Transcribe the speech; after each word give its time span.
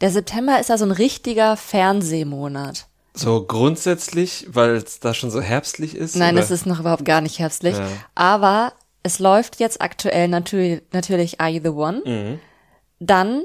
Der 0.00 0.10
September 0.10 0.60
ist 0.60 0.68
ja 0.68 0.78
so 0.78 0.84
ein 0.84 0.90
richtiger 0.90 1.56
Fernsehmonat. 1.56 2.86
So 3.14 3.44
grundsätzlich, 3.44 4.46
weil 4.50 4.76
es 4.76 5.00
da 5.00 5.14
schon 5.14 5.30
so 5.30 5.40
herbstlich 5.40 5.94
ist? 5.96 6.16
Nein, 6.16 6.34
oder? 6.34 6.44
es 6.44 6.50
ist 6.50 6.66
noch 6.66 6.80
überhaupt 6.80 7.06
gar 7.06 7.22
nicht 7.22 7.38
herbstlich. 7.38 7.76
Ja. 7.76 7.86
Aber 8.14 8.74
es 9.02 9.18
läuft 9.18 9.58
jetzt 9.58 9.80
aktuell 9.80 10.28
natürlich, 10.28 10.82
natürlich 10.92 11.40
Are 11.40 11.50
You 11.50 11.60
the 11.62 11.70
One? 11.70 12.02
Mhm. 12.04 12.40
Dann 12.98 13.42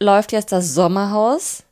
läuft 0.00 0.32
jetzt 0.32 0.50
das 0.50 0.74
Sommerhaus 0.74 1.62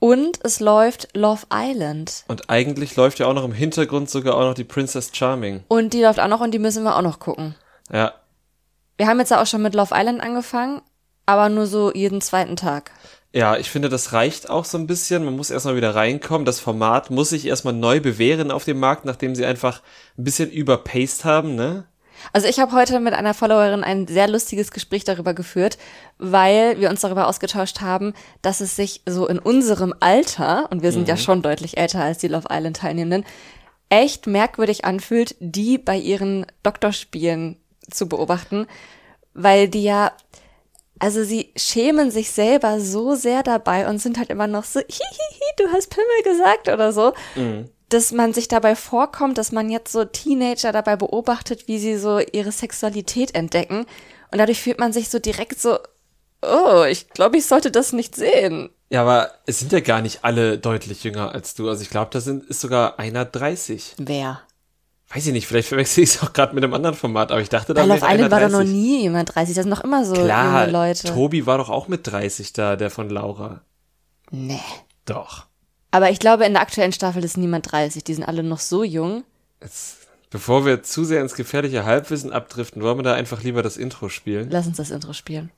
und 0.00 0.38
es 0.44 0.60
läuft 0.60 1.16
Love 1.16 1.46
Island. 1.52 2.24
Und 2.28 2.50
eigentlich 2.50 2.96
läuft 2.96 3.20
ja 3.20 3.26
auch 3.26 3.34
noch 3.34 3.44
im 3.44 3.52
Hintergrund 3.52 4.10
sogar 4.10 4.34
auch 4.34 4.44
noch 4.44 4.54
die 4.54 4.64
Princess 4.64 5.10
Charming. 5.14 5.64
Und 5.68 5.94
die 5.94 6.02
läuft 6.02 6.20
auch 6.20 6.28
noch 6.28 6.40
und 6.40 6.52
die 6.52 6.58
müssen 6.58 6.84
wir 6.84 6.96
auch 6.96 7.02
noch 7.02 7.20
gucken. 7.20 7.54
Ja, 7.92 8.12
Wir 8.98 9.06
haben 9.06 9.18
jetzt 9.18 9.30
ja 9.30 9.40
auch 9.40 9.46
schon 9.46 9.62
mit 9.62 9.74
Love 9.74 9.94
Island 9.94 10.20
angefangen, 10.20 10.82
aber 11.24 11.48
nur 11.48 11.66
so 11.66 11.90
jeden 11.92 12.20
zweiten 12.20 12.56
Tag. 12.56 12.90
Ja, 13.32 13.56
ich 13.56 13.70
finde, 13.70 13.88
das 13.88 14.12
reicht 14.12 14.50
auch 14.50 14.64
so 14.64 14.76
ein 14.76 14.88
bisschen. 14.88 15.24
Man 15.24 15.36
muss 15.36 15.50
erstmal 15.50 15.76
wieder 15.76 15.94
reinkommen. 15.94 16.44
Das 16.44 16.58
Format 16.58 17.10
muss 17.10 17.30
sich 17.30 17.46
erstmal 17.46 17.74
neu 17.74 18.00
bewähren 18.00 18.50
auf 18.50 18.64
dem 18.64 18.80
Markt, 18.80 19.04
nachdem 19.04 19.36
sie 19.36 19.46
einfach 19.46 19.82
ein 20.18 20.24
bisschen 20.24 20.50
überpaced 20.50 21.24
haben, 21.24 21.54
ne? 21.54 21.84
Also 22.32 22.48
ich 22.48 22.58
habe 22.58 22.72
heute 22.72 23.00
mit 23.00 23.14
einer 23.14 23.32
Followerin 23.32 23.82
ein 23.82 24.06
sehr 24.06 24.28
lustiges 24.28 24.72
Gespräch 24.72 25.04
darüber 25.04 25.32
geführt, 25.32 25.78
weil 26.18 26.78
wir 26.78 26.90
uns 26.90 27.00
darüber 27.00 27.26
ausgetauscht 27.26 27.80
haben, 27.80 28.12
dass 28.42 28.60
es 28.60 28.76
sich 28.76 29.02
so 29.06 29.26
in 29.26 29.38
unserem 29.38 29.94
Alter, 30.00 30.70
und 30.70 30.82
wir 30.82 30.92
sind 30.92 31.08
ja 31.08 31.16
schon 31.16 31.40
deutlich 31.40 31.78
älter 31.78 32.02
als 32.02 32.18
die 32.18 32.28
Love 32.28 32.48
Island 32.50 32.76
Teilnehmenden, 32.76 33.24
echt 33.88 34.26
merkwürdig 34.26 34.84
anfühlt, 34.84 35.34
die 35.40 35.78
bei 35.78 35.96
ihren 35.96 36.44
Doktorspielen 36.62 37.56
zu 37.90 38.06
beobachten, 38.06 38.66
weil 39.32 39.68
die 39.68 39.82
ja, 39.82 40.12
also 41.00 41.24
sie 41.24 41.52
schämen 41.56 42.12
sich 42.12 42.30
selber 42.30 42.80
so 42.80 43.16
sehr 43.16 43.42
dabei 43.42 43.88
und 43.88 43.98
sind 43.98 44.18
halt 44.18 44.30
immer 44.30 44.46
noch 44.46 44.64
so, 44.64 44.78
hihihi, 44.80 45.50
du 45.56 45.64
hast 45.72 45.90
Pimmel 45.90 46.22
gesagt 46.22 46.68
oder 46.68 46.92
so 46.92 47.12
dass 47.90 48.12
man 48.12 48.32
sich 48.32 48.48
dabei 48.48 48.76
vorkommt, 48.76 49.36
dass 49.36 49.52
man 49.52 49.68
jetzt 49.68 49.92
so 49.92 50.04
Teenager 50.04 50.72
dabei 50.72 50.96
beobachtet, 50.96 51.66
wie 51.68 51.78
sie 51.78 51.98
so 51.98 52.20
ihre 52.20 52.52
Sexualität 52.52 53.34
entdecken. 53.34 53.80
Und 54.30 54.38
dadurch 54.38 54.62
fühlt 54.62 54.78
man 54.78 54.92
sich 54.92 55.10
so 55.10 55.18
direkt 55.18 55.60
so, 55.60 55.78
oh, 56.40 56.84
ich 56.84 57.08
glaube, 57.10 57.36
ich 57.36 57.46
sollte 57.46 57.70
das 57.70 57.92
nicht 57.92 58.14
sehen. 58.14 58.70
Ja, 58.90 59.02
aber 59.02 59.32
es 59.46 59.58
sind 59.58 59.72
ja 59.72 59.80
gar 59.80 60.02
nicht 60.02 60.24
alle 60.24 60.58
deutlich 60.58 61.02
jünger 61.02 61.32
als 61.32 61.54
du. 61.54 61.68
Also 61.68 61.82
ich 61.82 61.90
glaube, 61.90 62.10
da 62.12 62.20
sind, 62.20 62.44
ist 62.44 62.60
sogar 62.60 62.98
einer 62.98 63.24
30. 63.24 63.96
Wer? 63.98 64.40
Weiß 65.12 65.26
ich 65.26 65.32
nicht, 65.32 65.48
vielleicht 65.48 65.68
verwechsel 65.68 66.04
ich 66.04 66.14
es 66.14 66.22
auch 66.22 66.32
gerade 66.32 66.54
mit 66.54 66.62
einem 66.62 66.72
anderen 66.72 66.94
Format, 66.94 67.32
aber 67.32 67.40
ich 67.40 67.48
dachte, 67.48 67.74
da 67.74 67.86
wäre 67.88 68.02
einer 68.02 68.14
Island 68.14 68.30
war 68.30 68.40
doch 68.40 68.48
30. 68.48 68.58
noch 68.58 68.72
nie 68.72 69.02
jemand 69.02 69.34
30, 69.34 69.54
das 69.56 69.64
sind 69.64 69.70
noch 69.70 69.82
immer 69.82 70.04
so 70.04 70.14
Klar, 70.14 70.66
junge 70.66 70.72
Leute. 70.72 71.08
Tobi 71.08 71.46
war 71.46 71.58
doch 71.58 71.68
auch 71.68 71.88
mit 71.88 72.06
30 72.06 72.52
da, 72.52 72.76
der 72.76 72.90
von 72.90 73.10
Laura. 73.10 73.62
Nee. 74.30 74.60
Doch. 75.06 75.46
Aber 75.90 76.10
ich 76.10 76.20
glaube, 76.20 76.44
in 76.44 76.52
der 76.52 76.62
aktuellen 76.62 76.92
Staffel 76.92 77.24
ist 77.24 77.36
niemand 77.36 77.72
30, 77.72 78.04
die 78.04 78.14
sind 78.14 78.22
alle 78.22 78.44
noch 78.44 78.60
so 78.60 78.84
jung. 78.84 79.24
Jetzt, 79.60 79.96
bevor 80.30 80.64
wir 80.64 80.84
zu 80.84 81.04
sehr 81.04 81.20
ins 81.20 81.34
gefährliche 81.34 81.84
Halbwissen 81.84 82.32
abdriften, 82.32 82.80
wollen 82.80 82.98
wir 82.98 83.02
da 83.02 83.14
einfach 83.14 83.42
lieber 83.42 83.64
das 83.64 83.76
Intro 83.76 84.10
spielen? 84.10 84.48
Lass 84.48 84.68
uns 84.68 84.76
das 84.76 84.92
Intro 84.92 85.12
spielen. 85.12 85.50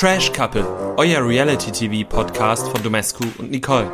Trash 0.00 0.32
Couple, 0.32 0.64
euer 0.96 1.22
Reality-TV-Podcast 1.28 2.68
von 2.68 2.82
Domescu 2.82 3.22
und 3.36 3.50
Nicole. 3.50 3.92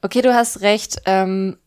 Okay, 0.00 0.22
du 0.22 0.32
hast 0.32 0.62
recht. 0.62 1.02
Ähm, 1.04 1.58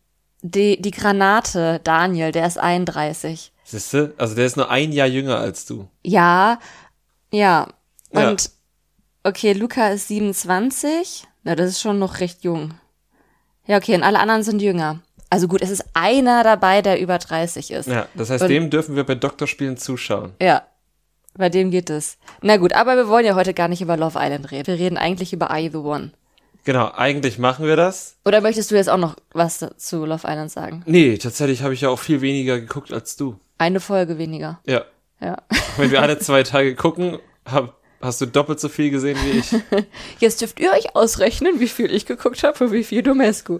die, 0.42 0.82
die 0.82 0.90
Granate, 0.90 1.80
Daniel, 1.84 2.32
der 2.32 2.48
ist 2.48 2.58
31. 2.58 3.54
Siehste? 3.64 4.16
Also 4.18 4.34
der 4.34 4.48
ist 4.48 4.58
nur 4.58 4.72
ein 4.72 4.92
Jahr 4.92 5.06
jünger 5.06 5.38
als 5.38 5.68
du. 5.68 5.88
Ja, 6.04 6.58
ja. 7.30 7.68
Ja. 8.12 8.30
Und 8.32 8.50
okay, 9.24 9.54
Luca 9.54 9.90
ist 9.90 10.08
27. 10.08 11.28
Na, 11.44 11.54
das 11.56 11.70
ist 11.70 11.82
schon 11.82 12.00
noch 12.00 12.22
recht 12.22 12.44
jung. 12.44 12.74
Ja, 13.68 13.78
okay, 13.78 13.94
und 13.94 14.02
alle 14.02 14.18
anderen 14.18 14.42
sind 14.42 14.64
jünger. 14.64 15.00
Also 15.30 15.48
gut, 15.48 15.62
es 15.62 15.70
ist 15.70 15.86
einer 15.94 16.44
dabei, 16.44 16.82
der 16.82 17.00
über 17.00 17.20
30 17.20 17.70
ist. 17.70 17.88
Ja, 17.88 18.08
das 18.16 18.32
heißt, 18.32 18.42
Und- 18.42 18.50
dem 18.50 18.72
dürfen 18.72 18.96
wir 18.96 19.04
bei 19.04 19.14
Doktorspielen 19.14 19.78
zuschauen. 19.78 20.34
Ja, 20.42 20.64
bei 21.38 21.50
dem 21.50 21.72
geht 21.72 21.90
es. 21.90 22.18
Na 22.42 22.58
gut, 22.58 22.74
aber 22.74 22.96
wir 22.96 23.08
wollen 23.08 23.26
ja 23.26 23.36
heute 23.36 23.54
gar 23.54 23.68
nicht 23.68 23.82
über 23.82 23.98
Love 23.98 24.18
Island 24.20 24.52
reden. 24.52 24.68
Wir 24.68 24.80
reden 24.80 24.98
eigentlich 24.98 25.34
über 25.34 25.52
Are 25.52 25.60
You 25.60 25.72
the 25.72 25.78
One. 25.78 26.12
Genau, 26.64 26.92
eigentlich 26.96 27.38
machen 27.38 27.68
wir 27.68 27.76
das. 27.76 28.18
Oder 28.26 28.42
möchtest 28.42 28.72
du 28.72 28.76
jetzt 28.76 28.90
auch 28.90 28.98
noch 28.98 29.16
was 29.34 29.64
zu 29.78 30.06
Love 30.06 30.28
Island 30.28 30.52
sagen? 30.52 30.82
Nee, 30.88 31.18
tatsächlich 31.18 31.62
habe 31.62 31.76
ich 31.76 31.82
ja 31.82 31.90
auch 31.90 32.00
viel 32.00 32.22
weniger 32.22 32.60
geguckt 32.60 32.92
als 32.92 33.16
du. 33.16 33.40
Eine 33.60 33.80
Folge 33.80 34.18
weniger. 34.18 34.60
Ja. 34.66 34.84
Ja. 35.22 35.38
Wenn 35.78 35.92
wir 35.92 36.02
alle 36.02 36.18
zwei 36.20 36.44
Tage 36.44 36.76
gucken, 36.76 37.20
hab, 37.46 37.78
hast 38.02 38.20
du 38.22 38.26
doppelt 38.26 38.60
so 38.60 38.68
viel 38.68 38.90
gesehen 38.90 39.18
wie 39.24 39.40
ich. 39.40 39.52
Jetzt 40.20 40.42
dürft 40.42 40.60
ihr 40.60 40.72
euch 40.72 40.96
ausrechnen, 40.96 41.60
wie 41.60 41.68
viel 41.68 41.94
ich 41.94 42.08
geguckt 42.08 42.44
habe 42.44 42.66
und 42.66 42.72
wie 42.72 42.84
viel 42.84 43.04
Domescu. 43.04 43.60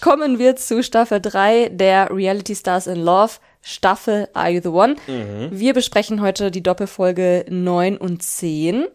Kommen 0.00 0.40
wir 0.40 0.56
zu 0.56 0.82
Staffel 0.82 1.20
3 1.20 1.68
der 1.68 2.10
Reality 2.10 2.56
Stars 2.56 2.88
in 2.88 3.02
Love, 3.04 3.34
Staffel 3.62 4.28
Are 4.34 4.50
You 4.50 4.60
the 4.62 4.68
One? 4.68 4.96
Wir 5.50 5.72
besprechen 5.72 6.20
heute 6.20 6.50
die 6.50 6.62
Doppelfolge 6.62 7.46
9 7.48 7.96
und 7.96 8.22
10. 8.22 8.86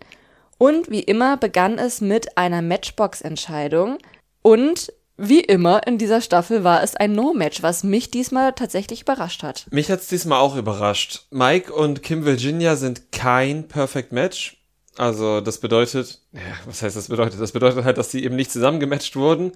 Und 0.58 0.90
wie 0.90 1.02
immer 1.02 1.38
begann 1.38 1.78
es 1.78 2.02
mit 2.02 2.38
einer 2.38 2.62
Matchbox-Entscheidung. 2.62 3.98
Und 4.42 4.92
wie 5.18 5.40
immer 5.40 5.86
in 5.88 5.98
dieser 5.98 6.22
Staffel 6.22 6.64
war 6.64 6.84
es 6.84 6.96
ein 6.96 7.14
No-Match, 7.14 7.64
was 7.64 7.84
mich 7.84 8.12
diesmal 8.12 8.54
tatsächlich 8.54 9.02
überrascht 9.02 9.42
hat. 9.42 9.66
Mich 9.72 9.90
hat's 9.90 10.08
diesmal 10.08 10.40
auch 10.40 10.56
überrascht. 10.56 11.26
Mike 11.32 11.74
und 11.74 12.04
Kim 12.04 12.24
Virginia 12.24 12.76
sind 12.76 13.12
kein 13.12 13.68
Perfect 13.68 14.12
Match. 14.12 14.57
Also 14.98 15.42
das 15.42 15.60
bedeutet, 15.60 16.20
ja, 16.34 16.42
was 16.66 16.82
heißt 16.82 16.96
das 16.96 17.08
bedeutet? 17.08 17.40
Das 17.40 17.52
bedeutet 17.52 17.84
halt, 17.86 17.98
dass 17.98 18.10
die 18.10 18.24
eben 18.24 18.36
nicht 18.36 18.52
zusammengematcht 18.52 19.16
wurden. 19.16 19.52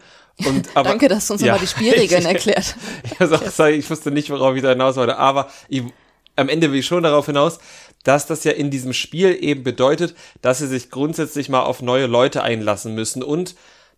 Und 0.46 0.70
aber 0.76 0.90
Danke, 0.90 1.08
dass 1.08 1.28
du 1.28 1.34
uns 1.34 1.42
Ja. 1.42 1.54
nochmal 1.54 1.66
die 1.66 1.72
Spielregeln 1.72 2.26
erklärt. 2.28 2.76
Auch 3.20 3.50
sagen, 3.50 3.78
ich 3.80 3.90
wusste 3.90 4.12
nicht, 4.12 4.30
worauf 4.30 4.56
ich 4.56 4.62
da 4.62 4.70
hinaus 4.70 4.96
wollte, 4.98 5.18
aber 5.18 5.50
ich, 5.68 5.84
am 6.36 6.48
Ende 6.48 6.72
will 6.72 6.80
ich 6.80 6.86
schon 6.86 7.04
darauf 7.04 7.26
hinaus, 7.26 7.58
dass 8.04 8.28
das 8.28 8.44
ja 8.44 8.52
in 8.52 8.70
diesem 8.72 8.94
Spiel 8.94 9.36
eben 9.42 9.64
bedeutet, 9.64 10.16
dass 10.42 10.60
sie 10.60 10.68
sich 10.68 10.92
grundsätzlich 10.92 11.50
mal 11.50 11.64
auf 11.64 11.82
neue 11.82 12.06
Leute 12.06 12.44
einlassen 12.44 12.94
müssen 12.96 13.24
und 13.24 13.56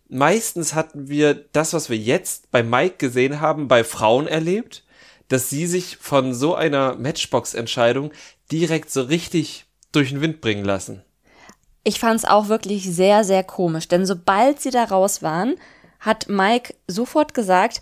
meistens 0.08 0.74
hatten 0.74 1.08
wir 1.08 1.34
das, 1.52 1.72
was 1.72 1.88
wir 1.90 1.96
jetzt 1.96 2.50
bei 2.50 2.62
Mike 2.62 2.96
gesehen 2.98 3.40
haben, 3.40 3.68
bei 3.68 3.84
Frauen 3.84 4.26
erlebt, 4.26 4.84
dass 5.28 5.48
sie 5.48 5.66
sich 5.66 5.96
von 5.98 6.34
so 6.34 6.54
einer 6.54 6.96
Matchbox-Entscheidung 6.96 8.12
direkt 8.52 8.90
so 8.90 9.02
richtig 9.02 9.64
durch 9.92 10.10
den 10.10 10.20
Wind 10.20 10.40
bringen 10.42 10.64
lassen. 10.64 11.02
Ich 11.84 12.00
fand 12.00 12.16
es 12.16 12.24
auch 12.24 12.48
wirklich 12.48 12.84
sehr, 12.84 13.24
sehr 13.24 13.44
komisch, 13.44 13.88
denn 13.88 14.06
sobald 14.06 14.60
sie 14.60 14.70
da 14.70 14.84
raus 14.84 15.22
waren, 15.22 15.54
hat 16.00 16.28
Mike 16.28 16.74
sofort 16.86 17.34
gesagt, 17.34 17.80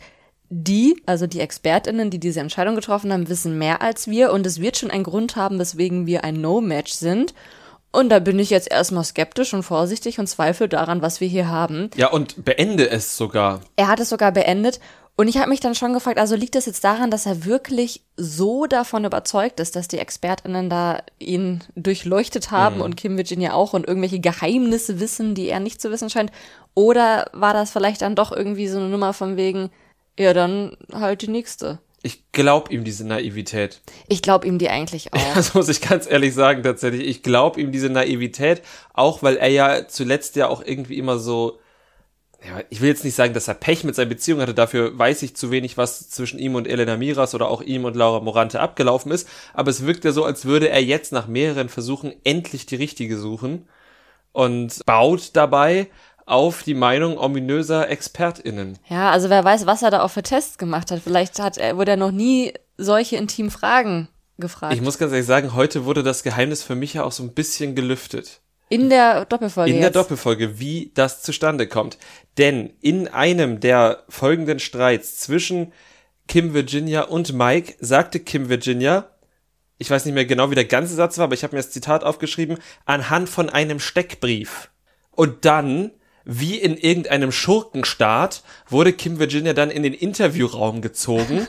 die, 0.50 1.00
also 1.06 1.26
die 1.26 1.40
ExpertInnen, 1.40 2.10
die 2.10 2.20
diese 2.20 2.40
Entscheidung 2.40 2.74
getroffen 2.74 3.12
haben, 3.12 3.28
wissen 3.28 3.56
mehr 3.56 3.80
als 3.80 4.08
wir 4.08 4.32
und 4.32 4.46
es 4.46 4.60
wird 4.60 4.76
schon 4.76 4.90
einen 4.90 5.04
Grund 5.04 5.34
haben, 5.36 5.58
weswegen 5.58 6.06
wir 6.06 6.24
ein 6.24 6.40
No-Match 6.40 6.92
sind. 6.92 7.32
Und 7.90 8.08
da 8.08 8.18
bin 8.18 8.38
ich 8.38 8.50
jetzt 8.50 8.70
erstmal 8.70 9.04
skeptisch 9.04 9.54
und 9.54 9.62
vorsichtig 9.62 10.18
und 10.18 10.26
zweifle 10.26 10.68
daran, 10.68 11.02
was 11.02 11.20
wir 11.20 11.28
hier 11.28 11.48
haben. 11.48 11.90
Ja, 11.94 12.10
und 12.10 12.44
beende 12.44 12.90
es 12.90 13.16
sogar. 13.16 13.60
Er 13.76 13.88
hat 13.88 14.00
es 14.00 14.08
sogar 14.08 14.32
beendet. 14.32 14.80
Und 15.22 15.28
ich 15.28 15.36
habe 15.36 15.50
mich 15.50 15.60
dann 15.60 15.76
schon 15.76 15.92
gefragt, 15.92 16.18
also 16.18 16.34
liegt 16.34 16.56
das 16.56 16.66
jetzt 16.66 16.82
daran, 16.82 17.12
dass 17.12 17.26
er 17.26 17.44
wirklich 17.44 18.02
so 18.16 18.66
davon 18.66 19.04
überzeugt 19.04 19.60
ist, 19.60 19.76
dass 19.76 19.86
die 19.86 19.98
ExpertInnen 19.98 20.68
da 20.68 21.00
ihn 21.20 21.62
durchleuchtet 21.76 22.50
haben 22.50 22.80
und 22.80 22.96
Kim 22.96 23.16
Virginia 23.16 23.52
auch 23.52 23.72
und 23.72 23.86
irgendwelche 23.86 24.18
Geheimnisse 24.18 24.98
wissen, 24.98 25.36
die 25.36 25.48
er 25.48 25.60
nicht 25.60 25.80
zu 25.80 25.92
wissen 25.92 26.10
scheint? 26.10 26.32
Oder 26.74 27.30
war 27.32 27.54
das 27.54 27.70
vielleicht 27.70 28.02
dann 28.02 28.16
doch 28.16 28.32
irgendwie 28.32 28.66
so 28.66 28.78
eine 28.78 28.88
Nummer 28.88 29.12
von 29.12 29.36
wegen, 29.36 29.70
ja, 30.18 30.34
dann 30.34 30.76
halt 30.92 31.22
die 31.22 31.28
nächste? 31.28 31.78
Ich 32.02 32.32
glaub 32.32 32.72
ihm 32.72 32.82
diese 32.82 33.06
Naivität. 33.06 33.80
Ich 34.08 34.22
glaube 34.22 34.48
ihm 34.48 34.58
die 34.58 34.70
eigentlich 34.70 35.12
auch. 35.14 35.34
Das 35.36 35.54
muss 35.54 35.68
ich 35.68 35.80
ganz 35.80 36.10
ehrlich 36.10 36.34
sagen, 36.34 36.64
tatsächlich. 36.64 37.06
Ich 37.06 37.22
glaube 37.22 37.60
ihm 37.60 37.70
diese 37.70 37.90
Naivität, 37.90 38.62
auch 38.92 39.22
weil 39.22 39.36
er 39.36 39.50
ja 39.50 39.86
zuletzt 39.86 40.34
ja 40.34 40.48
auch 40.48 40.64
irgendwie 40.64 40.98
immer 40.98 41.20
so, 41.20 41.60
ja, 42.44 42.62
ich 42.70 42.80
will 42.80 42.88
jetzt 42.88 43.04
nicht 43.04 43.14
sagen, 43.14 43.34
dass 43.34 43.48
er 43.48 43.54
Pech 43.54 43.84
mit 43.84 43.94
seiner 43.94 44.08
Beziehung 44.08 44.40
hatte, 44.40 44.54
dafür 44.54 44.98
weiß 44.98 45.22
ich 45.22 45.36
zu 45.36 45.50
wenig, 45.50 45.76
was 45.76 46.10
zwischen 46.10 46.38
ihm 46.38 46.54
und 46.54 46.66
Elena 46.66 46.96
Miras 46.96 47.34
oder 47.34 47.48
auch 47.48 47.62
ihm 47.62 47.84
und 47.84 47.94
Laura 47.94 48.20
Morante 48.20 48.60
abgelaufen 48.60 49.12
ist, 49.12 49.28
aber 49.54 49.70
es 49.70 49.86
wirkt 49.86 50.04
ja 50.04 50.12
so, 50.12 50.24
als 50.24 50.44
würde 50.44 50.68
er 50.68 50.82
jetzt 50.82 51.12
nach 51.12 51.28
mehreren 51.28 51.68
Versuchen 51.68 52.12
endlich 52.24 52.66
die 52.66 52.76
richtige 52.76 53.16
suchen 53.16 53.68
und 54.32 54.84
baut 54.86 55.30
dabei 55.34 55.88
auf 56.26 56.62
die 56.62 56.74
Meinung 56.74 57.18
ominöser 57.18 57.88
ExpertInnen. 57.90 58.78
Ja, 58.88 59.10
also 59.10 59.30
wer 59.30 59.44
weiß, 59.44 59.66
was 59.66 59.82
er 59.82 59.90
da 59.90 60.02
auch 60.02 60.10
für 60.10 60.22
Tests 60.22 60.58
gemacht 60.58 60.90
hat. 60.90 61.00
Vielleicht 61.02 61.38
hat 61.40 61.58
er, 61.58 61.76
wurde 61.76 61.92
er 61.92 61.96
noch 61.96 62.12
nie 62.12 62.54
solche 62.76 63.16
intimen 63.16 63.50
Fragen 63.50 64.08
gefragt. 64.38 64.74
Ich 64.74 64.82
muss 64.82 64.98
ganz 64.98 65.12
ehrlich 65.12 65.26
sagen, 65.26 65.54
heute 65.54 65.84
wurde 65.84 66.02
das 66.02 66.22
Geheimnis 66.22 66.62
für 66.62 66.74
mich 66.74 66.94
ja 66.94 67.04
auch 67.04 67.12
so 67.12 67.22
ein 67.22 67.34
bisschen 67.34 67.74
gelüftet. 67.74 68.41
In 68.72 68.88
der 68.88 69.26
Doppelfolge 69.26 69.70
in 69.70 69.76
der 69.76 69.88
jetzt. 69.88 69.96
Doppelfolge, 69.96 70.58
wie 70.58 70.92
das 70.94 71.20
zustande 71.20 71.66
kommt. 71.66 71.98
Denn 72.38 72.72
in 72.80 73.06
einem 73.06 73.60
der 73.60 74.04
folgenden 74.08 74.60
Streits 74.60 75.18
zwischen 75.18 75.74
Kim 76.26 76.54
Virginia 76.54 77.02
und 77.02 77.34
Mike 77.34 77.74
sagte 77.80 78.18
Kim 78.18 78.48
Virginia, 78.48 79.10
ich 79.76 79.90
weiß 79.90 80.06
nicht 80.06 80.14
mehr 80.14 80.24
genau, 80.24 80.50
wie 80.50 80.54
der 80.54 80.64
ganze 80.64 80.94
Satz 80.94 81.18
war, 81.18 81.24
aber 81.24 81.34
ich 81.34 81.42
habe 81.42 81.54
mir 81.54 81.60
das 81.60 81.70
Zitat 81.70 82.02
aufgeschrieben, 82.02 82.56
anhand 82.86 83.28
von 83.28 83.50
einem 83.50 83.78
Steckbrief. 83.78 84.70
Und 85.10 85.44
dann, 85.44 85.90
wie 86.24 86.56
in 86.56 86.78
irgendeinem 86.78 87.30
Schurkenstaat, 87.30 88.42
wurde 88.70 88.94
Kim 88.94 89.18
Virginia 89.18 89.52
dann 89.52 89.70
in 89.70 89.82
den 89.82 89.92
Interviewraum 89.92 90.80
gezogen 90.80 91.46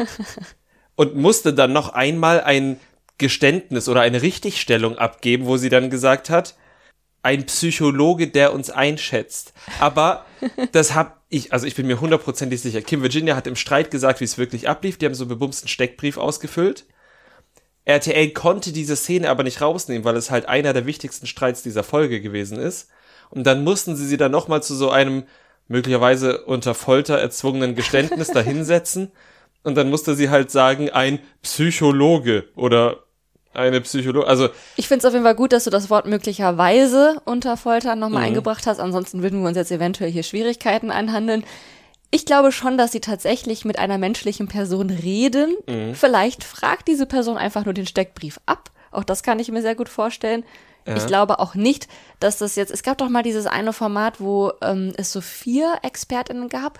und 0.95 1.15
musste 1.15 1.53
dann 1.53 1.71
noch 1.71 1.93
einmal 1.93 2.41
ein 2.41 2.81
Geständnis 3.17 3.87
oder 3.87 4.01
eine 4.01 4.21
Richtigstellung 4.21 4.97
abgeben, 4.97 5.45
wo 5.45 5.55
sie 5.55 5.69
dann 5.69 5.89
gesagt 5.89 6.29
hat, 6.29 6.55
ein 7.23 7.45
Psychologe, 7.45 8.27
der 8.27 8.53
uns 8.53 8.69
einschätzt. 8.69 9.53
Aber 9.79 10.25
das 10.71 10.93
hab 10.93 11.23
ich, 11.29 11.51
also 11.51 11.65
ich 11.65 11.73
bin 11.73 11.87
mir 11.87 11.99
hundertprozentig 11.99 12.61
sicher. 12.61 12.81
Kim 12.81 13.01
Virginia 13.01 13.35
hat 13.35 13.47
im 13.47 13.55
Streit 13.55 13.89
gesagt, 13.89 14.19
wie 14.19 14.25
es 14.25 14.37
wirklich 14.37 14.69
ablief. 14.69 14.97
Die 14.97 15.05
haben 15.05 15.15
so 15.15 15.23
einen 15.23 15.29
bebumsten 15.29 15.67
Steckbrief 15.67 16.17
ausgefüllt. 16.17 16.85
RTL 17.85 18.29
konnte 18.31 18.71
diese 18.71 18.95
Szene 18.95 19.29
aber 19.29 19.43
nicht 19.43 19.61
rausnehmen, 19.61 20.05
weil 20.05 20.15
es 20.15 20.31
halt 20.31 20.47
einer 20.47 20.73
der 20.73 20.85
wichtigsten 20.85 21.25
Streits 21.25 21.63
dieser 21.63 21.83
Folge 21.83 22.21
gewesen 22.21 22.59
ist. 22.59 22.89
Und 23.29 23.45
dann 23.45 23.63
mussten 23.63 23.95
sie 23.95 24.05
sie 24.05 24.17
dann 24.17 24.31
nochmal 24.31 24.61
zu 24.61 24.75
so 24.75 24.91
einem 24.91 25.23
möglicherweise 25.67 26.45
unter 26.45 26.75
Folter 26.75 27.17
erzwungenen 27.17 27.73
Geständnis 27.73 28.27
dahinsetzen. 28.33 29.11
Und 29.63 29.75
dann 29.75 29.89
musste 29.89 30.13
sie 30.15 30.29
halt 30.29 30.51
sagen, 30.51 30.89
ein 30.89 31.19
Psychologe 31.41 32.49
oder 32.55 33.03
eine 33.53 33.81
Psychologe. 33.81 34.27
Also 34.27 34.49
ich 34.75 34.87
finde 34.87 34.99
es 34.99 35.05
auf 35.05 35.13
jeden 35.13 35.25
Fall 35.25 35.35
gut, 35.35 35.53
dass 35.53 35.63
du 35.63 35.69
das 35.69 35.89
Wort 35.89 36.05
möglicherweise 36.05 37.21
unter 37.25 37.57
Folter 37.57 37.95
nochmal 37.95 38.21
mhm. 38.21 38.27
eingebracht 38.27 38.67
hast. 38.67 38.79
Ansonsten 38.79 39.21
würden 39.21 39.41
wir 39.41 39.47
uns 39.47 39.57
jetzt 39.57 39.71
eventuell 39.71 40.11
hier 40.11 40.23
Schwierigkeiten 40.23 40.91
einhandeln. 40.91 41.43
Ich 42.11 42.25
glaube 42.25 42.51
schon, 42.51 42.77
dass 42.77 42.91
sie 42.91 42.99
tatsächlich 42.99 43.65
mit 43.65 43.79
einer 43.79 43.97
menschlichen 43.97 44.47
Person 44.47 44.89
reden. 44.89 45.55
Mhm. 45.67 45.95
Vielleicht 45.95 46.43
fragt 46.43 46.87
diese 46.87 47.05
Person 47.05 47.37
einfach 47.37 47.65
nur 47.65 47.73
den 47.73 47.87
Steckbrief 47.87 48.39
ab. 48.45 48.69
Auch 48.91 49.03
das 49.03 49.23
kann 49.23 49.39
ich 49.39 49.51
mir 49.51 49.61
sehr 49.61 49.75
gut 49.75 49.89
vorstellen. 49.89 50.43
Ja. 50.85 50.95
Ich 50.95 51.07
glaube 51.07 51.39
auch 51.39 51.55
nicht, 51.55 51.87
dass 52.19 52.37
das 52.37 52.55
jetzt. 52.55 52.71
Es 52.71 52.83
gab 52.83 52.97
doch 52.97 53.09
mal 53.09 53.23
dieses 53.23 53.47
eine 53.47 53.73
Format, 53.73 54.19
wo 54.19 54.51
ähm, 54.61 54.93
es 54.97 55.11
so 55.11 55.21
vier 55.21 55.79
ExpertInnen 55.81 56.49
gab 56.49 56.79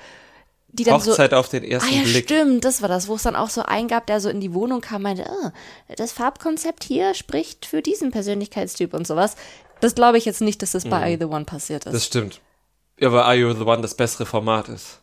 die 0.74 0.84
dann 0.84 0.96
Hochzeit 0.96 1.32
so, 1.32 1.38
auf 1.38 1.50
den 1.50 1.64
ersten 1.64 1.90
ah, 1.90 1.98
ja, 1.98 2.04
Blick. 2.04 2.26
Stimmt, 2.26 2.66
das 2.66 2.82
war 2.82 2.90
das, 2.90 3.08
wo 3.08 3.16
es 3.16 3.24
dann 3.24 3.36
auch 3.36 3.50
so 3.50 3.62
eingab, 3.62 4.08
der 4.08 4.20
so 4.20 4.30
in 4.30 4.42
die 4.42 4.54
Wohnung 4.54 4.82
kam, 4.82 5.04
meinte, 5.04 5.26
oh, 5.30 5.50
das 5.96 6.12
Farbkonzept 6.12 6.84
hier 6.84 7.14
spricht 7.14 7.66
für 7.66 7.82
diesen 7.82 8.12
Persönlichkeitstyp 8.12 8.94
und 8.94 9.06
sowas. 9.06 9.36
Das 9.80 9.96
glaube 9.96 10.18
ich 10.18 10.26
jetzt 10.26 10.42
nicht, 10.42 10.62
dass 10.62 10.72
das 10.72 10.84
bei 10.86 10.98
mhm. 10.98 11.04
Are 11.04 11.10
You 11.12 11.18
the 11.20 11.26
One 11.26 11.46
passiert 11.46 11.86
ist. 11.86 11.94
Das 11.94 12.06
stimmt. 12.06 12.42
Ja, 13.00 13.12
weil 13.12 13.22
Are 13.22 13.36
You 13.36 13.54
the 13.54 13.62
One 13.62 13.82
das 13.82 13.96
bessere 13.96 14.26
Format 14.26 14.68
ist. 14.68 15.02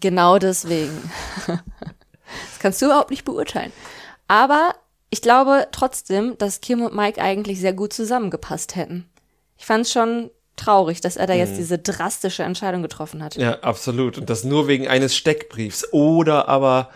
Genau 0.00 0.38
deswegen. 0.38 1.10
das 1.46 2.58
kannst 2.58 2.80
du 2.80 2.86
überhaupt 2.86 3.10
nicht 3.10 3.24
beurteilen. 3.24 3.72
Aber 4.26 4.74
ich 5.10 5.20
glaube 5.20 5.68
trotzdem, 5.70 6.38
dass 6.38 6.62
Kim 6.62 6.82
und 6.82 6.94
Mike 6.94 7.20
eigentlich 7.20 7.60
sehr 7.60 7.74
gut 7.74 7.92
zusammengepasst 7.92 8.74
hätten. 8.74 9.08
Ich 9.58 9.66
fand 9.66 9.84
es 9.84 9.92
schon 9.92 10.30
traurig, 10.56 11.00
dass 11.00 11.16
er 11.16 11.26
da 11.26 11.34
jetzt 11.34 11.52
mhm. 11.52 11.58
diese 11.58 11.78
drastische 11.78 12.42
Entscheidung 12.42 12.82
getroffen 12.82 13.22
hat. 13.22 13.36
Ja, 13.36 13.60
absolut. 13.60 14.18
Und 14.18 14.30
das 14.30 14.44
nur 14.44 14.68
wegen 14.68 14.88
eines 14.88 15.16
Steckbriefs 15.16 15.92
oder 15.92 16.48
aber 16.48 16.90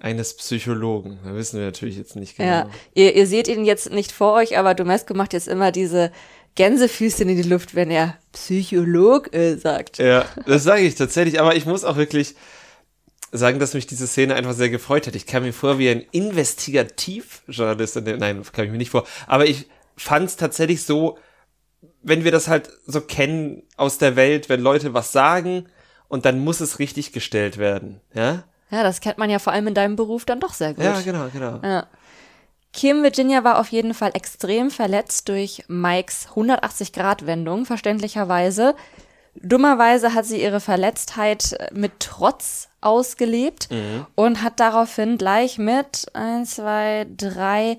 eines 0.00 0.34
Psychologen. 0.34 1.18
Da 1.24 1.34
wissen 1.34 1.58
wir 1.58 1.66
natürlich 1.66 1.96
jetzt 1.96 2.16
nicht 2.16 2.36
genau. 2.36 2.48
Ja, 2.48 2.70
ihr, 2.94 3.14
ihr 3.14 3.26
seht 3.26 3.48
ihn 3.48 3.64
jetzt 3.64 3.90
nicht 3.90 4.10
vor 4.10 4.32
euch, 4.34 4.58
aber 4.58 4.74
Domesco 4.74 5.14
macht 5.14 5.32
jetzt 5.32 5.48
immer 5.48 5.70
diese 5.70 6.10
Gänsefüßchen 6.54 7.28
in 7.28 7.36
die 7.36 7.48
Luft, 7.48 7.74
wenn 7.74 7.90
er 7.90 8.16
Psycholog 8.32 9.32
äh, 9.34 9.56
sagt. 9.56 9.98
Ja, 9.98 10.26
das 10.46 10.64
sage 10.64 10.82
ich 10.82 10.96
tatsächlich, 10.96 11.40
aber 11.40 11.54
ich 11.54 11.66
muss 11.66 11.84
auch 11.84 11.96
wirklich 11.96 12.34
sagen, 13.30 13.58
dass 13.58 13.74
mich 13.74 13.86
diese 13.86 14.06
Szene 14.06 14.34
einfach 14.34 14.52
sehr 14.52 14.68
gefreut 14.68 15.06
hat. 15.06 15.14
Ich 15.14 15.26
kam 15.26 15.44
mir 15.44 15.52
vor 15.52 15.78
wie 15.78 15.88
ein 15.88 16.04
Investigativjournalist. 16.10 17.96
Nein, 18.02 18.42
kam 18.52 18.64
ich 18.66 18.70
mir 18.70 18.78
nicht 18.78 18.90
vor. 18.90 19.06
Aber 19.26 19.46
ich 19.46 19.66
fand 19.96 20.28
es 20.28 20.36
tatsächlich 20.36 20.82
so 20.82 21.18
wenn 22.02 22.24
wir 22.24 22.32
das 22.32 22.48
halt 22.48 22.70
so 22.86 23.00
kennen 23.00 23.62
aus 23.76 23.98
der 23.98 24.16
Welt, 24.16 24.48
wenn 24.48 24.60
Leute 24.60 24.94
was 24.94 25.12
sagen 25.12 25.66
und 26.08 26.24
dann 26.24 26.40
muss 26.40 26.60
es 26.60 26.78
richtig 26.78 27.12
gestellt 27.12 27.58
werden, 27.58 28.00
ja? 28.14 28.44
Ja, 28.70 28.82
das 28.82 29.00
kennt 29.00 29.18
man 29.18 29.28
ja 29.28 29.38
vor 29.38 29.52
allem 29.52 29.66
in 29.66 29.74
deinem 29.74 29.96
Beruf 29.96 30.24
dann 30.24 30.40
doch 30.40 30.54
sehr 30.54 30.72
gut. 30.72 30.84
Ja, 30.84 31.00
genau, 31.02 31.28
genau. 31.30 31.60
Ja. 31.62 31.86
Kim 32.72 33.02
Virginia 33.02 33.44
war 33.44 33.60
auf 33.60 33.68
jeden 33.68 33.92
Fall 33.92 34.12
extrem 34.14 34.70
verletzt 34.70 35.28
durch 35.28 35.64
Mikes 35.68 36.28
180-Grad-Wendung, 36.34 37.66
verständlicherweise. 37.66 38.74
Dummerweise 39.34 40.14
hat 40.14 40.24
sie 40.24 40.42
ihre 40.42 40.60
Verletztheit 40.60 41.56
mit 41.72 42.00
Trotz 42.00 42.68
ausgelebt 42.80 43.70
mhm. 43.70 44.06
und 44.14 44.42
hat 44.42 44.58
daraufhin 44.58 45.18
gleich 45.18 45.58
mit 45.58 46.06
eins, 46.14 46.56
zwei, 46.56 47.06
drei, 47.16 47.78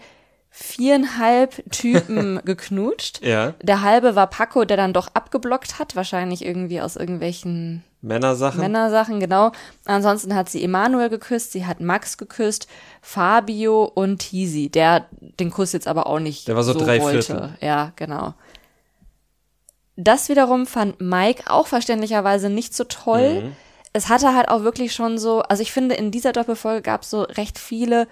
viereinhalb 0.55 1.63
Typen 1.71 2.39
geknutscht. 2.45 3.25
Ja. 3.25 3.55
Der 3.63 3.81
halbe 3.81 4.15
war 4.15 4.27
Paco, 4.27 4.65
der 4.65 4.77
dann 4.77 4.94
doch 4.94 5.07
abgeblockt 5.15 5.79
hat, 5.79 5.95
wahrscheinlich 5.95 6.45
irgendwie 6.45 6.79
aus 6.79 6.95
irgendwelchen 6.95 7.83
Männersachen. 8.01 8.59
Männersachen, 8.61 9.19
genau. 9.19 9.51
Ansonsten 9.85 10.35
hat 10.35 10.50
sie 10.50 10.63
Emanuel 10.63 11.09
geküsst, 11.09 11.53
sie 11.53 11.65
hat 11.65 11.79
Max 11.79 12.19
geküsst, 12.19 12.67
Fabio 13.01 13.85
und 13.85 14.19
Tisi, 14.19 14.69
der 14.69 15.07
den 15.39 15.50
Kuss 15.50 15.71
jetzt 15.71 15.88
aber 15.88 16.05
auch 16.05 16.19
nicht 16.19 16.47
der 16.47 16.55
war 16.55 16.63
so, 16.63 16.73
so 16.73 16.79
drei 16.85 17.01
wollte. 17.01 17.23
Viertel. 17.23 17.57
Ja, 17.59 17.91
genau. 17.95 18.35
Das 19.95 20.29
wiederum 20.29 20.67
fand 20.67 21.01
Mike 21.01 21.45
auch 21.47 21.65
verständlicherweise 21.65 22.51
nicht 22.51 22.75
so 22.75 22.83
toll. 22.83 23.41
Mhm. 23.41 23.55
Es 23.91 24.07
hatte 24.07 24.35
halt 24.35 24.50
auch 24.50 24.61
wirklich 24.61 24.94
schon 24.94 25.17
so, 25.17 25.41
also 25.41 25.63
ich 25.63 25.71
finde, 25.71 25.95
in 25.95 26.11
dieser 26.11 26.31
Doppelfolge 26.31 26.83
gab 26.83 27.01
es 27.01 27.09
so 27.09 27.23
recht 27.23 27.57
viele 27.57 28.07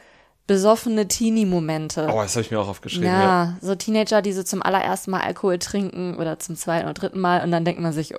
besoffene 0.48 1.08
Teenie-Momente. 1.08 2.08
Oh, 2.12 2.22
das 2.22 2.36
habe 2.36 2.42
ich 2.42 2.52
mir 2.52 2.60
auch 2.60 2.68
aufgeschrieben. 2.68 3.08
Ja, 3.08 3.22
ja, 3.22 3.58
so 3.62 3.76
Teenager, 3.76 4.22
die 4.22 4.34
so 4.34 4.44
zum 4.44 4.62
allerersten 4.62 5.12
Mal 5.12 5.22
Alkohol 5.22 5.60
trinken 5.60 6.18
oder 6.18 6.40
zum 6.40 6.56
zweiten 6.56 6.86
oder 6.86 6.94
dritten 6.94 7.20
Mal 7.20 7.44
und 7.44 7.52
dann 7.52 7.66
denkt 7.66 7.82
man 7.82 7.94
sich, 7.94 8.14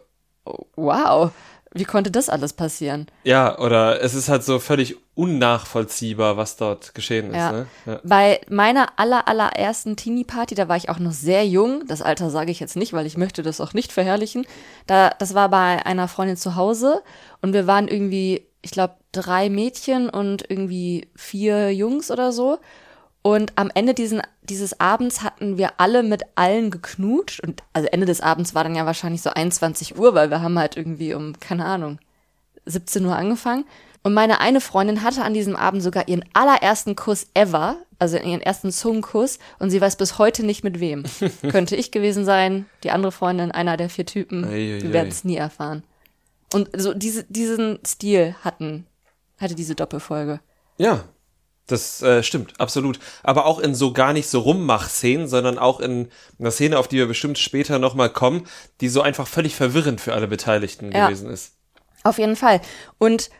oh, 0.45 0.67
wow, 0.77 1.31
wie 1.75 1.85
konnte 1.85 2.11
das 2.11 2.29
alles 2.29 2.53
passieren? 2.53 3.07
Ja, 3.25 3.59
oder 3.59 4.03
es 4.03 4.15
ist 4.15 4.29
halt 4.29 4.45
so 4.45 4.59
völlig 4.59 4.97
unnachvollziehbar, 5.15 6.37
was 6.37 6.57
dort 6.57 6.95
geschehen 6.95 7.31
ist. 7.31 7.37
Ja. 7.37 7.53
Ne? 7.53 7.67
ja. 7.87 8.01
Bei 8.05 8.41
meiner 8.49 8.99
aller, 8.99 9.27
allerersten 9.27 9.97
Teenie-Party, 9.97 10.55
da 10.55 10.69
war 10.69 10.77
ich 10.77 10.91
auch 10.91 10.99
noch 10.99 11.13
sehr 11.13 11.47
jung, 11.47 11.87
das 11.87 12.03
Alter 12.03 12.31
sage 12.31 12.51
ich 12.51 12.61
jetzt 12.61 12.77
nicht, 12.77 12.93
weil 12.93 13.07
ich 13.07 13.17
möchte 13.17 13.43
das 13.43 13.61
auch 13.61 13.73
nicht 13.73 13.93
verherrlichen. 13.93 14.47
Da, 14.87 15.11
das 15.19 15.35
war 15.35 15.49
bei 15.49 15.85
einer 15.85 16.09
Freundin 16.09 16.37
zu 16.37 16.57
Hause 16.57 17.03
und 17.41 17.53
wir 17.53 17.67
waren 17.67 17.89
irgendwie 17.89 18.47
ich 18.63 18.71
glaube, 18.71 18.95
drei 19.11 19.51
Mädchen 19.51 20.09
und 20.09 20.49
irgendwie 20.49 21.09
vier 21.15 21.73
Jungs 21.75 22.11
oder 22.11 22.33
so. 22.33 22.59
Und 23.23 23.53
am 23.57 23.71
Ende 23.75 23.95
diesen, 23.95 24.21
dieses 24.43 24.81
Abends 24.81 25.23
hatten 25.23 25.57
wir 25.57 25.75
alle 25.79 26.03
mit 26.03 26.23
allen 26.35 26.71
geknutscht. 26.71 27.41
Und 27.41 27.63
also 27.73 27.89
Ende 27.89 28.07
des 28.07 28.21
Abends 28.21 28.55
war 28.55 28.65
dann 28.65 28.75
ja 28.75 28.87
wahrscheinlich 28.87 29.23
so 29.23 29.31
21 29.31 29.99
Uhr, 29.99 30.15
weil 30.15 30.31
wir 30.31 30.43
haben 30.43 30.59
halt 30.59 30.77
irgendwie 30.77 31.15
um, 31.15 31.39
keine 31.39 31.65
Ahnung, 31.65 31.99
17 32.67 33.05
Uhr 33.05 33.17
angefangen. 33.17 33.65
Und 34.05 34.15
meine 34.15 34.41
eine 34.41 34.61
Freundin 34.61 35.05
hatte 35.05 35.23
an 35.23 35.35
diesem 35.35 35.55
Abend 35.55 35.83
sogar 35.83 36.09
ihren 36.09 36.25
allerersten 36.33 36.97
Kuss 36.97 37.29
ever, 37.35 37.77
also 38.01 38.17
ihren 38.17 38.41
ersten 38.41 38.73
Zungenkuss, 38.73 39.39
und 39.61 39.71
sie 39.71 39.81
weiß 39.81 39.95
bis 39.97 40.19
heute 40.19 40.45
nicht 40.45 40.65
mit 40.65 40.81
wem. 40.81 41.05
Könnte 41.51 41.77
ich 41.77 41.93
gewesen 41.93 42.25
sein, 42.25 42.67
die 42.83 42.91
andere 42.91 43.13
Freundin, 43.13 43.53
einer 43.53 43.77
der 43.77 43.89
vier 43.89 44.07
Typen. 44.07 44.51
Wir 44.83 44.93
werden 44.93 45.09
es 45.09 45.23
nie 45.23 45.37
erfahren. 45.37 45.85
Und 46.53 46.71
so 46.77 46.95
diese, 46.95 47.25
diesen 47.25 47.79
Stil 47.87 48.35
hatten, 48.43 48.87
hatte 49.39 49.55
diese 49.55 49.75
Doppelfolge. 49.75 50.41
Ja, 50.79 51.05
das 51.67 52.03
äh, 52.03 52.23
stimmt, 52.23 52.61
absolut. 52.61 52.99
Aber 53.23 53.47
auch 53.47 53.59
in 53.59 53.75
so 53.75 53.93
gar 53.93 54.13
nicht 54.13 54.29
so 54.29 54.41
Rummach-Szenen, 54.41 55.29
sondern 55.29 55.59
auch 55.59 55.81
in 55.81 56.09
einer 56.39 56.51
Szene, 56.51 56.79
auf 56.79 56.89
die 56.89 56.97
wir 56.97 57.07
bestimmt 57.07 57.39
später 57.39 57.79
nochmal 57.79 58.11
kommen, 58.11 58.47
die 58.81 58.89
so 58.89 59.01
einfach 59.01 59.27
völlig 59.27 59.55
verwirrend 59.55 60.01
für 60.01 60.13
alle 60.13 60.29
Beteiligten 60.29 60.93
ja, 60.93 61.07
gewesen 61.07 61.31
ist. 61.31 61.55
Auf 62.03 62.19
jeden 62.19 62.37
Fall. 62.37 62.61
Und 62.99 63.31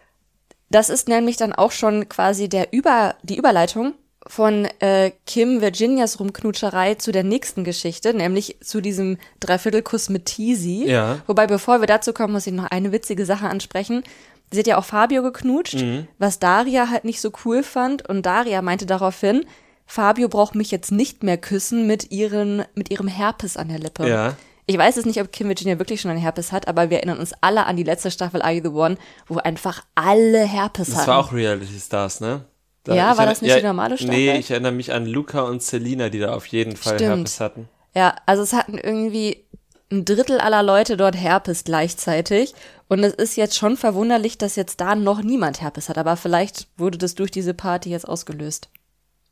das 0.71 0.89
ist 0.89 1.09
nämlich 1.09 1.37
dann 1.37 1.53
auch 1.53 1.73
schon 1.73 2.09
quasi 2.09 2.49
der 2.49 2.73
Über, 2.73 3.17
die 3.23 3.37
Überleitung 3.37 3.95
von 4.27 4.67
äh, 4.81 5.13
Kim 5.27 5.61
Virginias 5.61 6.21
Rumknutscherei 6.21 6.95
zu 6.95 7.13
der 7.13 7.25
nächsten 7.25 7.65
Geschichte, 7.65 8.15
nämlich 8.15 8.57
zu 8.63 8.81
diesem 8.81 9.19
Dreiviertelkuss 9.41 10.09
mit 10.09 10.27
Teasy. 10.27 10.85
Ja. 10.87 11.21
Wobei, 11.27 11.47
bevor 11.47 11.81
wir 11.81 11.87
dazu 11.87 12.13
kommen, 12.13 12.33
muss 12.33 12.47
ich 12.47 12.53
noch 12.53 12.71
eine 12.71 12.93
witzige 12.93 13.27
Sache 13.27 13.49
ansprechen. 13.49 14.05
Sie 14.51 14.59
hat 14.59 14.67
ja 14.67 14.79
auch 14.79 14.85
Fabio 14.85 15.23
geknutscht, 15.23 15.81
mhm. 15.81 16.07
was 16.19 16.39
Daria 16.39 16.91
halt 16.91 17.05
nicht 17.05 17.21
so 17.21 17.33
cool 17.45 17.63
fand. 17.63 18.09
Und 18.09 18.27
Daria 18.27 18.63
meinte 18.63 18.87
daraufhin, 18.87 19.45
Fabio 19.87 20.29
braucht 20.29 20.55
mich 20.55 20.71
jetzt 20.71 20.93
nicht 20.93 21.23
mehr 21.23 21.39
küssen 21.39 21.87
mit, 21.87 22.13
ihren, 22.13 22.65
mit 22.75 22.91
ihrem 22.91 23.09
Herpes 23.09 23.57
an 23.57 23.69
der 23.69 23.79
Lippe. 23.79 24.09
Ja. 24.09 24.37
Ich 24.67 24.79
weiß 24.79 24.97
es 24.97 25.07
nicht, 25.07 25.21
ob 25.21 25.33
Kim 25.33 25.49
Virginia 25.49 25.79
wirklich 25.79 26.01
schon 26.01 26.11
einen 26.11 26.21
Herpes 26.21 26.53
hat, 26.53 26.69
aber 26.69 26.89
wir 26.89 26.99
erinnern 26.99 27.19
uns 27.19 27.33
alle 27.41 27.67
an 27.67 27.77
die 27.77 27.83
letzte 27.83 28.11
Staffel 28.11 28.43
Are 28.43 28.53
You 28.53 28.63
the 28.63 28.69
One, 28.69 28.97
wo 29.27 29.39
einfach 29.39 29.83
alle 29.95 30.45
Herpes 30.45 30.87
das 30.87 30.97
hatten. 30.97 31.07
Das 31.07 31.09
war 31.09 31.19
auch 31.19 31.33
Reality 31.33 31.81
Stars, 31.81 32.21
ne? 32.21 32.45
Da, 32.85 32.95
ja, 32.95 33.17
war 33.17 33.27
das 33.27 33.43
nicht 33.43 33.51
ja, 33.51 33.59
die 33.59 33.67
normale 33.67 33.97
Staffel? 33.97 34.15
Nee, 34.15 34.39
ich 34.39 34.51
erinnere 34.51 34.73
mich 34.73 34.93
an 34.93 35.07
Luca 35.07 35.43
und 35.43 35.63
Selina, 35.63 36.09
die 36.09 36.19
da 36.19 36.35
auf 36.35 36.47
jeden 36.47 36.77
Fall 36.77 36.95
Stimmt. 36.95 37.17
Herpes 37.17 37.41
hatten. 37.41 37.69
Ja, 37.95 38.17
also 38.27 38.43
es 38.43 38.53
hatten 38.53 38.79
irgendwie 38.79 39.45
ein 39.93 40.05
Drittel 40.05 40.41
aller 40.41 40.63
Leute 40.63 40.97
dort 40.97 41.17
Herpes 41.17 41.65
gleichzeitig. 41.65 42.55
Und 42.89 43.05
es 43.05 43.15
ist 43.15 43.37
jetzt 43.37 43.57
schon 43.57 43.77
verwunderlich, 43.77 44.37
dass 44.37 44.57
jetzt 44.57 44.81
da 44.81 44.95
noch 44.95 45.23
niemand 45.23 45.61
Herpes 45.61 45.89
hat. 45.89 45.99
Aber 45.99 46.17
vielleicht 46.17 46.67
wurde 46.77 46.99
das 46.99 47.15
durch 47.15 47.31
diese 47.31 47.55
Party 47.55 47.91
jetzt 47.91 48.09
ausgelöst. 48.09 48.69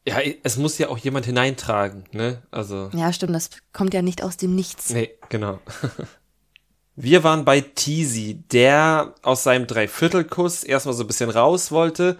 Ja, 0.07 0.19
es 0.43 0.57
muss 0.57 0.79
ja 0.79 0.89
auch 0.89 0.99
jemand 0.99 1.27
hineintragen, 1.27 2.05
ne? 2.13 2.43
Also. 2.51 2.89
Ja, 2.95 3.13
stimmt, 3.13 3.35
das 3.35 3.51
kommt 3.73 3.93
ja 3.93 4.01
nicht 4.01 4.23
aus 4.23 4.37
dem 4.37 4.55
Nichts. 4.55 4.91
Nee, 4.91 5.11
genau. 5.29 5.59
Wir 6.97 7.23
waren 7.25 7.45
bei 7.45 7.61
Teasy, 7.61 8.43
der 8.51 9.15
aus 9.23 9.43
seinem 9.43 9.67
Dreiviertelkuss 9.67 10.65
erstmal 10.65 10.95
so 10.95 11.05
ein 11.05 11.07
bisschen 11.07 11.31
raus 11.31 11.71
wollte. 11.71 12.19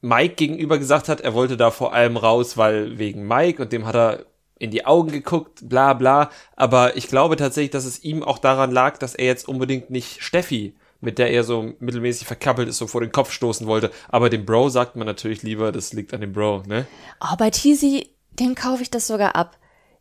Mike 0.00 0.34
gegenüber 0.34 0.78
gesagt 0.78 1.08
hat, 1.08 1.20
er 1.20 1.34
wollte 1.34 1.56
da 1.56 1.70
vor 1.70 1.92
allem 1.92 2.16
raus, 2.16 2.56
weil 2.56 2.98
wegen 2.98 3.26
Mike 3.26 3.62
und 3.62 3.72
dem 3.72 3.86
hat 3.86 3.96
er 3.96 4.26
in 4.58 4.70
die 4.70 4.86
Augen 4.86 5.10
geguckt, 5.10 5.68
bla 5.68 5.94
bla. 5.94 6.30
Aber 6.56 6.96
ich 6.96 7.08
glaube 7.08 7.36
tatsächlich, 7.36 7.70
dass 7.70 7.84
es 7.84 8.02
ihm 8.02 8.22
auch 8.22 8.38
daran 8.38 8.70
lag, 8.70 8.98
dass 8.98 9.14
er 9.14 9.26
jetzt 9.26 9.48
unbedingt 9.48 9.90
nicht 9.90 10.22
Steffi, 10.22 10.74
mit 11.00 11.18
der 11.18 11.30
er 11.30 11.44
so 11.44 11.74
mittelmäßig 11.78 12.26
verkappelt 12.26 12.68
ist, 12.68 12.78
so 12.78 12.86
vor 12.86 13.00
den 13.00 13.12
Kopf 13.12 13.30
stoßen 13.30 13.66
wollte. 13.66 13.90
Aber 14.08 14.30
dem 14.30 14.44
Bro 14.44 14.68
sagt 14.70 14.96
man 14.96 15.06
natürlich 15.06 15.42
lieber, 15.42 15.70
das 15.72 15.92
liegt 15.92 16.12
an 16.12 16.20
dem 16.20 16.32
Bro, 16.32 16.64
ne? 16.66 16.86
Oh, 17.20 17.36
bei 17.36 17.50
Teasy, 17.50 18.08
dem 18.32 18.54
kaufe 18.54 18.82
ich 18.82 18.90
das 18.90 19.06
sogar 19.06 19.36
ab. 19.36 19.58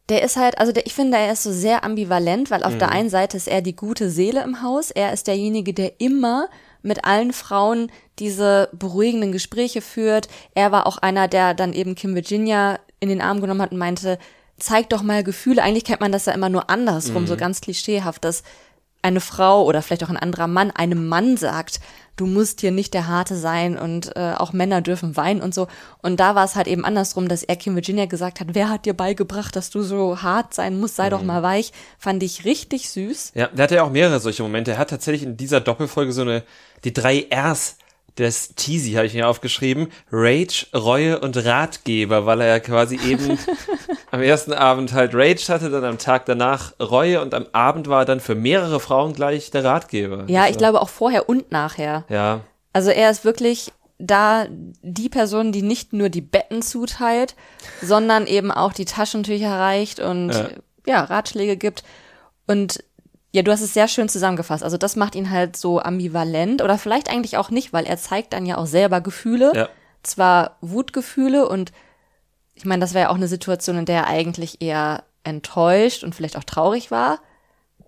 Der 0.09 0.23
ist 0.23 0.37
halt, 0.37 0.57
also 0.57 0.71
der, 0.71 0.85
ich 0.85 0.93
finde, 0.93 1.17
er 1.17 1.33
ist 1.33 1.43
so 1.43 1.51
sehr 1.51 1.83
ambivalent, 1.83 2.49
weil 2.49 2.63
auf 2.63 2.73
mhm. 2.73 2.79
der 2.79 2.91
einen 2.91 3.09
Seite 3.09 3.35
ist 3.37 3.47
er 3.47 3.61
die 3.61 3.75
gute 3.75 4.09
Seele 4.09 4.41
im 4.43 4.61
Haus. 4.61 4.89
Er 4.89 5.11
ist 5.11 5.27
derjenige, 5.27 5.73
der 5.73 5.99
immer 5.99 6.47
mit 6.81 7.05
allen 7.05 7.33
Frauen 7.33 7.91
diese 8.19 8.69
beruhigenden 8.73 9.31
Gespräche 9.31 9.81
führt. 9.81 10.27
Er 10.55 10.71
war 10.71 10.87
auch 10.87 10.97
einer, 10.97 11.27
der 11.27 11.53
dann 11.53 11.73
eben 11.73 11.95
Kim 11.95 12.15
Virginia 12.15 12.79
in 12.99 13.09
den 13.09 13.21
Arm 13.21 13.41
genommen 13.41 13.61
hat 13.61 13.71
und 13.71 13.77
meinte, 13.77 14.17
zeig 14.57 14.89
doch 14.89 15.03
mal 15.03 15.23
Gefühle. 15.23 15.61
Eigentlich 15.61 15.85
kennt 15.85 16.01
man 16.01 16.11
das 16.11 16.25
ja 16.25 16.33
immer 16.33 16.49
nur 16.49 16.69
andersrum, 16.69 17.23
mhm. 17.23 17.27
so 17.27 17.37
ganz 17.37 17.61
klischeehaft, 17.61 18.23
dass 18.23 18.43
eine 19.07 19.21
Frau 19.21 19.63
oder 19.63 19.81
vielleicht 19.81 20.03
auch 20.03 20.09
ein 20.09 20.17
anderer 20.17 20.47
Mann 20.47 20.71
einem 20.71 21.07
Mann 21.07 21.37
sagt, 21.37 21.79
du 22.17 22.25
musst 22.25 22.61
hier 22.61 22.71
nicht 22.71 22.93
der 22.93 23.07
Harte 23.07 23.35
sein 23.35 23.77
und 23.77 24.15
äh, 24.15 24.33
auch 24.37 24.51
Männer 24.51 24.81
dürfen 24.81 25.15
weinen 25.15 25.41
und 25.41 25.53
so. 25.53 25.67
Und 26.01 26.19
da 26.19 26.35
war 26.35 26.43
es 26.43 26.55
halt 26.55 26.67
eben 26.67 26.83
andersrum, 26.83 27.27
dass 27.27 27.43
er 27.43 27.55
Kim 27.55 27.75
Virginia 27.75 28.05
gesagt 28.05 28.39
hat, 28.39 28.47
wer 28.51 28.69
hat 28.69 28.85
dir 28.85 28.93
beigebracht, 28.93 29.55
dass 29.55 29.69
du 29.69 29.81
so 29.81 30.21
hart 30.21 30.53
sein 30.53 30.79
musst, 30.79 30.95
sei 30.95 31.05
mhm. 31.05 31.11
doch 31.11 31.23
mal 31.23 31.43
weich. 31.43 31.71
Fand 31.97 32.21
ich 32.23 32.43
richtig 32.43 32.89
süß. 32.89 33.31
Ja, 33.35 33.47
der 33.47 33.63
hatte 33.63 33.75
ja 33.75 33.83
auch 33.83 33.91
mehrere 33.91 34.19
solche 34.19 34.43
Momente. 34.43 34.71
Er 34.71 34.77
hat 34.79 34.89
tatsächlich 34.89 35.23
in 35.23 35.37
dieser 35.37 35.61
Doppelfolge 35.61 36.11
so 36.11 36.23
eine, 36.23 36.43
die 36.83 36.93
drei 36.93 37.27
Rs 37.31 37.77
des 38.17 38.55
Teasy 38.55 38.93
habe 38.93 39.05
ich 39.05 39.13
mir 39.13 39.27
aufgeschrieben. 39.27 39.87
Rage, 40.11 40.67
Reue 40.73 41.19
und 41.19 41.37
Ratgeber, 41.43 42.25
weil 42.25 42.41
er 42.41 42.47
ja 42.47 42.59
quasi 42.59 42.99
eben 43.05 43.37
am 44.11 44.21
ersten 44.21 44.53
Abend 44.53 44.93
halt 44.93 45.11
Rage 45.13 45.47
hatte, 45.49 45.69
dann 45.69 45.83
am 45.83 45.97
Tag 45.97 46.25
danach 46.25 46.73
Reue 46.79 47.21
und 47.21 47.33
am 47.33 47.47
Abend 47.51 47.87
war 47.87 48.01
er 48.01 48.05
dann 48.05 48.19
für 48.19 48.35
mehrere 48.35 48.79
Frauen 48.79 49.13
gleich 49.13 49.51
der 49.51 49.63
Ratgeber. 49.63 50.25
Ja, 50.27 50.47
ich 50.47 50.57
glaube 50.57 50.81
auch 50.81 50.89
vorher 50.89 51.29
und 51.29 51.51
nachher. 51.51 52.05
Ja. 52.09 52.41
Also 52.73 52.89
er 52.89 53.09
ist 53.09 53.25
wirklich 53.25 53.71
da 53.99 54.45
die 54.49 55.09
Person, 55.09 55.51
die 55.51 55.61
nicht 55.61 55.93
nur 55.93 56.09
die 56.09 56.21
Betten 56.21 56.61
zuteilt, 56.61 57.35
sondern 57.81 58.27
eben 58.27 58.51
auch 58.51 58.73
die 58.73 58.85
Taschentücher 58.85 59.51
reicht 59.51 59.99
und 59.99 60.29
ja, 60.29 60.49
ja 60.85 61.03
Ratschläge 61.03 61.57
gibt. 61.57 61.83
Und 62.45 62.83
ja, 63.37 63.43
du 63.43 63.51
hast 63.51 63.61
es 63.61 63.75
sehr 63.75 63.87
schön 63.87 64.09
zusammengefasst. 64.09 64.63
Also 64.63 64.77
das 64.77 64.95
macht 64.95 65.13
ihn 65.13 65.29
halt 65.29 65.55
so 65.55 65.79
ambivalent 65.79 66.63
oder 66.63 66.79
vielleicht 66.79 67.07
eigentlich 67.07 67.37
auch 67.37 67.51
nicht, 67.51 67.71
weil 67.71 67.85
er 67.85 67.97
zeigt 67.97 68.33
dann 68.33 68.47
ja 68.47 68.57
auch 68.57 68.65
selber 68.65 68.99
Gefühle. 68.99 69.51
Ja. 69.53 69.69
Zwar 70.01 70.57
Wutgefühle 70.61 71.47
und 71.47 71.71
ich 72.55 72.65
meine, 72.65 72.81
das 72.81 72.95
wäre 72.95 73.03
ja 73.03 73.09
auch 73.11 73.15
eine 73.15 73.27
Situation, 73.27 73.77
in 73.77 73.85
der 73.85 73.97
er 73.97 74.07
eigentlich 74.07 74.59
eher 74.63 75.03
enttäuscht 75.23 76.03
und 76.03 76.15
vielleicht 76.15 76.35
auch 76.35 76.45
traurig 76.45 76.89
war, 76.89 77.19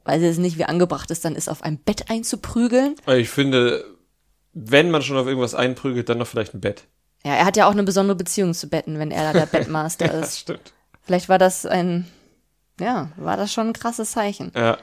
weil 0.04 0.24
es 0.24 0.38
nicht 0.38 0.60
wie 0.60 0.66
angebracht 0.66 1.10
ist, 1.10 1.26
dann 1.26 1.36
ist 1.36 1.50
auf 1.50 1.64
ein 1.64 1.80
Bett 1.80 2.12
einzuprügeln. 2.12 2.94
Ich 3.08 3.32
finde, 3.32 3.84
wenn 4.54 4.92
man 4.92 5.02
schon 5.02 5.18
auf 5.18 5.26
irgendwas 5.26 5.56
einprügelt, 5.56 6.10
dann 6.10 6.20
noch 6.20 6.28
vielleicht 6.28 6.54
ein 6.54 6.62
Bett. 6.62 6.84
Ja, 7.26 7.34
er 7.34 7.46
hat 7.46 7.58
ja 7.58 7.68
auch 7.68 7.72
eine 7.72 7.82
besondere 7.82 8.16
Beziehung 8.16 8.54
zu 8.54 8.70
Betten, 8.70 9.00
wenn 9.00 9.10
er 9.10 9.34
da 9.34 9.40
der 9.40 9.46
Bettmaster 9.52 10.06
ist. 10.06 10.14
ja, 10.14 10.20
das 10.20 10.40
stimmt. 10.40 10.74
Vielleicht 11.02 11.28
war 11.28 11.40
das 11.40 11.66
ein, 11.66 12.06
ja, 12.80 13.10
war 13.16 13.36
das 13.36 13.52
schon 13.52 13.70
ein 13.70 13.74
krasses 13.74 14.12
Zeichen. 14.12 14.52
Ja. 14.56 14.78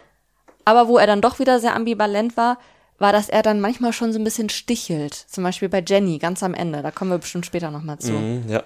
Aber 0.67 0.89
wo 0.89 0.99
er 0.99 1.07
dann 1.07 1.23
doch 1.23 1.39
wieder 1.39 1.61
sehr 1.61 1.75
ambivalent 1.75 2.37
war, 2.37 2.59
war, 2.99 3.13
dass 3.13 3.29
er 3.29 3.43
dann 3.43 3.61
manchmal 3.61 3.93
schon 3.93 4.13
so 4.13 4.19
ein 4.19 4.25
bisschen 4.25 4.51
stichelt. 4.51 5.15
Zum 5.15 5.45
Beispiel 5.45 5.69
bei 5.69 5.83
Jenny, 5.87 6.19
ganz 6.19 6.43
am 6.43 6.55
Ende. 6.55 6.83
Da 6.83 6.91
kommen 6.91 7.11
wir 7.11 7.19
bestimmt 7.19 7.47
später 7.47 7.71
nochmal 7.71 7.99
zu. 7.99 8.13
Mhm, 8.13 8.45
ja. 8.49 8.63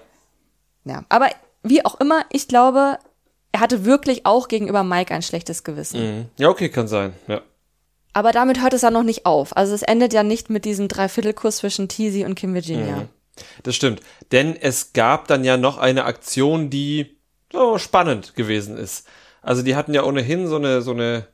Ja. 0.83 1.05
Aber 1.09 1.29
wie 1.63 1.85
auch 1.85 1.99
immer, 1.99 2.25
ich 2.31 2.47
glaube, 2.47 2.97
er 3.51 3.59
hatte 3.59 3.85
wirklich 3.85 4.25
auch 4.25 4.47
gegenüber 4.47 4.83
Mike 4.83 5.13
ein 5.13 5.21
schlechtes 5.21 5.63
Gewissen. 5.63 6.01
Mhm. 6.01 6.25
Ja, 6.37 6.49
okay, 6.49 6.69
kann 6.69 6.87
sein, 6.87 7.13
ja. 7.27 7.41
Aber 8.13 8.31
damit 8.31 8.61
hört 8.61 8.73
es 8.73 8.81
ja 8.81 8.89
noch 8.89 9.03
nicht 9.03 9.25
auf. 9.25 9.55
Also 9.55 9.75
es 9.75 9.83
endet 9.83 10.11
ja 10.11 10.23
nicht 10.23 10.49
mit 10.49 10.65
diesem 10.65 10.87
Dreiviertelkurs 10.87 11.57
zwischen 11.57 11.87
Teasy 11.87 12.25
und 12.25 12.35
Kim 12.35 12.53
Virginia. 12.53 12.95
Mhm. 12.95 13.09
Das 13.63 13.75
stimmt. 13.75 14.01
Denn 14.31 14.55
es 14.55 14.93
gab 14.93 15.27
dann 15.27 15.43
ja 15.43 15.55
noch 15.55 15.77
eine 15.77 16.05
Aktion, 16.05 16.69
die 16.69 17.17
so 17.51 17.77
spannend 17.77 18.35
gewesen 18.35 18.75
ist. 18.75 19.07
Also 19.41 19.61
die 19.61 19.75
hatten 19.75 19.93
ja 19.93 20.03
ohnehin 20.03 20.47
so 20.47 20.55
eine, 20.55 20.81
so 20.81 20.91
eine 20.91 21.27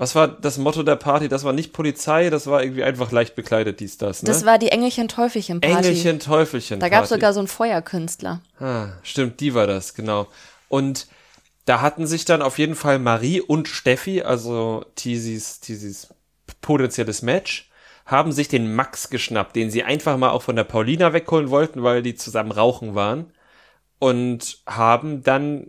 was 0.00 0.14
war 0.14 0.28
das 0.28 0.56
Motto 0.56 0.82
der 0.82 0.96
Party? 0.96 1.28
Das 1.28 1.44
war 1.44 1.52
nicht 1.52 1.74
Polizei, 1.74 2.30
das 2.30 2.46
war 2.46 2.62
irgendwie 2.62 2.84
einfach 2.84 3.12
leicht 3.12 3.34
bekleidet, 3.34 3.80
dies, 3.80 3.98
das, 3.98 4.22
ne? 4.22 4.28
Das 4.28 4.46
war 4.46 4.56
die 4.56 4.70
Engelchen-Teufelchen-Party. 4.70 5.76
Engelchen-Teufelchen. 5.76 6.80
Da 6.80 6.88
gab 6.88 7.04
es 7.04 7.10
sogar 7.10 7.34
so 7.34 7.40
einen 7.40 7.48
Feuerkünstler. 7.48 8.40
Ah, 8.58 8.92
stimmt, 9.02 9.40
die 9.40 9.52
war 9.52 9.66
das, 9.66 9.92
genau. 9.92 10.26
Und 10.70 11.06
da 11.66 11.82
hatten 11.82 12.06
sich 12.06 12.24
dann 12.24 12.40
auf 12.40 12.58
jeden 12.58 12.76
Fall 12.76 12.98
Marie 12.98 13.42
und 13.42 13.68
Steffi, 13.68 14.22
also 14.22 14.86
Tisis, 14.94 15.60
Tisis 15.60 16.08
potenzielles 16.62 17.20
Match, 17.20 17.68
haben 18.06 18.32
sich 18.32 18.48
den 18.48 18.74
Max 18.74 19.10
geschnappt, 19.10 19.54
den 19.54 19.70
sie 19.70 19.82
einfach 19.82 20.16
mal 20.16 20.30
auch 20.30 20.40
von 20.40 20.56
der 20.56 20.64
Paulina 20.64 21.12
wegholen 21.12 21.50
wollten, 21.50 21.82
weil 21.82 22.02
die 22.02 22.14
zusammen 22.14 22.52
rauchen 22.52 22.94
waren. 22.94 23.34
Und 23.98 24.62
haben 24.66 25.22
dann 25.22 25.66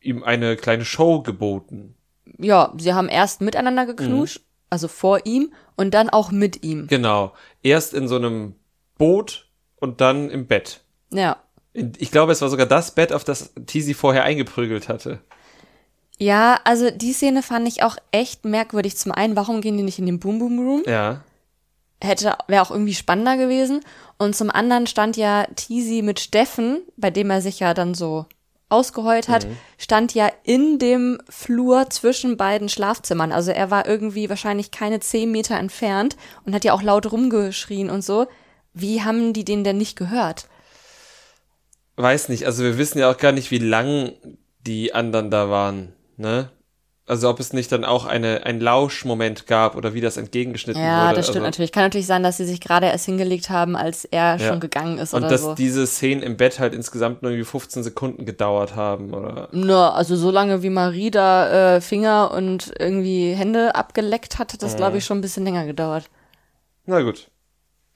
ihm 0.00 0.24
eine 0.24 0.56
kleine 0.56 0.84
Show 0.84 1.22
geboten 1.22 1.94
ja, 2.38 2.72
sie 2.78 2.94
haben 2.94 3.08
erst 3.08 3.40
miteinander 3.40 3.86
geknuscht, 3.86 4.38
mhm. 4.40 4.44
also 4.70 4.88
vor 4.88 5.26
ihm, 5.26 5.52
und 5.76 5.92
dann 5.92 6.10
auch 6.10 6.30
mit 6.30 6.64
ihm. 6.64 6.86
Genau. 6.86 7.32
Erst 7.62 7.94
in 7.94 8.08
so 8.08 8.16
einem 8.16 8.54
Boot 8.96 9.48
und 9.76 10.00
dann 10.00 10.30
im 10.30 10.46
Bett. 10.46 10.80
Ja. 11.10 11.36
Ich 11.72 12.10
glaube, 12.10 12.32
es 12.32 12.42
war 12.42 12.48
sogar 12.48 12.66
das 12.66 12.94
Bett, 12.94 13.12
auf 13.12 13.24
das 13.24 13.52
Tizi 13.66 13.94
vorher 13.94 14.24
eingeprügelt 14.24 14.88
hatte. 14.88 15.20
Ja, 16.18 16.58
also 16.64 16.90
die 16.90 17.12
Szene 17.12 17.42
fand 17.42 17.68
ich 17.68 17.82
auch 17.84 17.96
echt 18.10 18.44
merkwürdig. 18.44 18.96
Zum 18.96 19.12
einen, 19.12 19.36
warum 19.36 19.60
gehen 19.60 19.76
die 19.76 19.84
nicht 19.84 20.00
in 20.00 20.06
den 20.06 20.18
Boom 20.18 20.40
Boom 20.40 20.58
Room? 20.58 20.82
Ja. 20.86 21.22
Hätte, 22.02 22.36
wäre 22.48 22.62
auch 22.62 22.72
irgendwie 22.72 22.94
spannender 22.94 23.36
gewesen. 23.36 23.80
Und 24.18 24.34
zum 24.34 24.50
anderen 24.50 24.88
stand 24.88 25.16
ja 25.16 25.46
Tizi 25.54 26.02
mit 26.02 26.18
Steffen, 26.18 26.82
bei 26.96 27.10
dem 27.10 27.30
er 27.30 27.40
sich 27.40 27.60
ja 27.60 27.72
dann 27.74 27.94
so 27.94 28.26
ausgeheult 28.68 29.28
hat, 29.28 29.46
mhm. 29.46 29.56
stand 29.78 30.14
ja 30.14 30.30
in 30.42 30.78
dem 30.78 31.18
Flur 31.28 31.88
zwischen 31.90 32.36
beiden 32.36 32.68
Schlafzimmern. 32.68 33.32
Also 33.32 33.50
er 33.50 33.70
war 33.70 33.86
irgendwie 33.86 34.28
wahrscheinlich 34.28 34.70
keine 34.70 35.00
zehn 35.00 35.30
Meter 35.30 35.56
entfernt 35.56 36.16
und 36.44 36.54
hat 36.54 36.64
ja 36.64 36.72
auch 36.72 36.82
laut 36.82 37.10
rumgeschrien 37.10 37.90
und 37.90 38.02
so. 38.02 38.26
Wie 38.74 39.02
haben 39.02 39.32
die 39.32 39.44
den 39.44 39.64
denn 39.64 39.78
nicht 39.78 39.96
gehört? 39.96 40.46
Weiß 41.96 42.28
nicht. 42.28 42.46
Also 42.46 42.62
wir 42.62 42.78
wissen 42.78 42.98
ja 42.98 43.10
auch 43.10 43.16
gar 43.16 43.32
nicht, 43.32 43.50
wie 43.50 43.58
lang 43.58 44.12
die 44.66 44.94
anderen 44.94 45.30
da 45.30 45.50
waren, 45.50 45.92
ne? 46.16 46.50
Also 47.08 47.30
ob 47.30 47.40
es 47.40 47.54
nicht 47.54 47.72
dann 47.72 47.86
auch 47.86 48.04
eine, 48.04 48.44
ein 48.44 48.60
Lauschmoment 48.60 49.46
gab 49.46 49.76
oder 49.76 49.94
wie 49.94 50.02
das 50.02 50.18
entgegengeschnitten 50.18 50.82
ja, 50.82 50.88
wurde. 50.88 51.08
Ja, 51.08 51.12
das 51.14 51.24
stimmt 51.24 51.36
also, 51.36 51.46
natürlich. 51.46 51.72
Kann 51.72 51.84
natürlich 51.84 52.06
sein, 52.06 52.22
dass 52.22 52.36
sie 52.36 52.44
sich 52.44 52.60
gerade 52.60 52.86
erst 52.86 53.06
hingelegt 53.06 53.48
haben, 53.48 53.76
als 53.76 54.04
er 54.04 54.36
ja. 54.36 54.48
schon 54.48 54.60
gegangen 54.60 54.98
ist 54.98 55.14
und 55.14 55.22
oder 55.22 55.30
dass 55.30 55.40
so. 55.40 55.54
diese 55.54 55.86
Szenen 55.86 56.22
im 56.22 56.36
Bett 56.36 56.58
halt 56.58 56.74
insgesamt 56.74 57.22
nur 57.22 57.30
irgendwie 57.30 57.48
15 57.48 57.82
Sekunden 57.82 58.26
gedauert 58.26 58.76
haben, 58.76 59.14
oder? 59.14 59.48
Na, 59.52 59.92
also 59.92 60.16
so 60.16 60.30
lange 60.30 60.62
wie 60.62 60.68
Marie 60.68 61.10
da 61.10 61.76
äh, 61.76 61.80
Finger 61.80 62.30
und 62.32 62.72
irgendwie 62.78 63.32
Hände 63.32 63.74
abgeleckt 63.74 64.38
hat, 64.38 64.52
hat 64.52 64.62
das, 64.62 64.74
mhm. 64.74 64.76
glaube 64.76 64.98
ich, 64.98 65.04
schon 65.06 65.18
ein 65.18 65.22
bisschen 65.22 65.44
länger 65.44 65.64
gedauert. 65.64 66.10
Na 66.84 67.00
gut. 67.00 67.28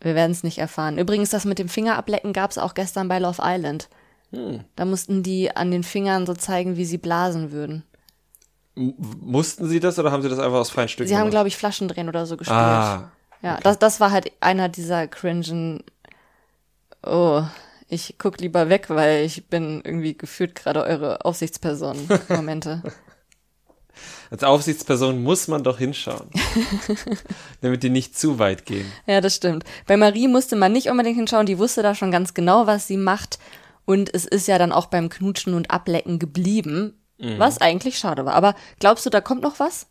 Wir 0.01 0.15
werden 0.15 0.33
es 0.33 0.43
nicht 0.43 0.57
erfahren. 0.57 0.97
Übrigens, 0.97 1.29
das 1.29 1.45
mit 1.45 1.59
dem 1.59 1.69
Finger 1.69 1.99
ablecken 1.99 2.33
gab 2.33 2.51
es 2.51 2.59
auch 2.59 2.73
gestern 2.73 3.09
bei 3.09 3.19
Love 3.19 3.43
Island. 3.45 3.89
Hm. 4.33 4.65
Da 4.75 4.87
mussten 4.87 5.23
die 5.23 5.55
an 5.55 5.71
den 5.71 5.83
Fingern 5.83 6.25
so 6.25 6.33
zeigen, 6.33 6.77
wie 6.77 6.87
sie 6.87 6.99
blasen 6.99 7.53
würden. 7.53 7.85
Mussten 8.75 9.69
sie 9.69 9.81
das 9.81 9.99
oder 9.99 10.13
haben 10.13 10.23
sie 10.23 10.29
das 10.29 10.39
einfach 10.39 10.59
aus 10.59 10.71
freien 10.71 10.89
Stücken 10.89 11.09
Sie 11.09 11.17
haben, 11.17 11.31
glaube 11.31 11.49
ich, 11.49 11.57
Flaschendrehen 11.57 12.09
oder 12.09 12.25
so 12.25 12.37
gespielt. 12.37 12.57
Ah, 12.57 13.13
ja, 13.43 13.55
okay. 13.55 13.61
das, 13.65 13.79
das 13.79 14.01
war 14.01 14.11
halt 14.11 14.33
einer 14.41 14.69
dieser 14.69 15.09
cringen, 15.09 15.85
oh, 17.03 17.43
ich 17.89 18.15
guck 18.17 18.41
lieber 18.41 18.71
weg, 18.71 18.87
weil 18.89 19.25
ich 19.25 19.49
bin 19.49 19.83
irgendwie 19.85 20.17
gefühlt 20.17 20.55
gerade 20.55 20.83
eure 20.83 21.25
Aufsichtsperson-Momente. 21.25 22.83
Als 24.31 24.45
Aufsichtsperson 24.45 25.23
muss 25.23 25.47
man 25.49 25.63
doch 25.63 25.77
hinschauen, 25.77 26.31
damit 27.61 27.83
die 27.83 27.91
nicht 27.91 28.19
zu 28.19 28.39
weit 28.39 28.65
gehen. 28.65 28.91
Ja, 29.07 29.21
das 29.21 29.37
stimmt. 29.37 29.65
Bei 29.87 29.99
Marie 29.99 30.29
musste 30.29 30.57
man 30.57 30.73
nicht 30.73 30.89
unbedingt 30.89 31.17
hinschauen, 31.17 31.45
die 31.45 31.59
wusste 31.59 31.83
da 31.83 31.95
schon 31.95 32.11
ganz 32.11 32.33
genau, 32.33 32.67
was 32.67 32.87
sie 32.87 32.97
macht. 32.97 33.39
Und 33.85 34.15
es 34.15 34.25
ist 34.25 34.49
ja 34.49 34.57
dann 34.57 34.73
auch 34.73 34.87
beim 34.87 35.11
Knutschen 35.11 35.53
und 35.53 35.71
Ablecken 35.71 36.19
geblieben, 36.19 37.02
Mhm. 37.23 37.39
Was 37.39 37.59
eigentlich 37.59 37.99
schade 37.99 38.25
war. 38.25 38.35
Aber 38.35 38.55
glaubst 38.81 39.07
du, 39.07 39.11
da 39.11 39.21
kommt 39.21 39.43
noch 39.43 39.61
was? 39.61 39.87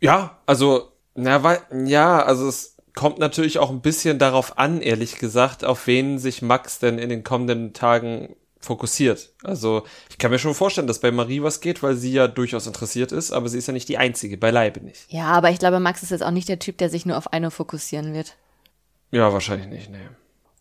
Ja, 0.00 0.38
also, 0.46 0.92
na, 1.14 1.42
weil, 1.42 1.60
ja, 1.86 2.22
also 2.22 2.46
es 2.46 2.76
kommt 2.94 3.18
natürlich 3.18 3.58
auch 3.58 3.70
ein 3.70 3.80
bisschen 3.80 4.18
darauf 4.18 4.58
an, 4.58 4.80
ehrlich 4.82 5.18
gesagt, 5.18 5.64
auf 5.64 5.86
wen 5.86 6.18
sich 6.18 6.42
Max 6.42 6.78
denn 6.78 6.98
in 6.98 7.08
den 7.08 7.24
kommenden 7.24 7.72
Tagen 7.72 8.36
fokussiert. 8.60 9.32
Also 9.42 9.84
ich 10.08 10.18
kann 10.18 10.30
mir 10.30 10.38
schon 10.38 10.54
vorstellen, 10.54 10.86
dass 10.86 11.00
bei 11.00 11.10
Marie 11.10 11.42
was 11.42 11.60
geht, 11.60 11.82
weil 11.82 11.96
sie 11.96 12.12
ja 12.12 12.28
durchaus 12.28 12.66
interessiert 12.66 13.12
ist, 13.12 13.32
aber 13.32 13.48
sie 13.48 13.58
ist 13.58 13.66
ja 13.66 13.72
nicht 13.72 13.88
die 13.88 13.98
Einzige, 13.98 14.36
beileibe 14.36 14.80
nicht. 14.80 15.04
Ja, 15.08 15.26
aber 15.26 15.50
ich 15.50 15.58
glaube, 15.58 15.80
Max 15.80 16.02
ist 16.02 16.10
jetzt 16.10 16.22
auch 16.22 16.30
nicht 16.30 16.48
der 16.48 16.58
Typ, 16.58 16.78
der 16.78 16.88
sich 16.88 17.04
nur 17.04 17.18
auf 17.18 17.32
eine 17.32 17.50
fokussieren 17.50 18.14
wird. 18.14 18.36
Ja, 19.10 19.32
wahrscheinlich 19.32 19.68
nicht, 19.68 19.90
nee. 19.90 20.08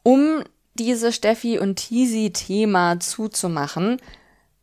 Um 0.03 0.43
diese 0.73 1.13
Steffi 1.13 1.59
und 1.59 1.75
Tisi-Thema 1.75 2.99
zuzumachen 2.99 4.01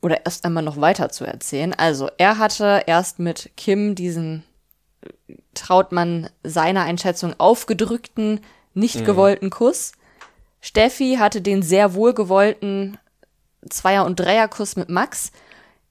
oder 0.02 0.25
erst 0.25 0.45
einmal 0.45 0.62
noch 0.62 0.80
weiter 0.80 1.09
zu 1.11 1.25
erzählen. 1.25 1.75
Also 1.75 2.09
er 2.19 2.38
hatte 2.38 2.85
erst 2.87 3.19
mit 3.19 3.50
Kim 3.57 3.95
diesen, 3.95 4.45
traut 5.54 5.92
man 5.92 6.30
seiner 6.42 6.83
Einschätzung, 6.83 7.35
aufgedrückten, 7.38 8.40
nicht 8.75 9.04
gewollten 9.04 9.50
Kuss. 9.50 9.92
Steffi 10.61 11.16
hatte 11.19 11.40
den 11.40 11.62
sehr 11.62 11.95
wohlgewollten 11.95 12.99
Zweier- 13.69 14.07
und 14.07 14.19
Dreierkuss 14.19 14.76
mit 14.76 14.88
Max. 14.88 15.33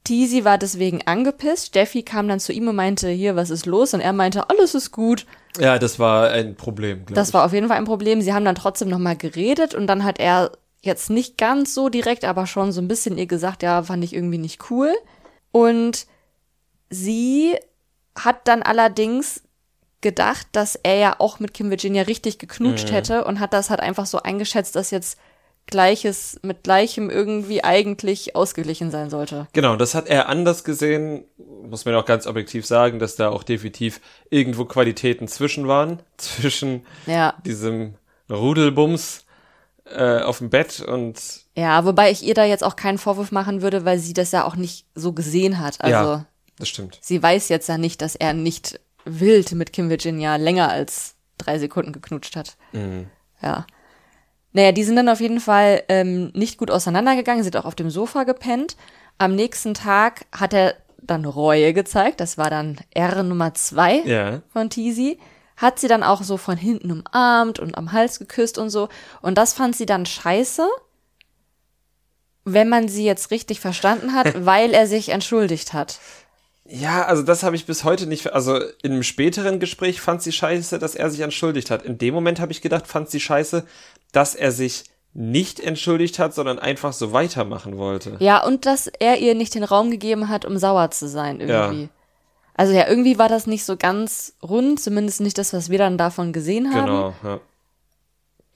Tisi 0.04 0.44
war 0.44 0.58
deswegen 0.58 1.02
angepisst. 1.06 1.68
Steffi 1.68 2.04
kam 2.04 2.28
dann 2.28 2.40
zu 2.40 2.52
ihm 2.52 2.68
und 2.68 2.76
meinte, 2.76 3.10
hier, 3.10 3.36
was 3.36 3.50
ist 3.50 3.66
los? 3.66 3.94
Und 3.94 4.00
er 4.00 4.14
meinte, 4.14 4.50
alles 4.50 4.74
ist 4.74 4.92
gut. 4.92 5.26
Ja, 5.60 5.78
das 5.78 6.00
war 6.00 6.30
ein 6.32 6.56
Problem, 6.56 7.06
Das 7.12 7.34
war 7.34 7.46
auf 7.46 7.54
jeden 7.54 7.68
Fall 7.68 7.78
ein 7.78 7.86
Problem. 7.86 8.22
Sie 8.22 8.34
haben 8.34 8.46
dann 8.46 8.56
trotzdem 8.56 8.90
nochmal 8.90 9.18
geredet 9.18 9.76
und 9.76 9.88
dann 9.88 10.04
hat 10.04 10.20
er 10.20 10.52
jetzt 10.82 11.10
nicht 11.10 11.38
ganz 11.38 11.74
so 11.74 11.90
direkt, 11.90 12.24
aber 12.26 12.48
schon 12.48 12.72
so 12.72 12.82
ein 12.82 12.88
bisschen 12.88 13.18
ihr 13.18 13.26
gesagt, 13.28 13.64
ja, 13.64 13.84
fand 13.84 14.04
ich 14.04 14.14
irgendwie 14.14 14.38
nicht 14.38 14.70
cool. 14.72 14.94
Und 15.52 16.08
sie 16.90 17.56
hat 18.18 18.48
dann 18.48 18.62
allerdings 18.64 19.44
gedacht, 20.02 20.48
dass 20.54 20.76
er 20.76 20.96
ja 20.96 21.16
auch 21.20 21.40
mit 21.40 21.54
Kim 21.54 21.70
Virginia 21.70 22.04
richtig 22.04 22.40
geknutscht 22.40 22.92
hätte 22.92 23.26
und 23.26 23.40
hat 23.40 23.54
das 23.54 23.70
halt 23.70 23.82
einfach 23.82 24.06
so 24.06 24.20
eingeschätzt, 24.22 24.76
dass 24.76 24.92
jetzt 24.92 25.18
Gleiches 25.68 26.40
mit 26.42 26.64
Gleichem 26.64 27.10
irgendwie 27.12 27.64
eigentlich 27.64 28.36
ausgeglichen 28.36 28.90
sein 28.90 29.10
sollte. 29.12 29.48
Genau, 29.54 29.76
das 29.76 29.94
hat 29.94 30.08
er 30.08 30.28
anders 30.28 30.64
gesehen, 30.64 31.26
muss 31.64 31.86
man 31.86 31.94
auch 31.96 32.06
ganz 32.06 32.26
objektiv 32.26 32.66
sagen, 32.66 32.98
dass 32.98 33.18
da 33.18 33.30
auch 33.30 33.44
definitiv 33.44 34.02
irgendwo 34.32 34.66
Qualitäten 34.66 35.28
zwischen 35.28 35.68
waren, 35.68 36.02
zwischen 36.18 36.86
Ja. 37.06 37.36
diesem 37.46 37.96
Rudelbums 38.32 39.26
äh, 39.96 40.22
auf 40.22 40.40
dem 40.40 40.50
Bett 40.50 40.80
und 40.82 41.20
Ja, 41.56 41.86
wobei 41.86 42.12
ich 42.12 42.24
ihr 42.24 42.34
da 42.34 42.44
jetzt 42.46 42.64
auch 42.64 42.76
keinen 42.76 42.98
Vorwurf 42.98 43.32
machen 43.32 43.62
würde, 43.62 43.86
weil 43.86 44.00
sie 44.00 44.14
das 44.14 44.32
ja 44.32 44.46
auch 44.46 44.56
nicht 44.56 44.86
so 44.96 45.14
gesehen 45.14 45.60
hat. 45.60 45.82
Also 45.82 45.94
ja, 45.96 46.26
das 46.58 46.70
stimmt. 46.70 47.00
sie 47.02 47.22
weiß 47.22 47.50
jetzt 47.50 47.70
ja 47.70 47.78
nicht, 47.78 48.02
dass 48.02 48.16
er 48.16 48.34
nicht 48.34 48.80
wild 49.06 49.52
mit 49.54 49.74
Kim 49.74 49.90
Virginia 49.90 50.36
länger 50.36 50.70
als 50.70 51.16
drei 51.38 51.58
Sekunden 51.60 51.94
geknutscht 51.94 52.36
hat. 52.36 52.58
Ja. 53.42 53.66
Naja, 54.52 54.72
die 54.72 54.84
sind 54.84 54.96
dann 54.96 55.10
auf 55.10 55.22
jeden 55.22 55.40
Fall 55.40 55.84
ähm, 55.90 56.32
nicht 56.34 56.58
gut 56.58 56.72
auseinandergegangen, 56.72 57.44
sind 57.44 57.56
auch 57.56 57.66
auf 57.66 57.76
dem 57.76 57.90
Sofa 57.90 58.24
gepennt. 58.24 58.76
Am 59.18 59.36
nächsten 59.36 59.74
Tag 59.74 60.26
hat 60.32 60.54
er 60.54 60.76
dann 61.02 61.24
Reue 61.26 61.74
gezeigt, 61.74 62.20
das 62.20 62.38
war 62.38 62.50
dann 62.50 62.78
R 62.92 63.24
Nummer 63.24 63.54
zwei 63.54 64.00
Ja. 64.02 64.42
von 64.52 64.70
Teasy. 64.70 65.18
Hat 65.60 65.78
sie 65.78 65.90
dann 65.90 66.04
auch 66.04 66.24
so 66.24 66.38
von 66.38 66.56
hinten 66.56 66.90
umarmt 66.90 67.60
und 67.60 67.78
am 67.78 67.92
Hals 67.92 68.18
geküsst 68.18 68.58
und 68.58 68.70
so. 68.70 68.88
Und 69.22 69.38
das 69.38 69.54
fand 69.54 69.76
sie 69.76 69.86
dann 69.86 70.06
scheiße, 70.06 70.66
wenn 72.46 72.70
man 72.70 72.88
sie 72.88 73.04
jetzt 73.04 73.30
richtig 73.30 73.60
verstanden 73.60 74.14
hat, 74.14 74.34
weil 74.46 74.74
er 74.74 74.88
sich 74.88 75.10
entschuldigt 75.10 75.74
hat. 75.74 76.00
Ja, 76.66 77.04
also 77.04 77.24
das 77.24 77.44
habe 77.44 77.58
ich 77.58 77.66
bis 77.66 77.84
heute 77.84 78.08
nicht. 78.08 78.32
Also 78.32 78.58
in 78.84 78.94
einem 78.94 79.04
späteren 79.04 79.60
Gespräch 79.60 80.00
fand 80.00 80.22
sie 80.22 80.32
scheiße, 80.32 80.80
dass 80.80 80.96
er 80.96 81.10
sich 81.10 81.20
entschuldigt 81.20 81.72
hat. 81.72 81.84
In 81.84 81.98
dem 81.98 82.14
Moment 82.14 82.40
habe 82.40 82.54
ich 82.54 82.62
gedacht, 82.62 82.88
fand 82.88 83.10
sie 83.10 83.20
scheiße, 83.20 83.66
dass 84.14 84.36
er 84.36 84.54
sich 84.54 84.86
nicht 85.14 85.60
entschuldigt 85.60 86.20
hat, 86.20 86.34
sondern 86.34 86.58
einfach 86.58 86.94
so 86.94 87.12
weitermachen 87.12 87.78
wollte. 87.78 88.16
Ja, 88.20 88.46
und 88.46 88.66
dass 88.66 88.88
er 88.88 89.18
ihr 89.18 89.36
nicht 89.36 89.56
den 89.56 89.66
Raum 89.66 89.92
gegeben 89.92 90.30
hat, 90.30 90.46
um 90.46 90.58
sauer 90.58 90.92
zu 90.92 91.10
sein 91.10 91.42
irgendwie. 91.42 91.84
Ja. 91.84 91.90
Also 92.60 92.74
ja, 92.74 92.88
irgendwie 92.90 93.18
war 93.18 93.30
das 93.30 93.48
nicht 93.48 93.64
so 93.64 93.78
ganz 93.78 94.34
rund, 94.44 94.82
zumindest 94.82 95.22
nicht 95.22 95.38
das, 95.38 95.54
was 95.54 95.70
wir 95.70 95.78
dann 95.78 95.98
davon 95.98 96.34
gesehen 96.34 96.74
haben. 96.74 96.86
Genau. 96.88 97.14
Ja. 97.24 97.40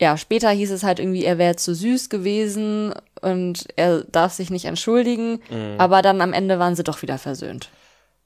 Ja, 0.01 0.17
später 0.17 0.49
hieß 0.49 0.71
es 0.71 0.83
halt 0.83 0.99
irgendwie, 0.99 1.23
er 1.23 1.37
wäre 1.37 1.55
zu 1.55 1.73
süß 1.73 2.09
gewesen 2.09 2.93
und 3.21 3.65
er 3.77 4.03
darf 4.03 4.33
sich 4.33 4.49
nicht 4.49 4.65
entschuldigen, 4.65 5.39
Mhm. 5.49 5.75
aber 5.77 6.01
dann 6.01 6.19
am 6.19 6.33
Ende 6.33 6.59
waren 6.59 6.75
sie 6.75 6.83
doch 6.83 7.01
wieder 7.01 7.17
versöhnt. 7.17 7.69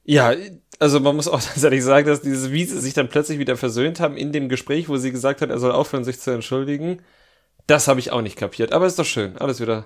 Ja, 0.03 0.33
also 0.79 0.99
man 0.99 1.15
muss 1.15 1.27
auch 1.27 1.41
tatsächlich 1.41 1.83
sagen, 1.83 2.07
dass 2.07 2.21
diese, 2.21 2.51
wie 2.51 2.65
sie 2.65 2.79
sich 2.79 2.95
dann 2.95 3.09
plötzlich 3.09 3.37
wieder 3.37 3.55
versöhnt 3.57 3.99
haben 3.99 4.17
in 4.17 4.31
dem 4.31 4.49
Gespräch, 4.49 4.89
wo 4.89 4.97
sie 4.97 5.11
gesagt 5.11 5.41
hat, 5.41 5.51
er 5.51 5.59
soll 5.59 5.71
aufhören, 5.73 6.03
sich 6.05 6.19
zu 6.19 6.31
entschuldigen, 6.31 7.03
das 7.67 7.87
habe 7.87 7.99
ich 7.99 8.11
auch 8.11 8.21
nicht 8.21 8.37
kapiert. 8.37 8.71
Aber 8.73 8.87
ist 8.87 8.97
doch 8.97 9.05
schön. 9.05 9.37
Alles 9.37 9.59
wieder 9.61 9.85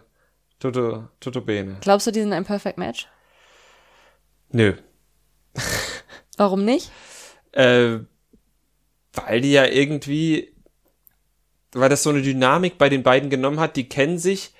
tutto, 0.59 1.05
tutto 1.19 1.41
bene. 1.41 1.77
Glaubst 1.81 2.07
du, 2.07 2.11
die 2.11 2.21
sind 2.21 2.31
ein 2.31 2.45
Perfect 2.45 2.77
Match? 2.77 3.07
Nö. 4.51 4.75
Warum 6.37 6.65
nicht? 6.65 6.91
Äh, 7.51 7.99
weil 9.13 9.41
die 9.41 9.51
ja 9.51 9.65
irgendwie, 9.65 10.53
weil 11.73 11.89
das 11.89 12.03
so 12.03 12.09
eine 12.09 12.21
Dynamik 12.21 12.77
bei 12.77 12.89
den 12.89 13.03
beiden 13.03 13.29
genommen 13.29 13.59
hat, 13.59 13.75
die 13.75 13.89
kennen 13.89 14.17
sich, 14.17 14.53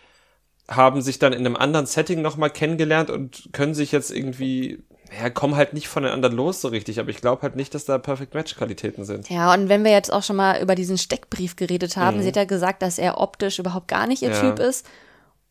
haben 0.67 1.01
sich 1.01 1.19
dann 1.19 1.33
in 1.33 1.45
einem 1.45 1.55
anderen 1.55 1.85
Setting 1.85 2.21
nochmal 2.21 2.49
kennengelernt 2.49 3.09
und 3.09 3.49
können 3.51 3.73
sich 3.73 3.91
jetzt 3.91 4.11
irgendwie, 4.11 4.83
ja, 5.19 5.29
kommen 5.29 5.55
halt 5.55 5.73
nicht 5.73 5.87
voneinander 5.87 6.29
los 6.29 6.61
so 6.61 6.67
richtig, 6.69 6.99
aber 6.99 7.09
ich 7.09 7.21
glaube 7.21 7.41
halt 7.41 7.55
nicht, 7.55 7.73
dass 7.73 7.85
da 7.85 7.97
Perfect 7.97 8.33
Match 8.33 8.55
Qualitäten 8.55 9.03
sind. 9.05 9.29
Ja, 9.29 9.53
und 9.53 9.69
wenn 9.69 9.83
wir 9.83 9.91
jetzt 9.91 10.11
auch 10.11 10.23
schon 10.23 10.35
mal 10.35 10.61
über 10.61 10.75
diesen 10.75 10.97
Steckbrief 10.97 11.55
geredet 11.55 11.97
haben, 11.97 12.21
sie 12.21 12.27
hat 12.27 12.35
ja 12.35 12.45
gesagt, 12.45 12.81
dass 12.81 12.97
er 12.97 13.19
optisch 13.19 13.59
überhaupt 13.59 13.87
gar 13.87 14.07
nicht 14.07 14.21
ihr 14.21 14.29
Mhm. 14.29 14.35
Ja. 14.35 14.41
Typ 14.41 14.59
ist. 14.59 14.85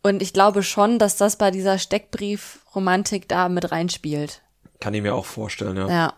Und 0.02 0.22
ich 0.22 0.32
glaube 0.32 0.62
schon, 0.62 0.98
dass 0.98 1.16
das 1.16 1.36
bei 1.36 1.50
dieser 1.50 1.78
Steckbrief-Romantik 1.78 3.28
da 3.28 3.50
mit 3.50 3.70
reinspielt. 3.70 4.42
Kann 4.80 4.94
ich 4.94 5.02
mir 5.02 5.14
auch 5.14 5.26
vorstellen, 5.26 5.76
ja. 5.76 5.88
Ja. 5.88 6.14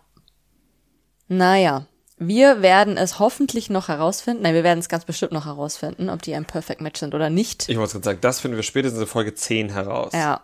Naja, 1.29 1.87
wir 2.19 2.63
werden 2.63 2.97
es 2.97 3.19
hoffentlich 3.19 3.71
noch 3.71 3.89
herausfinden. 3.89 4.43
Nein, 4.43 4.55
wir 4.55 4.65
werden 4.65 4.79
es 4.79 4.89
ganz 4.89 5.05
bestimmt 5.05 5.33
noch 5.33 5.47
herausfinden, 5.47 6.09
ob 6.09 6.23
die 6.23 6.35
ein 6.35 6.45
Perfect 6.45 6.81
Match 6.81 7.01
sind 7.01 7.15
oder 7.15 7.31
nicht. 7.31 7.69
Ich 7.69 7.77
wollte 7.77 7.93
gerade 7.93 8.05
sagen, 8.05 8.21
das 8.21 8.41
finden 8.41 8.57
wir 8.57 8.63
spätestens 8.63 9.01
in 9.01 9.07
Folge 9.07 9.35
10 9.35 9.71
heraus. 9.71 10.13
Ja. 10.13 10.43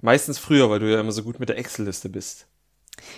Meistens 0.00 0.38
früher, 0.38 0.70
weil 0.70 0.78
du 0.78 0.90
ja 0.90 1.00
immer 1.00 1.12
so 1.12 1.22
gut 1.22 1.40
mit 1.40 1.48
der 1.48 1.58
Excel-Liste 1.58 2.08
bist. 2.08 2.46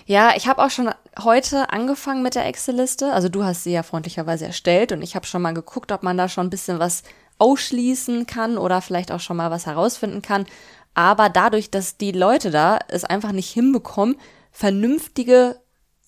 Ja, 0.06 0.32
ich 0.36 0.48
habe 0.48 0.64
auch 0.64 0.70
schon 0.70 0.90
heute 1.22 1.70
angefangen 1.70 2.22
mit 2.22 2.34
der 2.34 2.46
Excel-Liste. 2.46 3.12
Also 3.12 3.28
du 3.28 3.44
hast 3.44 3.64
sie 3.64 3.72
ja 3.72 3.82
freundlicherweise 3.82 4.46
erstellt 4.46 4.92
und 4.92 5.02
ich 5.02 5.14
habe 5.14 5.26
schon 5.26 5.42
mal 5.42 5.54
geguckt, 5.54 5.92
ob 5.92 6.02
man 6.02 6.16
da 6.16 6.28
schon 6.28 6.46
ein 6.46 6.50
bisschen 6.50 6.78
was 6.78 7.02
ausschließen 7.38 8.26
kann 8.26 8.58
oder 8.58 8.80
vielleicht 8.80 9.12
auch 9.12 9.20
schon 9.20 9.36
mal 9.36 9.50
was 9.50 9.66
herausfinden 9.66 10.22
kann. 10.22 10.46
Aber 10.94 11.28
dadurch, 11.28 11.70
dass 11.70 11.96
die 11.96 12.12
Leute 12.12 12.50
da 12.50 12.78
es 12.88 13.04
einfach 13.04 13.32
nicht 13.32 13.50
hinbekommen, 13.50 14.16
vernünftige 14.50 15.60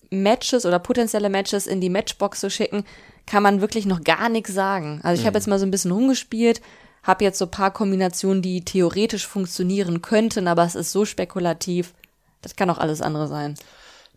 Matches 0.09 0.65
oder 0.65 0.79
potenzielle 0.79 1.29
Matches 1.29 1.67
in 1.67 1.79
die 1.79 1.89
Matchbox 1.89 2.41
zu 2.41 2.49
schicken, 2.49 2.83
kann 3.25 3.43
man 3.43 3.61
wirklich 3.61 3.85
noch 3.85 4.03
gar 4.03 4.29
nichts 4.29 4.53
sagen. 4.53 4.99
Also 5.03 5.21
ich 5.21 5.25
habe 5.25 5.37
jetzt 5.37 5.47
mal 5.47 5.59
so 5.59 5.65
ein 5.65 5.71
bisschen 5.71 5.91
rumgespielt, 5.91 6.61
habe 7.03 7.23
jetzt 7.23 7.37
so 7.37 7.45
ein 7.45 7.51
paar 7.51 7.71
Kombinationen, 7.71 8.41
die 8.41 8.65
theoretisch 8.65 9.25
funktionieren 9.25 10.01
könnten, 10.01 10.47
aber 10.47 10.63
es 10.63 10.75
ist 10.75 10.91
so 10.91 11.05
spekulativ. 11.05 11.93
Das 12.41 12.55
kann 12.55 12.69
auch 12.69 12.77
alles 12.77 13.01
andere 13.01 13.27
sein. 13.27 13.55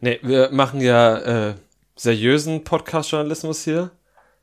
Nee, 0.00 0.18
wir 0.22 0.50
machen 0.50 0.81
ja 0.81 1.50
äh, 1.50 1.55
seriösen 1.96 2.64
Podcast-Journalismus 2.64 3.62
hier. 3.64 3.90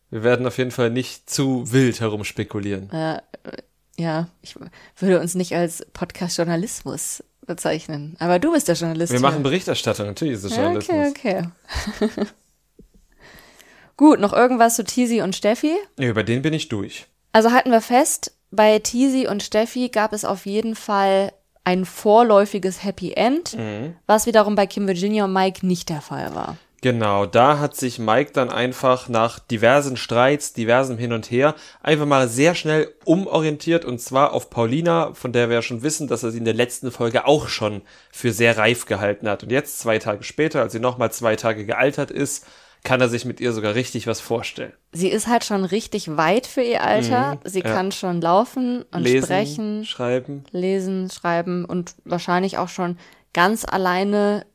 Wir 0.09 0.23
werden 0.23 0.47
auf 0.47 0.57
jeden 0.57 0.71
Fall 0.71 0.89
nicht 0.89 1.29
zu 1.29 1.71
wild 1.71 1.99
herumspekulieren. 1.99 2.89
Ja, 4.01 4.27
ich 4.41 4.55
würde 4.97 5.19
uns 5.19 5.35
nicht 5.35 5.53
als 5.55 5.85
Podcast-Journalismus 5.93 7.23
bezeichnen. 7.45 8.15
Aber 8.19 8.39
du 8.39 8.51
bist 8.51 8.67
der 8.67 8.73
Journalist. 8.75 9.11
Wir 9.13 9.19
hier. 9.19 9.27
machen 9.29 9.43
Berichterstattung, 9.43 10.07
natürlich 10.07 10.33
ist 10.35 10.43
es 10.45 10.55
Ja, 10.55 10.63
Journalismus. 10.63 11.09
Okay, 11.09 11.43
okay. 11.99 12.25
Gut, 13.97 14.19
noch 14.19 14.33
irgendwas 14.33 14.75
zu 14.75 14.83
Tizi 14.83 15.21
und 15.21 15.35
Steffi? 15.35 15.75
Nee, 15.97 16.07
über 16.07 16.23
den 16.23 16.41
bin 16.41 16.53
ich 16.53 16.69
durch. 16.69 17.05
Also 17.33 17.51
halten 17.51 17.69
wir 17.71 17.81
fest, 17.81 18.33
bei 18.49 18.79
Tizi 18.79 19.27
und 19.27 19.43
Steffi 19.43 19.89
gab 19.89 20.13
es 20.13 20.25
auf 20.25 20.45
jeden 20.45 20.75
Fall 20.75 21.31
ein 21.63 21.85
vorläufiges 21.85 22.83
Happy 22.83 23.13
End, 23.13 23.55
Mhm. 23.55 23.95
was 24.07 24.25
wiederum 24.25 24.55
bei 24.55 24.65
Kim 24.65 24.87
Virginia 24.87 25.25
und 25.25 25.33
Mike 25.33 25.65
nicht 25.65 25.89
der 25.89 26.01
Fall 26.01 26.33
war. 26.33 26.57
Genau, 26.83 27.27
da 27.27 27.59
hat 27.59 27.75
sich 27.75 27.99
Mike 27.99 28.31
dann 28.33 28.49
einfach 28.49 29.07
nach 29.07 29.37
diversen 29.37 29.97
Streits, 29.97 30.53
diversem 30.53 30.97
Hin 30.97 31.13
und 31.13 31.29
Her, 31.29 31.53
einfach 31.83 32.07
mal 32.07 32.27
sehr 32.27 32.55
schnell 32.55 32.91
umorientiert 33.05 33.85
und 33.85 34.01
zwar 34.01 34.33
auf 34.33 34.49
Paulina, 34.49 35.13
von 35.13 35.31
der 35.31 35.47
wir 35.49 35.57
ja 35.57 35.61
schon 35.61 35.83
wissen, 35.83 36.07
dass 36.07 36.23
er 36.23 36.31
sie 36.31 36.39
in 36.39 36.45
der 36.45 36.55
letzten 36.55 36.91
Folge 36.91 37.27
auch 37.27 37.47
schon 37.49 37.83
für 38.11 38.33
sehr 38.33 38.57
reif 38.57 38.87
gehalten 38.87 39.29
hat. 39.29 39.43
Und 39.43 39.51
jetzt, 39.51 39.79
zwei 39.79 39.99
Tage 39.99 40.23
später, 40.23 40.61
als 40.61 40.73
sie 40.73 40.79
nochmal 40.79 41.11
zwei 41.11 41.35
Tage 41.35 41.67
gealtert 41.67 42.09
ist, 42.09 42.47
kann 42.83 42.99
er 42.99 43.09
sich 43.09 43.25
mit 43.25 43.39
ihr 43.39 43.53
sogar 43.53 43.75
richtig 43.75 44.07
was 44.07 44.19
vorstellen. 44.19 44.73
Sie 44.91 45.09
ist 45.09 45.27
halt 45.27 45.45
schon 45.45 45.65
richtig 45.65 46.17
weit 46.17 46.47
für 46.47 46.63
ihr 46.63 46.83
Alter. 46.83 47.37
Sie 47.43 47.59
Mhm, 47.59 47.67
ja. 47.67 47.73
kann 47.75 47.91
schon 47.91 48.21
laufen 48.21 48.85
und 48.91 49.03
Lesen, 49.03 49.23
sprechen. 49.25 49.85
schreiben. 49.85 50.43
lesen, 50.49 51.11
schreiben 51.11 51.63
und 51.63 51.93
wahrscheinlich 52.05 52.57
auch 52.57 52.69
schon 52.69 52.97
ganz 53.33 53.65
alleine 53.65 54.47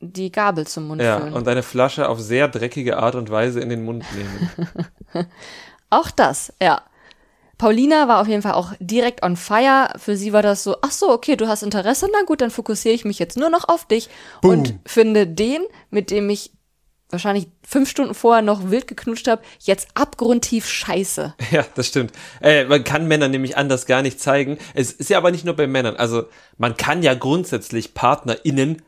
die 0.00 0.32
Gabel 0.32 0.66
zum 0.66 0.88
Mund 0.88 1.02
Ja, 1.02 1.18
führen. 1.20 1.32
und 1.34 1.46
eine 1.46 1.62
Flasche 1.62 2.08
auf 2.08 2.18
sehr 2.20 2.48
dreckige 2.48 2.96
Art 2.98 3.14
und 3.14 3.30
Weise 3.30 3.60
in 3.60 3.68
den 3.68 3.84
Mund 3.84 4.04
nehmen. 4.14 5.26
Auch 5.90 6.10
das, 6.10 6.52
ja. 6.62 6.82
Paulina 7.58 8.08
war 8.08 8.20
auf 8.22 8.26
jeden 8.28 8.40
Fall 8.40 8.54
auch 8.54 8.72
direkt 8.80 9.22
on 9.22 9.36
fire. 9.36 9.92
Für 9.98 10.16
sie 10.16 10.32
war 10.32 10.40
das 10.40 10.64
so, 10.64 10.76
ach 10.80 10.92
so, 10.92 11.10
okay, 11.10 11.36
du 11.36 11.46
hast 11.46 11.62
Interesse, 11.62 12.08
na 12.10 12.22
gut, 12.24 12.40
dann 12.40 12.50
fokussiere 12.50 12.94
ich 12.94 13.04
mich 13.04 13.18
jetzt 13.18 13.36
nur 13.36 13.50
noch 13.50 13.68
auf 13.68 13.84
dich 13.86 14.08
und 14.42 14.78
finde 14.86 15.26
den, 15.26 15.60
mit 15.90 16.10
dem 16.10 16.30
ich 16.30 16.52
wahrscheinlich 17.10 17.48
fünf 17.66 17.90
Stunden 17.90 18.14
vorher 18.14 18.40
noch 18.40 18.70
wild 18.70 18.86
geknutscht 18.86 19.28
habe, 19.28 19.42
jetzt 19.58 19.88
abgrundtief 19.94 20.66
scheiße. 20.66 21.34
Ja, 21.50 21.66
das 21.74 21.88
stimmt. 21.88 22.12
Äh, 22.40 22.64
man 22.64 22.82
kann 22.82 23.06
Männern 23.08 23.30
nämlich 23.32 23.58
anders 23.58 23.84
gar 23.84 24.00
nicht 24.00 24.20
zeigen. 24.20 24.56
Es 24.72 24.92
ist 24.92 25.10
ja 25.10 25.18
aber 25.18 25.30
nicht 25.30 25.44
nur 25.44 25.54
bei 25.54 25.66
Männern. 25.66 25.96
Also 25.96 26.24
man 26.56 26.78
kann 26.78 27.02
ja 27.02 27.12
grundsätzlich 27.12 27.92
PartnerInnen 27.92 28.80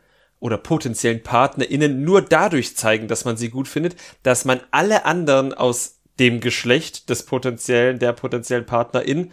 oder 0.42 0.58
potenziellen 0.58 1.22
PartnerInnen 1.22 2.02
nur 2.02 2.20
dadurch 2.20 2.76
zeigen, 2.76 3.06
dass 3.06 3.24
man 3.24 3.36
sie 3.36 3.48
gut 3.48 3.68
findet, 3.68 3.94
dass 4.24 4.44
man 4.44 4.60
alle 4.72 5.04
anderen 5.04 5.54
aus 5.54 6.00
dem 6.18 6.40
Geschlecht 6.40 7.08
des 7.10 7.24
potenziellen, 7.24 8.00
der 8.00 8.12
potenziellen 8.12 8.66
PartnerIn 8.66 9.30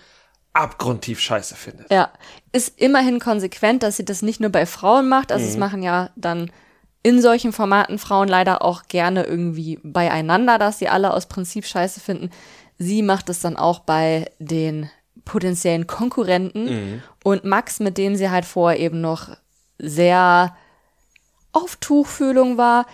abgrundtief 0.54 1.20
scheiße 1.20 1.56
findet. 1.56 1.92
Ja, 1.92 2.14
ist 2.52 2.80
immerhin 2.80 3.20
konsequent, 3.20 3.82
dass 3.82 3.98
sie 3.98 4.06
das 4.06 4.22
nicht 4.22 4.40
nur 4.40 4.52
bei 4.52 4.68
Frauen 4.68 5.10
macht. 5.10 5.32
Also 5.32 5.48
es 5.48 5.58
machen 5.58 5.82
ja 5.82 6.12
dann 6.16 6.52
in 7.02 7.22
solchen 7.24 7.54
Formaten 7.54 7.98
Frauen 7.98 8.28
leider 8.28 8.62
auch 8.62 8.84
gerne 8.84 9.24
irgendwie 9.24 9.80
beieinander, 9.82 10.60
dass 10.60 10.78
sie 10.78 10.90
alle 10.90 11.12
aus 11.12 11.26
Prinzip 11.26 11.66
scheiße 11.66 12.00
finden. 12.00 12.30
Sie 12.78 13.02
macht 13.02 13.30
es 13.30 13.40
dann 13.40 13.58
auch 13.58 13.80
bei 13.80 14.30
den 14.38 14.92
potenziellen 15.26 15.88
Konkurrenten. 15.88 17.02
Und 17.24 17.46
Max, 17.46 17.80
mit 17.80 17.98
dem 17.98 18.16
sie 18.16 18.30
halt 18.30 18.46
vorher 18.46 18.80
eben 18.80 19.02
noch 19.02 19.30
sehr 19.80 20.56
auf 21.64 21.76
Tuchfühlung 21.78 22.58
war, 22.58 22.86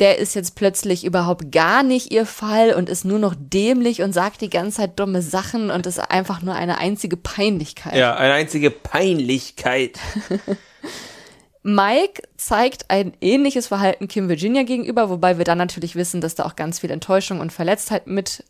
der 0.00 0.18
ist 0.18 0.34
jetzt 0.34 0.56
plötzlich 0.56 1.04
überhaupt 1.04 1.52
gar 1.52 1.82
nicht 1.82 2.12
ihr 2.12 2.26
Fall 2.26 2.74
und 2.74 2.88
ist 2.88 3.04
nur 3.04 3.18
noch 3.18 3.34
dämlich 3.38 4.02
und 4.02 4.12
sagt 4.12 4.40
die 4.40 4.50
ganze 4.50 4.78
Zeit 4.78 4.98
dumme 4.98 5.22
Sachen 5.22 5.70
und 5.70 5.86
ist 5.86 5.98
einfach 5.98 6.42
nur 6.42 6.54
eine 6.54 6.78
einzige 6.78 7.16
Peinlichkeit. 7.16 7.94
Ja, 7.94 8.16
eine 8.16 8.32
einzige 8.32 8.70
Peinlichkeit. 8.70 9.98
Mike 11.62 12.22
zeigt 12.36 12.90
ein 12.90 13.12
ähnliches 13.20 13.68
Verhalten 13.68 14.08
Kim 14.08 14.28
Virginia 14.28 14.64
gegenüber, 14.64 15.08
wobei 15.10 15.38
wir 15.38 15.44
dann 15.44 15.58
natürlich 15.58 15.94
wissen, 15.94 16.20
dass 16.20 16.34
da 16.34 16.44
auch 16.44 16.56
ganz 16.56 16.80
viel 16.80 16.90
Enttäuschung 16.90 17.38
und 17.38 17.52
Verletztheit 17.52 18.08
mit 18.08 18.44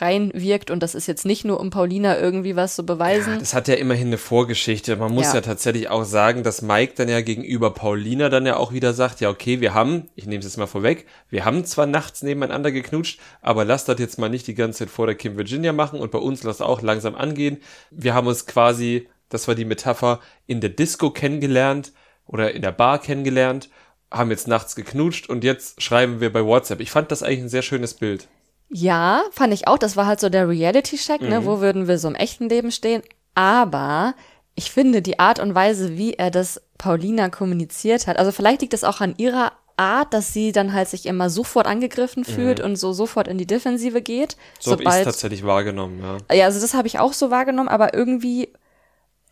reinwirkt 0.00 0.70
und 0.70 0.82
das 0.82 0.94
ist 0.94 1.06
jetzt 1.06 1.24
nicht 1.24 1.44
nur 1.44 1.60
um 1.60 1.70
Paulina 1.70 2.18
irgendwie 2.18 2.56
was 2.56 2.74
zu 2.74 2.84
beweisen. 2.84 3.38
Das 3.38 3.54
hat 3.54 3.68
ja 3.68 3.74
immerhin 3.74 4.08
eine 4.08 4.18
Vorgeschichte. 4.18 4.96
Man 4.96 5.12
muss 5.12 5.26
ja. 5.26 5.34
Ja. 5.34 5.40
tatsächlich 5.40 5.88
auch 5.88 6.04
sagen, 6.04 6.42
dass 6.42 6.62
Mike 6.62 6.94
dann 6.96 7.08
ja 7.08 7.20
gegenüber 7.20 7.70
Paulina 7.70 8.28
dann 8.28 8.46
ja 8.46 8.56
auch 8.56 8.72
wieder 8.72 8.92
sagt, 8.92 9.20
ja 9.20 9.30
okay, 9.30 9.60
wir 9.60 9.74
haben, 9.74 10.08
ich 10.14 10.26
nehme 10.26 10.40
es 10.40 10.46
jetzt 10.46 10.56
mal 10.56 10.66
vorweg, 10.66 11.06
wir 11.30 11.44
haben 11.44 11.64
zwar 11.64 11.86
nachts 11.86 12.22
nebeneinander 12.22 12.72
geknutscht, 12.72 13.20
aber 13.40 13.64
lass 13.64 13.84
das 13.84 13.98
jetzt 13.98 14.18
mal 14.18 14.28
nicht 14.28 14.46
die 14.46 14.54
ganze 14.54 14.80
Zeit 14.80 14.90
vor 14.90 15.06
der 15.06 15.14
Kim 15.14 15.36
Virginia 15.36 15.72
machen 15.72 16.00
und 16.00 16.10
bei 16.10 16.18
uns 16.18 16.42
lass 16.42 16.60
auch 16.60 16.82
langsam 16.82 17.14
angehen. 17.14 17.58
Wir 17.90 18.14
haben 18.14 18.26
uns 18.26 18.46
quasi, 18.46 19.08
das 19.28 19.48
war 19.48 19.54
die 19.54 19.64
Metapher, 19.64 20.20
in 20.46 20.60
der 20.60 20.70
Disco 20.70 21.10
kennengelernt 21.10 21.92
oder 22.26 22.52
in 22.52 22.62
der 22.62 22.72
Bar 22.72 22.98
kennengelernt, 22.98 23.68
haben 24.10 24.30
jetzt 24.30 24.48
nachts 24.48 24.76
geknutscht 24.76 25.28
und 25.28 25.44
jetzt 25.44 25.82
schreiben 25.82 26.20
wir 26.20 26.32
bei 26.32 26.44
WhatsApp. 26.44 26.80
Ich 26.80 26.90
fand 26.90 27.10
das 27.10 27.22
eigentlich 27.22 27.40
ein 27.40 27.48
sehr 27.48 27.62
schönes 27.62 27.94
Bild. 27.94 28.28
Ja, 28.70 29.22
fand 29.30 29.52
ich 29.54 29.68
auch. 29.68 29.78
Das 29.78 29.96
war 29.96 30.06
halt 30.06 30.20
so 30.20 30.28
der 30.28 30.48
Reality-Check, 30.48 31.20
ne? 31.20 31.44
Wo 31.46 31.60
würden 31.60 31.86
wir 31.86 31.98
so 31.98 32.08
im 32.08 32.14
echten 32.14 32.48
Leben 32.48 32.70
stehen? 32.70 33.02
Aber 33.34 34.14
ich 34.54 34.70
finde 34.70 35.02
die 35.02 35.18
Art 35.18 35.38
und 35.38 35.54
Weise, 35.54 35.96
wie 35.96 36.14
er 36.14 36.30
das 36.30 36.60
Paulina 36.78 37.28
kommuniziert 37.28 38.06
hat, 38.06 38.18
also 38.18 38.32
vielleicht 38.32 38.62
liegt 38.62 38.74
es 38.74 38.84
auch 38.84 39.00
an 39.00 39.14
ihrer 39.16 39.52
Art, 39.76 40.14
dass 40.14 40.32
sie 40.32 40.52
dann 40.52 40.72
halt 40.72 40.88
sich 40.88 41.06
immer 41.06 41.30
sofort 41.30 41.66
angegriffen 41.66 42.24
fühlt 42.24 42.60
und 42.60 42.76
so 42.76 42.92
sofort 42.92 43.26
in 43.26 43.38
die 43.38 43.46
Defensive 43.46 44.02
geht. 44.02 44.36
So 44.60 44.72
habe 44.72 44.84
ich 44.84 44.88
es 44.88 45.02
tatsächlich 45.02 45.44
wahrgenommen, 45.44 46.00
ja. 46.00 46.36
Ja, 46.36 46.44
also 46.44 46.60
das 46.60 46.74
habe 46.74 46.86
ich 46.86 47.00
auch 47.00 47.12
so 47.12 47.30
wahrgenommen, 47.30 47.68
aber 47.68 47.92
irgendwie 47.92 48.52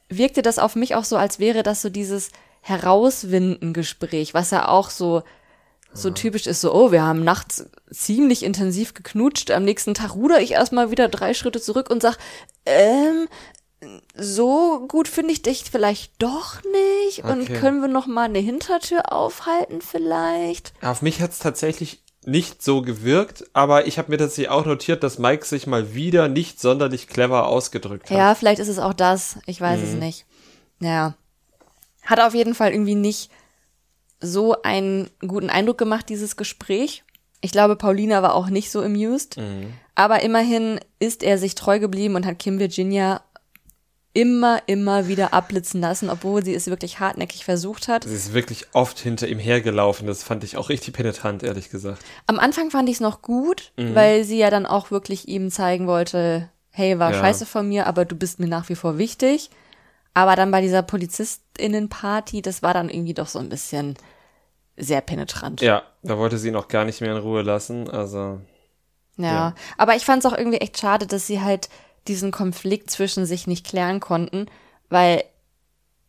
wirkte 0.08 0.42
das 0.42 0.58
auf 0.58 0.74
mich 0.74 0.96
auch 0.96 1.04
so, 1.04 1.16
als 1.16 1.38
wäre 1.38 1.62
das 1.62 1.80
so 1.80 1.90
dieses 1.90 2.30
Herauswinden-Gespräch, 2.62 4.34
was 4.34 4.50
ja 4.50 4.68
auch 4.68 4.90
so 4.90 5.22
so 5.94 6.10
typisch 6.10 6.46
ist, 6.46 6.60
so, 6.60 6.72
oh, 6.74 6.90
wir 6.92 7.02
haben 7.02 7.22
nachts 7.24 7.66
ziemlich 7.90 8.42
intensiv 8.42 8.94
geknutscht, 8.94 9.50
am 9.50 9.64
nächsten 9.64 9.94
Tag 9.94 10.14
ruder 10.14 10.40
ich 10.40 10.52
erstmal 10.52 10.90
wieder 10.90 11.08
drei 11.08 11.34
Schritte 11.34 11.60
zurück 11.60 11.90
und 11.90 12.02
sag, 12.02 12.16
ähm, 12.64 13.28
so 14.14 14.86
gut 14.88 15.08
finde 15.08 15.32
ich 15.32 15.42
dich 15.42 15.64
vielleicht 15.70 16.12
doch 16.22 16.62
nicht 17.06 17.24
und 17.24 17.42
Okay. 17.42 17.54
können 17.58 17.80
wir 17.80 17.88
noch 17.88 18.06
mal 18.06 18.24
eine 18.24 18.38
Hintertür 18.38 19.12
aufhalten 19.12 19.82
vielleicht? 19.82 20.72
Auf 20.82 21.02
mich 21.02 21.20
hat's 21.20 21.40
tatsächlich 21.40 22.02
nicht 22.24 22.62
so 22.62 22.82
gewirkt, 22.82 23.44
aber 23.52 23.86
ich 23.88 23.98
habe 23.98 24.12
mir 24.12 24.18
tatsächlich 24.18 24.50
auch 24.50 24.64
notiert, 24.64 25.02
dass 25.02 25.18
Mike 25.18 25.44
sich 25.44 25.66
mal 25.66 25.94
wieder 25.94 26.28
nicht 26.28 26.60
sonderlich 26.60 27.08
clever 27.08 27.48
ausgedrückt 27.48 28.10
hat. 28.10 28.16
Ja, 28.16 28.34
vielleicht 28.36 28.60
ist 28.60 28.68
es 28.68 28.78
auch 28.78 28.94
das. 28.94 29.38
Ich 29.46 29.60
weiß 29.60 29.80
es 29.82 29.94
nicht. 29.94 30.24
Ja. 30.78 31.14
Hat 32.04 32.20
auf 32.20 32.34
jeden 32.34 32.54
Fall 32.54 32.70
irgendwie 32.70 32.94
nicht 32.94 33.30
so 34.22 34.62
einen 34.62 35.10
guten 35.20 35.50
Eindruck 35.50 35.76
gemacht, 35.78 36.08
dieses 36.08 36.36
Gespräch. 36.36 37.04
Ich 37.40 37.52
glaube, 37.52 37.76
Paulina 37.76 38.22
war 38.22 38.34
auch 38.34 38.48
nicht 38.48 38.70
so 38.70 38.80
amused. 38.80 39.36
Aber 39.94 40.22
immerhin 40.22 40.80
ist 41.00 41.22
er 41.22 41.36
sich 41.38 41.54
treu 41.54 41.78
geblieben 41.80 42.14
und 42.14 42.24
hat 42.24 42.38
Kim 42.38 42.58
Virginia 42.58 43.20
immer, 44.14 44.60
immer 44.66 45.08
wieder 45.08 45.32
abblitzen 45.32 45.80
lassen, 45.80 46.10
obwohl 46.10 46.44
sie 46.44 46.54
es 46.54 46.66
wirklich 46.66 47.00
hartnäckig 47.00 47.44
versucht 47.44 47.88
hat. 47.88 48.04
Sie 48.04 48.14
ist 48.14 48.34
wirklich 48.34 48.66
oft 48.74 48.98
hinter 48.98 49.26
ihm 49.26 49.38
hergelaufen. 49.38 50.06
Das 50.06 50.22
fand 50.22 50.44
ich 50.44 50.56
auch 50.56 50.68
richtig 50.68 50.94
penetrant, 50.94 51.42
ehrlich 51.42 51.70
gesagt. 51.70 52.02
Am 52.26 52.38
Anfang 52.38 52.70
fand 52.70 52.88
ich 52.90 52.96
es 52.96 53.00
noch 53.00 53.22
gut, 53.22 53.72
weil 53.76 54.24
sie 54.24 54.38
ja 54.38 54.50
dann 54.50 54.66
auch 54.66 54.90
wirklich 54.90 55.28
ihm 55.28 55.50
zeigen 55.50 55.86
wollte, 55.86 56.48
hey, 56.70 56.98
war 56.98 57.12
Ja. 57.12 57.20
scheiße 57.20 57.46
von 57.46 57.68
mir, 57.68 57.86
aber 57.86 58.04
du 58.04 58.14
bist 58.14 58.38
mir 58.38 58.48
nach 58.48 58.68
wie 58.68 58.74
vor 58.76 58.98
wichtig. 58.98 59.50
Aber 60.14 60.36
dann 60.36 60.50
bei 60.50 60.60
dieser 60.60 60.82
Polizistinnenparty, 60.82 62.42
das 62.42 62.62
war 62.62 62.74
dann 62.74 62.90
irgendwie 62.90 63.14
doch 63.14 63.28
so 63.28 63.38
ein 63.38 63.48
bisschen 63.48 63.94
sehr 64.76 65.00
penetrant. 65.00 65.60
Ja, 65.60 65.82
da 66.02 66.18
wollte 66.18 66.38
sie 66.38 66.48
ihn 66.48 66.56
auch 66.56 66.68
gar 66.68 66.84
nicht 66.84 67.00
mehr 67.00 67.12
in 67.12 67.22
Ruhe 67.22 67.42
lassen. 67.42 67.88
Also, 67.90 68.40
Ja. 69.16 69.32
Ja. 69.32 69.54
Aber 69.76 69.96
ich 69.96 70.04
fand 70.04 70.24
es 70.24 70.30
auch 70.30 70.36
irgendwie 70.36 70.58
echt 70.58 70.78
schade, 70.78 71.06
dass 71.06 71.26
sie 71.26 71.40
halt 71.40 71.68
diesen 72.08 72.30
Konflikt 72.30 72.90
zwischen 72.90 73.26
sich 73.26 73.46
nicht 73.46 73.64
klären 73.66 74.00
konnten, 74.00 74.46
weil, 74.88 75.22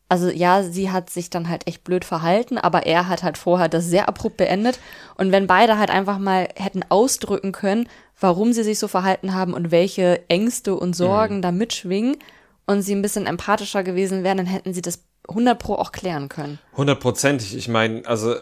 also 0.10 0.30
ja, 0.30 0.64
sie 0.64 0.92
hat 0.92 1.10
sich 1.10 1.30
dann 1.30 1.50
halt 1.50 1.68
echt 1.68 1.84
blöd 1.84 2.06
verhalten, 2.06 2.58
aber 2.58 2.86
er 2.86 3.08
hat 3.08 3.22
halt 3.24 3.38
vorher 3.38 3.70
das 3.70 3.86
sehr 3.86 4.08
abrupt 4.08 4.38
beendet. 4.38 4.80
Und 5.16 5.32
wenn 5.32 5.46
beide 5.48 5.78
halt 5.78 5.90
einfach 5.92 6.18
mal 6.18 6.50
hätten 6.56 6.84
ausdrücken 6.90 7.52
können, 7.52 7.88
warum 8.20 8.54
sie 8.54 8.64
sich 8.64 8.80
so 8.80 8.88
verhalten 8.88 9.34
haben 9.34 9.54
und 9.54 9.72
welche 9.72 10.28
Ängste 10.30 10.76
und 10.76 10.96
Sorgen 10.96 11.42
da 11.42 11.52
mitschwingen 11.52 12.18
und 12.66 12.82
sie 12.82 12.96
ein 12.96 13.02
bisschen 13.02 13.26
empathischer 13.28 13.84
gewesen 13.84 14.24
wären, 14.24 14.38
dann 14.38 14.46
hätten 14.48 14.74
sie 14.74 14.82
das 14.82 15.04
100 15.28 15.58
pro 15.60 15.76
auch 15.76 15.92
klären 15.92 16.30
können. 16.30 16.60
hundertprozentig. 16.76 17.56
Ich 17.56 17.68
meine, 17.68 18.06
also 18.06 18.36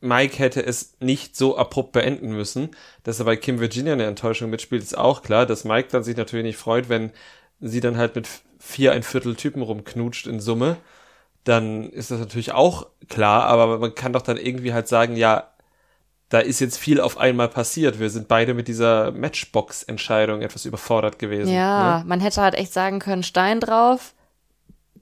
Mike 0.00 0.38
hätte 0.38 0.64
es 0.64 0.94
nicht 1.00 1.36
so 1.36 1.56
abrupt 1.56 1.92
beenden 1.92 2.32
müssen. 2.32 2.70
Dass 3.04 3.18
er 3.20 3.24
bei 3.24 3.36
Kim 3.36 3.60
Virginia 3.60 3.92
eine 3.92 4.06
Enttäuschung 4.06 4.50
mitspielt, 4.50 4.82
ist 4.82 4.98
auch 4.98 5.22
klar. 5.22 5.46
Dass 5.46 5.64
Mike 5.64 5.88
dann 5.90 6.02
sich 6.02 6.16
natürlich 6.16 6.44
nicht 6.44 6.58
freut, 6.58 6.88
wenn 6.88 7.12
sie 7.60 7.80
dann 7.80 7.96
halt 7.96 8.14
mit 8.16 8.28
vier 8.58 8.92
ein 8.92 9.02
Viertel 9.02 9.36
Typen 9.36 9.62
rumknutscht 9.62 10.26
in 10.26 10.40
Summe. 10.40 10.76
Dann 11.44 11.90
ist 11.90 12.10
das 12.10 12.18
natürlich 12.18 12.52
auch 12.52 12.86
klar, 13.08 13.44
aber 13.44 13.78
man 13.78 13.94
kann 13.94 14.12
doch 14.12 14.22
dann 14.22 14.36
irgendwie 14.36 14.72
halt 14.72 14.88
sagen, 14.88 15.16
ja, 15.16 15.48
da 16.28 16.40
ist 16.40 16.60
jetzt 16.60 16.76
viel 16.76 17.00
auf 17.00 17.16
einmal 17.16 17.48
passiert. 17.48 17.98
Wir 18.00 18.10
sind 18.10 18.28
beide 18.28 18.52
mit 18.52 18.68
dieser 18.68 19.12
Matchbox-Entscheidung 19.12 20.42
etwas 20.42 20.66
überfordert 20.66 21.18
gewesen. 21.18 21.52
Ja, 21.52 22.00
Ne? 22.00 22.04
man 22.06 22.20
hätte 22.20 22.42
halt 22.42 22.54
echt 22.54 22.72
sagen 22.72 22.98
können, 22.98 23.22
Stein 23.22 23.60
drauf. 23.60 24.14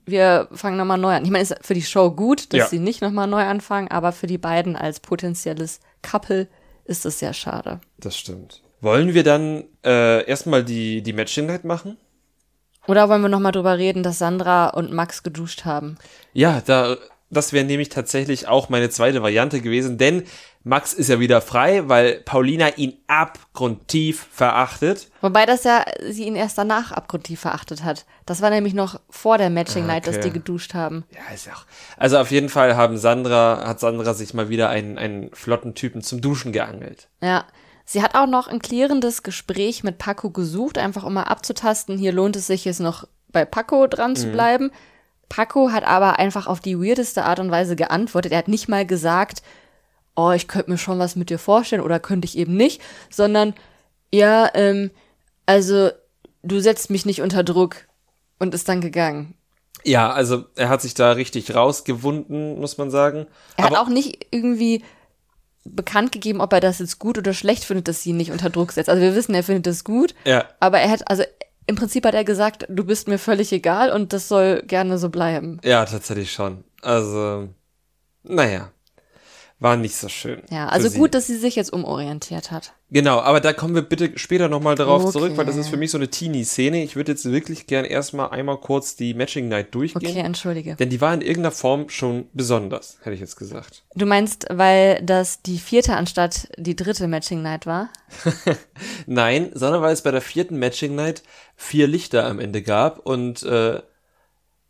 Wir 0.07 0.49
fangen 0.53 0.77
nochmal 0.77 0.99
neu 0.99 1.15
an. 1.15 1.25
Ich 1.25 1.31
meine, 1.31 1.43
ist 1.43 1.57
für 1.63 1.75
die 1.75 1.83
Show 1.83 2.13
gut, 2.13 2.53
dass 2.53 2.59
Ja. 2.59 2.67
sie 2.69 2.79
nicht 2.79 3.03
nochmal 3.03 3.27
neu 3.27 3.43
anfangen, 3.43 3.89
aber 3.91 4.13
für 4.13 4.27
die 4.29 4.39
beiden 4.39 4.77
als 4.77 5.01
potenzielles 5.01 5.81
Couple 6.03 6.49
ist 6.85 7.05
es 7.05 7.19
sehr 7.19 7.33
schade. 7.33 7.81
Das 7.99 8.17
stimmt. 8.17 8.63
Wollen 8.81 9.15
wir 9.15 9.25
dann 9.25 9.65
äh, 9.85 10.25
erstmal 10.27 10.63
die, 10.63 11.03
die 11.03 11.13
Matching 11.13 11.47
Night 11.47 11.65
machen? 11.65 11.97
Oder 12.87 13.09
wollen 13.09 13.23
wir 13.23 13.29
nochmal 13.29 13.51
drüber 13.51 13.79
reden, 13.79 14.05
dass 14.05 14.19
Sandra 14.19 14.69
und 14.69 14.93
Max 14.93 15.25
geduscht 15.25 15.65
haben? 15.65 15.99
Ja, 16.33 16.63
da, 16.65 16.97
das 17.31 17.53
wäre 17.53 17.65
nämlich 17.65 17.89
tatsächlich 17.89 18.47
auch 18.47 18.69
meine 18.69 18.91
zweite 18.91 19.23
Variante 19.23 19.61
gewesen, 19.61 19.99
denn 19.99 20.23
Max 20.69 20.93
ist 20.93 21.07
ja 21.09 21.21
wieder 21.21 21.41
frei, 21.41 21.89
weil 21.89 22.15
Paulina 22.25 22.71
ihn 22.71 22.95
abgrundtief 23.07 24.27
verachtet. 24.33 25.09
Wobei 25.21 25.47
das 25.47 25.63
ja 25.63 25.85
sie 26.11 26.25
ihn 26.25 26.35
erst 26.35 26.59
danach 26.59 26.91
abgrundtief 26.91 27.39
verachtet 27.39 27.85
hat. 27.85 28.05
Das 28.27 28.43
war 28.43 28.51
nämlich 28.51 28.75
noch 28.75 28.99
vor 29.09 29.39
der 29.39 29.49
Matching 29.49 29.87
Night, 29.87 30.09
dass 30.09 30.17
Okay. 30.17 30.25
die 30.25 30.33
geduscht 30.33 30.75
haben. 30.75 31.05
Ja, 31.13 31.33
ist 31.33 31.47
ja 31.47 31.53
auch. 31.53 31.65
Also 31.99 32.19
auf 32.19 32.33
jeden 32.33 32.49
Fall 32.49 32.75
haben 32.75 32.99
Sandra, 32.99 33.63
hat 33.65 33.79
Sandra 33.79 34.13
sich 34.13 34.35
mal 34.35 34.49
wieder 34.49 34.69
einen, 34.69 34.99
einen 34.99 35.31
flotten 35.33 35.77
Typen 35.77 36.03
zum 36.03 36.21
Duschen 36.21 36.51
geangelt. 36.51 37.07
Ja. 37.23 37.45
Sie 37.85 38.03
hat 38.03 38.17
auch 38.17 38.27
noch 38.27 38.49
ein 38.49 38.59
klärendes 38.59 39.23
Gespräch 39.23 39.85
mit 39.85 39.99
Paco 39.99 40.31
gesucht, 40.31 40.79
einfach 40.79 41.05
um 41.05 41.15
mal 41.15 41.23
abzutasten. 41.23 41.97
Hier 41.97 42.11
lohnt 42.11 42.35
es 42.35 42.49
sich 42.49 42.65
jetzt 42.65 42.81
noch 42.81 43.07
bei 43.31 43.45
Paco 43.45 43.87
dran 43.87 44.17
zu 44.17 44.33
bleiben. 44.33 44.73
Paco 45.29 45.71
hat 45.71 45.85
aber 45.85 46.19
einfach 46.19 46.49
auf 46.49 46.59
die 46.59 46.77
weirdeste 46.81 47.25
Art 47.25 47.39
und 47.39 47.53
Weise 47.53 47.77
geantwortet. 47.77 48.33
Er 48.33 48.39
hat 48.39 48.49
nicht 48.49 48.69
mal 48.69 48.85
gesagt, 48.85 49.43
oh, 50.17 50.33
ich 50.33 50.49
könnte 50.49 50.71
mir 50.71 50.79
schon 50.79 50.99
was 50.99 51.15
mit 51.15 51.31
dir 51.31 51.39
vorstellen 51.39 51.83
oder 51.83 52.01
könnte 52.01 52.27
ich 52.27 52.37
eben 52.37 52.57
nicht, 52.57 52.81
sondern 53.11 53.55
ja, 54.13 54.51
ähm, 54.55 54.91
also 55.45 55.91
du 56.43 56.61
setzt 56.61 56.91
mich 56.91 57.07
nicht 57.07 57.23
unter 57.23 57.45
Druck 57.45 57.77
und 58.39 58.55
ist 58.55 58.69
dann 58.69 58.81
gegangen. 58.81 59.35
Ja, 59.85 60.11
also 60.11 60.47
er 60.57 60.69
hat 60.69 60.83
sich 60.83 60.95
da 60.95 61.13
richtig 61.13 61.55
rausgewunden, 61.55 62.59
muss 62.59 62.79
man 62.79 62.91
sagen. 62.91 63.27
Er 63.57 63.67
aber 63.67 63.77
hat 63.77 63.83
auch 63.85 63.89
nicht 63.89 64.27
irgendwie 64.31 64.83
bekannt 65.65 66.13
gegeben, 66.13 66.41
ob 66.41 66.53
er 66.53 66.61
das 66.61 66.79
jetzt 66.79 66.99
gut 66.99 67.19
oder 67.19 67.35
schlecht 67.35 67.65
findet, 67.65 67.89
dass 67.89 68.03
sie 68.03 68.11
ihn 68.11 68.17
nicht 68.17 68.33
unter 68.33 68.51
Druck 68.51 68.73
setzt. 68.73 68.89
Also 68.89 69.03
wir 69.03 69.15
wissen, 69.15 69.35
er 69.35 69.43
findet 69.43 69.67
das 69.67 69.85
gut. 69.85 70.15
Ja. 70.25 70.45
Aber 70.61 70.79
er 70.79 70.91
hat, 70.91 71.09
also 71.11 71.25
im 71.67 71.77
Prinzip 71.77 72.05
hat 72.07 72.15
er 72.15 72.25
gesagt, 72.25 72.67
du 72.69 72.85
bist 72.85 73.07
mir 73.07 73.19
völlig 73.19 73.53
egal 73.53 73.93
und 73.93 74.13
das 74.13 74.29
soll 74.29 74.63
gerne 74.67 74.99
so 74.99 75.09
bleiben. 75.09 75.61
Ja, 75.63 75.85
tatsächlich 75.85 76.33
schon. 76.33 76.65
Also, 76.83 77.49
naja 78.23 78.71
war 79.59 79.77
nicht 79.77 79.97
so 79.97 80.09
schön. 80.09 80.43
Ja, 80.51 80.69
also 80.69 80.91
gut, 80.91 81.15
dass 81.15 81.27
sie 81.27 81.37
sich 81.37 81.57
jetzt 81.57 81.73
umorientiert 81.73 82.51
hat. 82.51 82.75
Genau, 82.91 83.21
aber 83.21 83.41
da 83.41 83.55
kommen 83.55 83.75
wir 83.75 83.81
bitte 83.81 84.13
später 84.19 84.49
nochmal 84.49 84.75
darauf 84.75 85.03
okay. 85.03 85.13
zurück, 85.13 85.33
weil 85.37 85.47
das 85.47 85.57
ist 85.57 85.69
für 85.69 85.79
mich 85.79 85.91
so 85.91 85.97
eine 85.97 86.09
Teenie-Szene. 86.09 86.83
Ich 86.85 86.95
würde 86.95 87.13
jetzt 87.13 87.25
wirklich 87.25 87.67
gern 87.67 87.87
erstmal 87.87 88.31
einmal 88.31 88.59
kurz 88.59 88.97
die 88.97 89.15
Matching 89.15 89.49
Night 89.49 89.75
durchgehen. 89.75 90.11
Okay, 90.11 90.21
entschuldige. 90.21 90.77
Denn 90.77 90.91
die 90.91 91.01
war 91.01 91.15
in 91.15 91.23
irgendeiner 91.23 91.53
Form 91.53 91.89
schon 91.89 92.29
besonders, 92.35 92.99
hätte 93.01 93.15
ich 93.15 93.21
jetzt 93.21 93.37
gesagt. 93.37 93.85
Du 93.95 94.05
meinst, 94.05 94.47
weil 94.51 95.03
das 95.03 95.41
die 95.41 95.59
vierte 95.59 95.95
anstatt 95.95 96.49
die 96.59 96.77
dritte 96.77 97.09
Matching 97.09 97.41
Night 97.41 97.65
war? 97.65 97.89
Nein, 99.07 99.51
sondern 99.55 99.81
weil 99.81 99.95
es 99.95 100.03
bei 100.03 100.11
der 100.11 100.21
vierten 100.21 100.59
Matching 100.59 100.95
Night 100.95 101.23
vier 101.57 101.87
Lichter 101.87 102.27
am 102.27 102.41
Ende 102.41 102.61
gab 102.61 102.99
und 102.99 103.43
äh, 103.43 103.81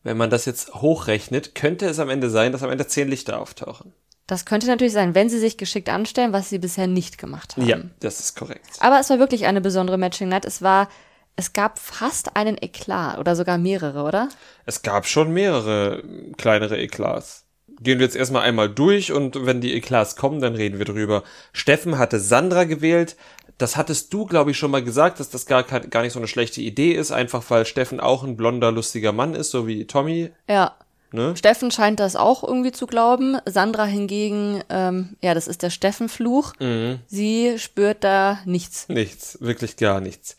wenn 0.04 0.16
man 0.16 0.30
das 0.30 0.44
jetzt 0.44 0.72
hochrechnet, 0.74 1.56
könnte 1.56 1.86
es 1.86 1.98
am 1.98 2.08
Ende 2.08 2.30
sein, 2.30 2.52
dass 2.52 2.62
am 2.62 2.70
Ende 2.70 2.86
zehn 2.86 3.08
Lichter 3.08 3.40
auftauchen. 3.40 3.92
Das 4.26 4.44
könnte 4.44 4.66
natürlich 4.66 4.92
sein, 4.92 5.14
wenn 5.14 5.28
sie 5.28 5.38
sich 5.38 5.56
geschickt 5.56 5.88
anstellen, 5.88 6.32
was 6.32 6.48
sie 6.48 6.58
bisher 6.58 6.88
nicht 6.88 7.16
gemacht 7.16 7.56
haben. 7.56 7.66
Ja, 7.66 7.78
das 8.00 8.18
ist 8.18 8.36
korrekt. 8.36 8.66
Aber 8.80 8.98
es 8.98 9.08
war 9.08 9.18
wirklich 9.20 9.46
eine 9.46 9.60
besondere 9.60 9.98
Matching 9.98 10.28
Night. 10.28 10.44
Es 10.44 10.62
war, 10.62 10.88
es 11.36 11.52
gab 11.52 11.78
fast 11.78 12.36
einen 12.36 12.58
Eklat 12.60 13.18
oder 13.18 13.36
sogar 13.36 13.56
mehrere, 13.56 14.02
oder? 14.02 14.28
Es 14.64 14.82
gab 14.82 15.06
schon 15.06 15.32
mehrere 15.32 16.02
kleinere 16.36 16.76
Eklats. 16.76 17.44
Gehen 17.80 17.98
wir 17.98 18.06
jetzt 18.06 18.16
erstmal 18.16 18.42
einmal 18.42 18.68
durch 18.68 19.12
und 19.12 19.46
wenn 19.46 19.60
die 19.60 19.74
Eklats 19.74 20.16
kommen, 20.16 20.40
dann 20.40 20.54
reden 20.54 20.78
wir 20.78 20.86
drüber. 20.86 21.22
Steffen 21.52 21.98
hatte 21.98 22.18
Sandra 22.18 22.64
gewählt. 22.64 23.16
Das 23.58 23.76
hattest 23.76 24.12
du, 24.12 24.26
glaube 24.26 24.50
ich, 24.50 24.58
schon 24.58 24.70
mal 24.70 24.82
gesagt, 24.82 25.20
dass 25.20 25.30
das 25.30 25.46
gar, 25.46 25.62
gar 25.62 26.02
nicht 26.02 26.12
so 26.12 26.18
eine 26.18 26.28
schlechte 26.28 26.62
Idee 26.62 26.92
ist, 26.92 27.12
einfach 27.12 27.44
weil 27.48 27.64
Steffen 27.64 28.00
auch 28.00 28.24
ein 28.24 28.36
blonder, 28.36 28.72
lustiger 28.72 29.12
Mann 29.12 29.34
ist, 29.34 29.50
so 29.50 29.66
wie 29.66 29.86
Tommy. 29.86 30.30
Ja. 30.48 30.74
Ne? 31.16 31.34
Steffen 31.34 31.70
scheint 31.70 31.98
das 31.98 32.14
auch 32.14 32.44
irgendwie 32.44 32.72
zu 32.72 32.86
glauben. 32.86 33.38
Sandra 33.46 33.86
hingegen, 33.86 34.62
ähm, 34.68 35.16
ja, 35.22 35.32
das 35.32 35.48
ist 35.48 35.62
der 35.62 35.70
Steffenfluch. 35.70 36.52
Mhm. 36.60 36.98
Sie 37.06 37.58
spürt 37.58 38.04
da 38.04 38.38
nichts. 38.44 38.86
Nichts, 38.90 39.38
wirklich 39.40 39.78
gar 39.78 40.00
nichts. 40.00 40.36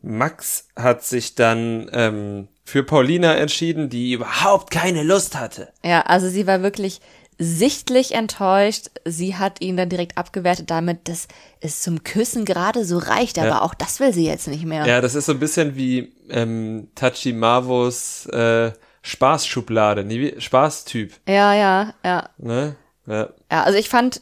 Max 0.00 0.68
hat 0.74 1.04
sich 1.04 1.34
dann 1.34 1.90
ähm, 1.92 2.48
für 2.64 2.84
Paulina 2.84 3.34
entschieden, 3.34 3.90
die 3.90 4.12
überhaupt 4.12 4.70
keine 4.70 5.02
Lust 5.02 5.38
hatte. 5.38 5.68
Ja, 5.84 6.00
also 6.02 6.28
sie 6.28 6.46
war 6.46 6.62
wirklich 6.62 7.02
sichtlich 7.38 8.14
enttäuscht. 8.14 8.86
Sie 9.04 9.36
hat 9.36 9.60
ihn 9.60 9.76
dann 9.76 9.90
direkt 9.90 10.16
abgewertet 10.16 10.70
damit, 10.70 11.06
dass 11.06 11.28
es 11.60 11.82
zum 11.82 12.02
Küssen 12.02 12.46
gerade 12.46 12.86
so 12.86 12.96
reicht, 12.96 13.38
aber 13.38 13.48
ja. 13.48 13.62
auch 13.62 13.74
das 13.74 14.00
will 14.00 14.14
sie 14.14 14.24
jetzt 14.24 14.48
nicht 14.48 14.64
mehr. 14.64 14.86
Ja, 14.86 15.02
das 15.02 15.14
ist 15.14 15.26
so 15.26 15.32
ein 15.32 15.38
bisschen 15.38 15.76
wie 15.76 16.14
ähm, 16.30 16.88
Tachi 16.94 17.34
Marvos 17.34 18.24
äh, 18.26 18.72
Spaßschublade, 19.02 20.04
nee, 20.04 20.34
Spaßtyp. 20.38 21.14
Ja, 21.26 21.54
ja, 21.54 21.94
ja. 22.04 22.28
Ne? 22.38 22.76
Ja. 23.06 23.30
ja, 23.50 23.62
also 23.62 23.78
ich 23.78 23.88
fand, 23.88 24.20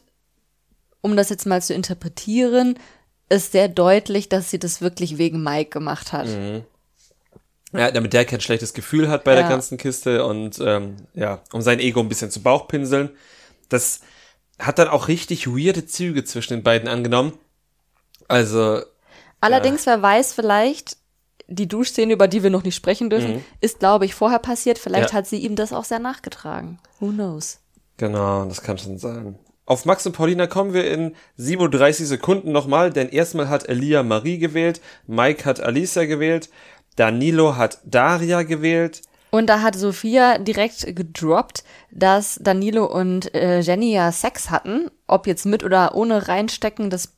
um 1.01 1.17
das 1.17 1.29
jetzt 1.29 1.47
mal 1.47 1.63
zu 1.63 1.75
interpretieren, 1.75 2.79
ist 3.29 3.53
sehr 3.53 3.69
deutlich, 3.69 4.29
dass 4.29 4.51
sie 4.51 4.59
das 4.59 4.81
wirklich 4.81 5.19
wegen 5.19 5.43
Mike 5.43 5.71
gemacht 5.71 6.13
hat. 6.13 6.27
Mhm. 6.29 6.65
Ja, 7.73 7.91
damit 7.91 8.13
der 8.13 8.25
kein 8.25 8.41
schlechtes 8.41 8.75
Gefühl 8.75 9.09
hat 9.09 9.25
bei 9.25 9.35
ja. 9.35 9.41
der 9.41 9.49
ganzen 9.49 9.77
Kiste 9.77 10.25
und 10.25 10.59
ähm, 10.61 10.97
ja, 11.15 11.43
um 11.53 11.63
sein 11.63 11.81
Ego 11.81 12.01
ein 12.01 12.09
bisschen 12.09 12.31
zu 12.31 12.43
Bauchpinseln. 12.43 13.11
Das 13.69 14.01
hat 14.59 14.79
dann 14.79 14.89
auch 14.89 15.09
richtig 15.09 15.49
weirde 15.49 15.85
Züge 15.87 16.25
zwischen 16.25 16.55
den 16.55 16.63
beiden 16.63 16.89
angenommen. 16.89 17.33
Also. 18.29 18.83
Allerdings, 19.41 19.85
ja. 19.85 19.93
wer 19.93 20.03
weiß, 20.03 20.33
vielleicht 20.33 20.97
die 21.49 21.69
Duschszene, 21.69 22.13
über 22.13 22.29
die 22.29 22.43
wir 22.43 22.51
noch 22.51 22.65
nicht 22.65 22.75
sprechen 22.75 23.11
dürfen, 23.11 23.37
mhm. 23.37 23.45
ist, 23.61 23.79
glaube 23.79 24.05
ich, 24.05 24.15
vorher 24.15 24.39
passiert. 24.39 24.79
Vielleicht 24.79 25.11
ja. 25.11 25.17
hat 25.17 25.27
sie 25.27 25.39
ihm 25.39 25.57
das 25.57 25.73
auch 25.73 25.85
sehr 25.85 25.99
nachgetragen. 25.99 26.79
Who 27.01 27.09
knows? 27.09 27.61
Genau, 27.97 28.45
das 28.45 28.63
kann 28.63 28.79
schon 28.79 28.99
sein. 28.99 29.39
Auf 29.65 29.85
Max 29.85 30.07
und 30.07 30.13
Paulina 30.13 30.47
kommen 30.47 30.73
wir 30.75 30.89
in 30.89 31.17
37 31.37 32.07
Sekunden 32.07 32.53
nochmal, 32.53 32.93
denn 32.93 33.09
erstmal 33.09 33.49
hat 33.49 33.69
Elia 33.69 34.05
Marie 34.05 34.39
gewählt, 34.39 34.81
Mike 35.09 35.45
hat 35.45 35.61
Alicia 35.61 36.05
gewählt, 36.05 36.51
Danilo 36.95 37.57
hat 37.57 37.81
Daria 37.85 38.43
gewählt. 38.43 39.03
Und 39.31 39.49
da 39.49 39.63
hat 39.63 39.75
Sophia 39.75 40.39
direkt 40.39 40.95
gedroppt, 40.95 41.65
dass 41.91 42.39
Danilo 42.41 42.87
und 42.87 43.35
äh, 43.35 43.59
Jenny 43.61 43.93
ja 43.93 44.13
Sex 44.13 44.51
hatten. 44.51 44.91
Ob 45.09 45.27
jetzt 45.27 45.47
mit 45.47 45.65
oder 45.65 45.97
ohne 45.97 46.29
reinstecken, 46.29 46.89
das 46.89 47.17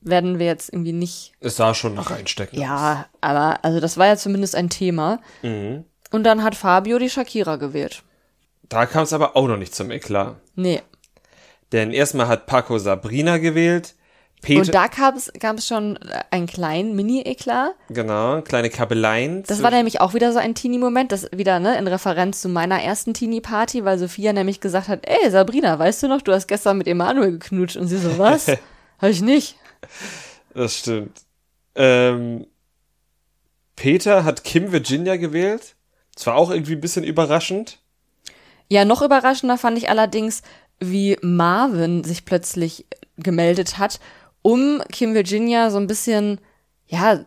werden 0.00 0.38
wir 0.38 0.46
jetzt 0.46 0.72
irgendwie 0.72 0.92
nicht. 0.92 1.32
Es 1.40 1.56
sah 1.56 1.74
schon 1.74 1.94
nach 1.94 2.10
Einstecken. 2.10 2.60
Ja, 2.60 3.06
aber 3.20 3.64
also 3.64 3.80
das 3.80 3.96
war 3.96 4.06
ja 4.06 4.16
zumindest 4.16 4.54
ein 4.54 4.70
Thema. 4.70 5.20
Mhm. 5.42 5.84
Und 6.10 6.24
dann 6.24 6.42
hat 6.42 6.54
Fabio 6.54 6.98
die 6.98 7.10
Shakira 7.10 7.56
gewählt. 7.56 8.02
Da 8.68 8.86
kam 8.86 9.04
es 9.04 9.12
aber 9.12 9.36
auch 9.36 9.48
noch 9.48 9.56
nicht 9.56 9.74
zum 9.74 9.90
Eklat. 9.90 10.36
Nee. 10.54 10.82
Denn 11.72 11.92
erstmal 11.92 12.28
hat 12.28 12.46
Paco 12.46 12.78
Sabrina 12.78 13.38
gewählt. 13.38 13.94
Peter 14.40 14.60
und 14.60 14.74
da 14.74 14.86
gab 14.86 15.16
es 15.56 15.66
schon 15.66 15.98
einen 16.30 16.46
kleinen 16.46 16.94
Mini-Eklat. 16.94 17.74
Genau, 17.88 18.40
kleine 18.42 18.70
Kabeleien. 18.70 19.42
Das 19.42 19.62
war 19.62 19.72
nämlich 19.72 20.00
auch 20.00 20.14
wieder 20.14 20.32
so 20.32 20.38
ein 20.38 20.54
Teenie-Moment, 20.54 21.10
das 21.10 21.28
wieder, 21.32 21.58
ne, 21.58 21.76
in 21.76 21.88
Referenz 21.88 22.40
zu 22.40 22.48
meiner 22.48 22.80
ersten 22.80 23.14
Teenie-Party, 23.14 23.84
weil 23.84 23.98
Sophia 23.98 24.32
nämlich 24.32 24.60
gesagt 24.60 24.86
hat, 24.86 25.00
ey, 25.08 25.28
Sabrina, 25.30 25.76
weißt 25.76 26.04
du 26.04 26.08
noch, 26.08 26.22
du 26.22 26.32
hast 26.32 26.46
gestern 26.46 26.78
mit 26.78 26.86
Emanuel 26.86 27.32
geknutscht. 27.32 27.76
Und 27.76 27.88
sie 27.88 27.98
so, 27.98 28.16
was? 28.16 28.46
Hab 28.98 29.10
ich 29.10 29.22
nicht. 29.22 29.56
Das 30.54 30.78
stimmt. 30.78 31.20
Ähm, 31.74 32.46
Peter 33.76 34.24
hat 34.24 34.44
Kim 34.44 34.72
Virginia 34.72 35.16
gewählt. 35.16 35.76
Das 36.14 36.26
war 36.26 36.34
auch 36.34 36.50
irgendwie 36.50 36.72
ein 36.72 36.80
bisschen 36.80 37.04
überraschend. 37.04 37.78
Ja, 38.68 38.84
noch 38.84 39.02
überraschender 39.02 39.56
fand 39.56 39.78
ich 39.78 39.88
allerdings, 39.88 40.42
wie 40.80 41.16
Marvin 41.22 42.04
sich 42.04 42.24
plötzlich 42.24 42.86
gemeldet 43.16 43.78
hat, 43.78 44.00
um 44.42 44.82
Kim 44.90 45.14
Virginia 45.14 45.70
so 45.70 45.78
ein 45.78 45.86
bisschen, 45.86 46.40
ja, 46.86 47.20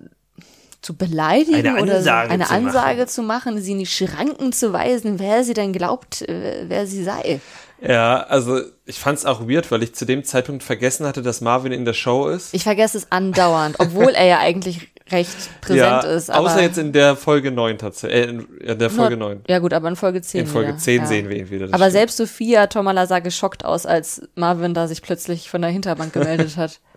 zu 0.81 0.95
beleidigen 0.95 1.67
eine 1.67 1.81
oder 1.81 2.01
so 2.01 2.09
eine 2.09 2.45
zu 2.45 2.51
Ansage 2.51 3.01
machen. 3.01 3.07
zu 3.07 3.21
machen, 3.21 3.61
sie 3.61 3.73
in 3.73 3.79
die 3.79 3.85
Schranken 3.85 4.51
zu 4.51 4.73
weisen, 4.73 5.19
wer 5.19 5.43
sie 5.43 5.53
denn 5.53 5.73
glaubt, 5.73 6.23
äh, 6.23 6.65
wer 6.67 6.87
sie 6.87 7.03
sei. 7.03 7.39
Ja, 7.81 8.21
also 8.23 8.61
ich 8.85 8.99
fand's 8.99 9.25
auch 9.25 9.47
weird, 9.47 9.71
weil 9.71 9.81
ich 9.83 9.95
zu 9.95 10.05
dem 10.05 10.23
Zeitpunkt 10.23 10.63
vergessen 10.63 11.05
hatte, 11.05 11.21
dass 11.21 11.41
Marvin 11.41 11.71
in 11.71 11.85
der 11.85 11.93
Show 11.93 12.27
ist. 12.27 12.53
Ich 12.53 12.63
vergesse 12.63 12.97
es 12.97 13.11
andauernd, 13.11 13.79
obwohl 13.79 14.11
er 14.11 14.25
ja 14.25 14.39
eigentlich 14.39 14.91
recht 15.11 15.61
präsent 15.61 15.79
ja, 15.79 15.99
ist. 16.01 16.29
Aber 16.29 16.47
außer 16.47 16.61
jetzt 16.61 16.77
in 16.77 16.93
der 16.93 17.15
Folge 17.15 17.51
9 17.51 17.77
tatsächlich. 17.77 18.47
Äh, 18.61 18.71
in 18.71 18.79
der 18.79 18.89
Folge 18.89 19.17
Nur, 19.17 19.29
9. 19.29 19.43
Ja 19.47 19.59
gut, 19.59 19.73
aber 19.73 19.87
in 19.87 19.95
Folge 19.95 20.21
10 20.21 20.41
In 20.41 20.47
Folge 20.47 20.69
wieder. 20.69 20.77
10 20.77 21.01
ja. 21.01 21.05
sehen 21.07 21.29
wir 21.29 21.37
ihn 21.37 21.49
wieder. 21.49 21.65
Aber 21.65 21.77
stimmt. 21.77 21.91
selbst 21.91 22.17
Sophia 22.17 22.67
Tomala 22.67 23.07
sah 23.07 23.19
geschockt 23.19 23.65
aus, 23.65 23.85
als 23.85 24.21
Marvin 24.35 24.73
da 24.73 24.87
sich 24.87 25.01
plötzlich 25.01 25.49
von 25.49 25.61
der 25.61 25.71
Hinterbank 25.71 26.13
gemeldet 26.13 26.57
hat. 26.57 26.79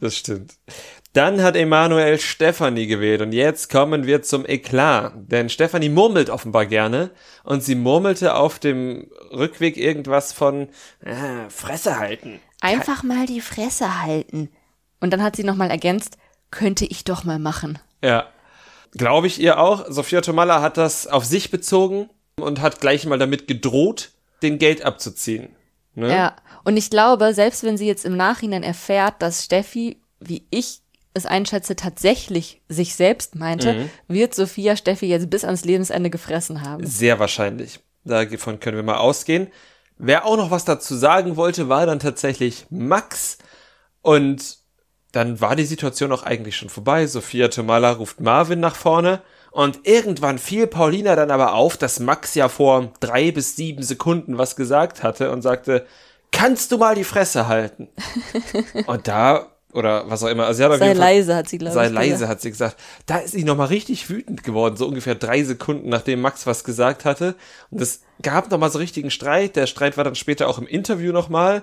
Das 0.00 0.16
stimmt. 0.16 0.54
Dann 1.12 1.42
hat 1.42 1.56
Emanuel 1.56 2.18
Stefanie 2.18 2.86
gewählt 2.86 3.22
und 3.22 3.32
jetzt 3.32 3.70
kommen 3.70 4.06
wir 4.06 4.22
zum 4.22 4.46
Eklat. 4.46 5.12
Denn 5.16 5.48
Stefanie 5.48 5.88
murmelt 5.88 6.30
offenbar 6.30 6.66
gerne 6.66 7.10
und 7.44 7.62
sie 7.62 7.74
murmelte 7.74 8.34
auf 8.34 8.58
dem 8.58 9.10
Rückweg 9.32 9.76
irgendwas 9.76 10.32
von 10.32 10.68
äh, 11.00 11.48
Fresse 11.48 11.98
halten. 11.98 12.40
Einfach 12.60 13.02
mal 13.02 13.26
die 13.26 13.40
Fresse 13.40 14.02
halten. 14.02 14.50
Und 15.00 15.12
dann 15.12 15.22
hat 15.22 15.36
sie 15.36 15.44
nochmal 15.44 15.70
ergänzt, 15.70 16.18
könnte 16.50 16.84
ich 16.84 17.04
doch 17.04 17.24
mal 17.24 17.38
machen. 17.38 17.78
Ja. 18.02 18.28
Glaube 18.92 19.26
ich 19.26 19.40
ihr 19.40 19.58
auch. 19.58 19.86
Sophia 19.88 20.20
Tomalla 20.20 20.62
hat 20.62 20.76
das 20.76 21.06
auf 21.06 21.24
sich 21.24 21.50
bezogen 21.50 22.08
und 22.36 22.60
hat 22.60 22.80
gleich 22.80 23.06
mal 23.06 23.18
damit 23.18 23.46
gedroht, 23.46 24.10
den 24.42 24.58
Geld 24.58 24.84
abzuziehen. 24.84 25.56
Ne? 25.94 26.10
Ja. 26.14 26.36
Und 26.68 26.76
ich 26.76 26.90
glaube, 26.90 27.32
selbst 27.32 27.64
wenn 27.64 27.78
sie 27.78 27.86
jetzt 27.86 28.04
im 28.04 28.14
Nachhinein 28.14 28.62
erfährt, 28.62 29.22
dass 29.22 29.42
Steffi, 29.42 30.02
wie 30.20 30.46
ich 30.50 30.82
es 31.14 31.24
einschätze, 31.24 31.76
tatsächlich 31.76 32.60
sich 32.68 32.94
selbst 32.94 33.36
meinte, 33.36 33.72
mhm. 33.72 33.90
wird 34.06 34.34
Sophia 34.34 34.76
Steffi 34.76 35.06
jetzt 35.06 35.30
bis 35.30 35.46
ans 35.46 35.64
Lebensende 35.64 36.10
gefressen 36.10 36.60
haben. 36.60 36.84
Sehr 36.86 37.18
wahrscheinlich. 37.18 37.80
Davon 38.04 38.60
können 38.60 38.76
wir 38.76 38.82
mal 38.82 38.98
ausgehen. 38.98 39.46
Wer 39.96 40.26
auch 40.26 40.36
noch 40.36 40.50
was 40.50 40.66
dazu 40.66 40.94
sagen 40.94 41.36
wollte, 41.38 41.70
war 41.70 41.86
dann 41.86 42.00
tatsächlich 42.00 42.66
Max. 42.68 43.38
Und 44.02 44.58
dann 45.12 45.40
war 45.40 45.56
die 45.56 45.64
Situation 45.64 46.12
auch 46.12 46.22
eigentlich 46.22 46.58
schon 46.58 46.68
vorbei. 46.68 47.06
Sophia 47.06 47.48
Tomala 47.48 47.92
ruft 47.92 48.20
Marvin 48.20 48.60
nach 48.60 48.76
vorne 48.76 49.22
Und 49.52 49.86
irgendwann 49.86 50.36
fiel 50.36 50.66
Paulina 50.66 51.16
dann 51.16 51.30
aber 51.30 51.54
auf, 51.54 51.78
dass 51.78 51.98
Max 51.98 52.34
ja 52.34 52.50
vor 52.50 52.92
drei 53.00 53.30
bis 53.30 53.56
sieben 53.56 53.82
Sekunden 53.82 54.36
was 54.36 54.54
gesagt 54.54 55.02
hatte 55.02 55.30
und 55.30 55.40
sagte, 55.40 55.86
kannst 56.38 56.70
du 56.72 56.78
mal 56.78 56.94
die 56.94 57.04
Fresse 57.04 57.48
halten? 57.48 57.88
und 58.86 59.08
da, 59.08 59.48
oder 59.72 60.08
was 60.08 60.22
auch 60.22 60.28
immer, 60.28 60.46
also 60.46 60.58
sie 60.58 60.64
hat 60.64 60.72
auf 60.72 60.78
Sei 60.78 60.88
jeden 60.88 60.98
Fall, 60.98 61.08
leise, 61.14 61.36
hat 61.36 61.48
sie, 61.48 61.58
glaube 61.58 61.74
sei 61.74 61.86
ich. 61.86 61.92
leise, 61.92 62.12
gesagt. 62.12 62.30
hat 62.30 62.40
sie 62.40 62.50
gesagt. 62.50 62.76
Da 63.06 63.18
ist 63.18 63.32
sie 63.32 63.44
nochmal 63.44 63.66
richtig 63.68 64.08
wütend 64.08 64.44
geworden, 64.44 64.76
so 64.76 64.86
ungefähr 64.86 65.14
drei 65.14 65.42
Sekunden, 65.42 65.88
nachdem 65.88 66.20
Max 66.20 66.46
was 66.46 66.64
gesagt 66.64 67.04
hatte. 67.04 67.34
Und 67.70 67.80
es 67.80 68.02
gab 68.22 68.50
nochmal 68.50 68.70
so 68.70 68.78
richtigen 68.78 69.10
Streit. 69.10 69.56
Der 69.56 69.66
Streit 69.66 69.96
war 69.96 70.04
dann 70.04 70.14
später 70.14 70.48
auch 70.48 70.58
im 70.58 70.66
Interview 70.66 71.12
nochmal. 71.12 71.62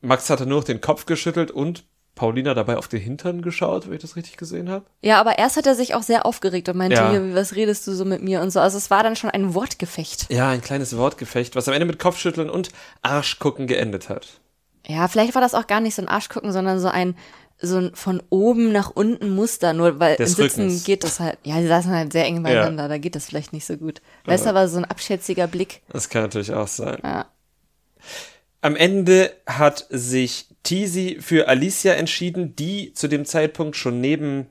Max 0.00 0.30
hatte 0.30 0.46
nur 0.46 0.58
noch 0.58 0.64
den 0.64 0.80
Kopf 0.80 1.04
geschüttelt 1.04 1.50
und 1.50 1.84
Paulina 2.20 2.52
dabei 2.52 2.76
auf 2.76 2.86
den 2.86 3.00
Hintern 3.00 3.40
geschaut, 3.40 3.86
wenn 3.86 3.94
ich 3.94 4.02
das 4.02 4.14
richtig 4.14 4.36
gesehen 4.36 4.68
habe. 4.68 4.84
Ja, 5.00 5.18
aber 5.18 5.38
erst 5.38 5.56
hat 5.56 5.66
er 5.66 5.74
sich 5.74 5.94
auch 5.94 6.02
sehr 6.02 6.26
aufgeregt 6.26 6.68
und 6.68 6.76
meinte, 6.76 6.96
Ja. 6.96 7.10
hier, 7.10 7.34
was 7.34 7.54
redest 7.56 7.86
du 7.86 7.92
so 7.92 8.04
mit 8.04 8.22
mir 8.22 8.42
und 8.42 8.50
so. 8.50 8.60
Also 8.60 8.76
es 8.76 8.90
war 8.90 9.02
dann 9.02 9.16
schon 9.16 9.30
ein 9.30 9.54
Wortgefecht. 9.54 10.30
Ja, 10.30 10.50
ein 10.50 10.60
kleines 10.60 10.94
Wortgefecht, 10.98 11.56
was 11.56 11.66
am 11.66 11.72
Ende 11.72 11.86
mit 11.86 11.98
Kopfschütteln 11.98 12.50
und 12.50 12.68
Arschgucken 13.00 13.66
geendet 13.66 14.10
hat. 14.10 14.26
Ja, 14.86 15.08
vielleicht 15.08 15.34
war 15.34 15.40
das 15.40 15.54
auch 15.54 15.66
gar 15.66 15.80
nicht 15.80 15.94
so 15.94 16.02
ein 16.02 16.08
Arschgucken, 16.08 16.52
sondern 16.52 16.78
so 16.78 16.88
ein 16.88 17.16
so 17.62 17.76
ein 17.78 17.90
von 17.94 18.22
oben 18.28 18.70
nach 18.70 18.90
unten 18.90 19.34
Muster, 19.34 19.72
nur 19.72 19.98
weil 19.98 20.16
Des 20.16 20.30
im 20.38 20.44
Sitzen 20.44 20.60
Rückens. 20.64 20.84
geht 20.84 21.04
das 21.04 21.20
halt, 21.20 21.38
ja, 21.44 21.56
sie 21.60 21.68
saßen 21.68 21.90
halt 21.90 22.12
sehr 22.12 22.26
eng 22.26 22.42
beieinander, 22.42 22.86
da 22.88 22.98
geht 22.98 23.14
das 23.14 23.24
vielleicht 23.26 23.52
nicht 23.54 23.66
so 23.66 23.76
gut. 23.78 24.02
Weißt 24.26 24.44
du, 24.44 24.50
aber 24.50 24.68
so 24.68 24.76
ein 24.78 24.84
abschätziger 24.86 25.46
Blick, 25.46 25.80
Das 25.90 26.10
kann 26.10 26.22
natürlich 26.22 26.52
auch 26.52 26.68
sein. 26.68 26.98
ja. 27.02 27.24
Am 28.62 28.76
Ende 28.76 29.32
hat 29.46 29.86
sich 29.90 30.46
Teasy 30.62 31.18
für 31.20 31.48
Alicia 31.48 31.94
entschieden, 31.94 32.54
die 32.56 32.92
zu 32.92 33.08
dem 33.08 33.24
Zeitpunkt 33.24 33.76
schon 33.76 34.00
neben 34.00 34.46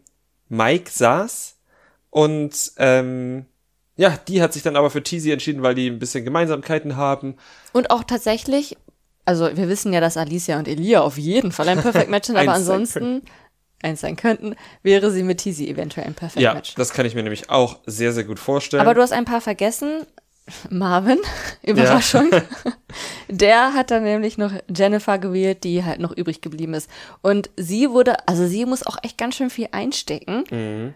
Mike 0.48 0.90
saß. 0.92 1.58
Und 2.10 2.72
ähm, 2.78 3.46
ja, 3.96 4.18
die 4.28 4.42
hat 4.42 4.54
sich 4.54 4.64
dann 4.64 4.76
aber 4.76 4.90
für 4.90 5.04
Teasy 5.04 5.32
entschieden, 5.32 5.62
weil 5.62 5.76
die 5.76 5.88
ein 5.90 6.00
bisschen 6.00 6.26
Gemeinsamkeiten 6.26 6.96
haben. 6.96 7.36
Und 7.74 7.92
auch 7.92 8.04
tatsächlich, 8.04 8.78
also 9.26 9.56
wir 9.56 9.70
wissen 9.70 9.94
ja, 9.94 10.02
dass 10.02 10.18
Alicia 10.18 10.58
und 10.58 10.68
Elia 10.68 11.02
auf 11.02 11.18
jeden 11.18 11.52
Fall 11.52 11.70
ein 11.70 11.82
Perfect 11.82 12.10
Match 12.10 12.28
sind, 12.28 12.38
aber 12.38 12.54
ansonsten 12.54 13.22
eins 13.84 14.02
sein 14.02 14.16
könnten, 14.16 14.56
wäre 14.84 15.12
sie 15.12 15.24
mit 15.24 15.38
Teasy 15.38 15.70
eventuell 15.70 16.08
ein 16.08 16.14
Perfect 16.16 16.42
Ja, 16.42 16.54
Match. 16.56 16.76
das 16.76 16.94
kann 16.94 17.06
ich 17.06 17.14
mir 17.16 17.24
nämlich 17.24 17.50
auch 17.50 17.78
sehr, 17.86 18.12
sehr 18.12 18.24
gut 18.24 18.40
vorstellen. 18.40 18.82
Aber 18.82 18.94
du 18.94 19.02
hast 19.02 19.14
ein 19.14 19.26
paar 19.26 19.42
vergessen. 19.42 20.06
Marvin, 20.70 21.20
Überraschung. 21.64 22.30
Der 23.30 23.74
hat 23.74 23.92
dann 23.92 24.04
nämlich 24.04 24.38
noch 24.38 24.52
Jennifer 24.74 25.18
gewählt, 25.18 25.64
die 25.64 25.84
halt 25.84 26.00
noch 26.00 26.12
übrig 26.12 26.42
geblieben 26.42 26.74
ist. 26.74 26.90
Und 27.22 27.50
sie 27.56 27.90
wurde, 27.92 28.28
also 28.28 28.48
sie 28.48 28.66
muss 28.66 28.86
auch 28.86 28.98
echt 29.04 29.18
ganz 29.18 29.36
schön 29.36 29.50
viel 29.50 29.70
einstecken. 29.72 30.44
Mhm. 30.50 30.94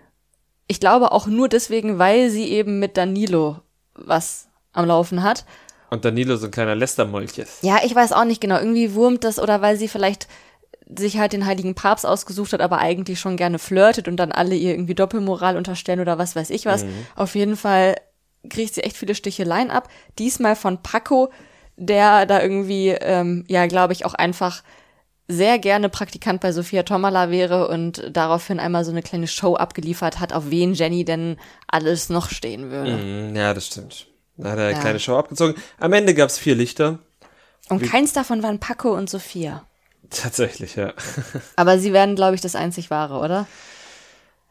Ich 0.67 0.79
glaube 0.79 1.11
auch 1.11 1.27
nur 1.27 1.49
deswegen, 1.49 1.99
weil 1.99 2.29
sie 2.29 2.49
eben 2.49 2.79
mit 2.79 2.97
Danilo 2.97 3.59
was 3.95 4.47
am 4.71 4.87
Laufen 4.87 5.23
hat. 5.23 5.45
Und 5.89 6.05
Danilo 6.05 6.35
so 6.37 6.45
ein 6.45 6.51
kleiner 6.51 6.75
Lästermolches. 6.75 7.59
Ja, 7.61 7.81
ich 7.85 7.93
weiß 7.93 8.13
auch 8.13 8.25
nicht 8.25 8.41
genau. 8.41 8.57
Irgendwie 8.57 8.93
wurmt 8.95 9.23
das 9.23 9.39
oder 9.39 9.61
weil 9.61 9.77
sie 9.77 9.87
vielleicht 9.87 10.27
sich 10.97 11.17
halt 11.17 11.33
den 11.33 11.45
heiligen 11.45 11.75
Papst 11.75 12.05
ausgesucht 12.05 12.53
hat, 12.53 12.61
aber 12.61 12.79
eigentlich 12.79 13.19
schon 13.19 13.37
gerne 13.37 13.59
flirtet 13.59 14.07
und 14.07 14.17
dann 14.17 14.31
alle 14.31 14.55
ihr 14.55 14.71
irgendwie 14.71 14.95
Doppelmoral 14.95 15.57
unterstellen 15.57 15.99
oder 15.99 16.17
was 16.17 16.35
weiß 16.35 16.49
ich 16.49 16.65
was. 16.65 16.85
Auf 17.15 17.35
jeden 17.35 17.55
Fall 17.55 17.95
kriegt 18.49 18.73
sie 18.75 18.81
echt 18.83 18.97
viele 18.97 19.15
Sticheleien 19.15 19.71
ab. 19.71 19.89
Diesmal 20.19 20.55
von 20.55 20.81
Paco, 20.81 21.31
der 21.77 22.25
da 22.25 22.41
irgendwie, 22.41 22.89
ähm, 22.89 23.45
ja, 23.47 23.65
glaube 23.67 23.93
ich, 23.93 24.05
auch 24.05 24.13
einfach 24.13 24.63
sehr 25.27 25.57
gerne 25.57 25.87
Praktikant 25.89 26.41
bei 26.41 26.51
Sophia 26.51 26.83
Tomala 26.83 27.31
wäre 27.31 27.67
und 27.69 28.03
daraufhin 28.11 28.59
einmal 28.59 28.83
so 28.83 28.91
eine 28.91 29.01
kleine 29.01 29.27
Show 29.27 29.55
abgeliefert 29.55 30.19
hat, 30.19 30.33
auf 30.33 30.49
wen 30.49 30.73
Jenny 30.73 31.05
denn 31.05 31.37
alles 31.67 32.09
noch 32.09 32.29
stehen 32.29 32.69
würde. 32.71 32.97
Mm, 32.97 33.35
Ja, 33.35 33.53
das 33.53 33.67
stimmt. 33.67 34.07
Da 34.35 34.51
hat 34.51 34.57
er 34.59 34.65
eine 34.65 34.73
Ja. 34.75 34.81
kleine 34.81 34.99
Show 34.99 35.15
abgezogen. 35.17 35.55
Am 35.79 35.93
Ende 35.93 36.13
gab's 36.13 36.37
vier 36.37 36.55
Lichter. 36.55 36.99
Und 37.69 37.81
keins 37.81 38.11
davon 38.13 38.43
waren 38.43 38.59
Paco 38.59 38.93
und 38.93 39.09
Sophia. 39.09 39.63
Tatsächlich, 40.09 40.75
ja. 40.75 40.93
Aber 41.55 41.79
sie 41.79 41.93
werden, 41.93 42.15
glaube 42.15 42.35
ich, 42.35 42.41
das 42.41 42.55
einzig 42.55 42.89
wahre, 42.91 43.19
oder? 43.19 43.47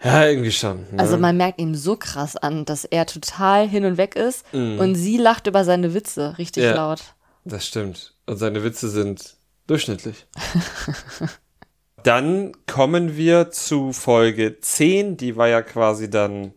Ja, 0.04 0.26
irgendwie 0.26 0.52
schon. 0.52 0.80
Ne? 0.90 0.98
Also 0.98 1.16
man 1.16 1.36
merkt 1.36 1.60
ihm 1.60 1.74
so 1.74 1.96
krass 1.96 2.36
an, 2.36 2.64
dass 2.64 2.84
er 2.84 3.06
total 3.06 3.68
hin 3.68 3.84
und 3.84 3.96
weg 3.96 4.16
ist 4.16 4.44
und 4.52 4.94
sie 4.94 5.16
lacht 5.16 5.46
über 5.46 5.64
seine 5.64 5.94
Witze 5.94 6.36
richtig. 6.38 6.64
Ja. 6.64 6.74
laut. 6.74 7.14
Das 7.44 7.66
stimmt. 7.66 8.14
Und 8.26 8.36
seine 8.36 8.64
Witze 8.64 8.88
sind 8.88 9.36
durchschnittlich. 9.66 10.26
dann 12.02 12.52
kommen 12.66 13.16
wir 13.16 13.50
zu 13.50 13.92
Folge 13.92 14.58
10. 14.60 15.16
Die 15.16 15.36
war 15.36 15.48
ja 15.48 15.62
quasi 15.62 16.10
dann 16.10 16.52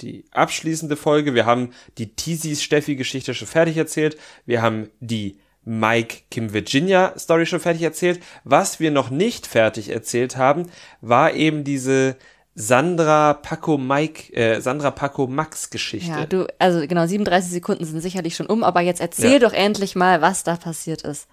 die 0.00 0.24
abschließende 0.30 0.96
Folge. 0.96 1.34
Wir 1.34 1.46
haben 1.46 1.70
die 1.98 2.14
Teasys 2.14 2.62
Steffi-Geschichte 2.62 3.34
schon 3.34 3.48
fertig 3.48 3.76
erzählt. 3.76 4.16
Wir 4.46 4.62
haben 4.62 4.90
die 5.00 5.38
Mike 5.64 6.22
Kim 6.30 6.52
Virginia 6.52 7.18
Story 7.18 7.46
schon 7.46 7.60
fertig 7.60 7.82
erzählt. 7.82 8.22
Was 8.44 8.80
wir 8.80 8.90
noch 8.90 9.10
nicht 9.10 9.46
fertig 9.46 9.90
erzählt 9.90 10.36
haben, 10.36 10.70
war 11.00 11.34
eben 11.34 11.64
diese 11.64 12.16
Sandra 12.60 13.34
Paco 13.34 13.78
Mike, 13.78 14.34
äh, 14.34 14.60
Sandra 14.60 14.90
Paco 14.90 15.28
Max 15.28 15.70
Geschichte. 15.70 16.10
Ja, 16.10 16.26
du, 16.26 16.48
also 16.58 16.80
genau, 16.88 17.06
37 17.06 17.52
Sekunden 17.52 17.84
sind 17.84 18.00
sicherlich 18.00 18.34
schon 18.34 18.46
um, 18.46 18.64
aber 18.64 18.80
jetzt 18.80 19.00
erzähl 19.00 19.34
Ja. 19.34 19.38
doch 19.38 19.52
endlich 19.52 19.94
mal, 19.94 20.22
was 20.22 20.42
da 20.42 20.56
passiert 20.56 21.02
ist. 21.02 21.28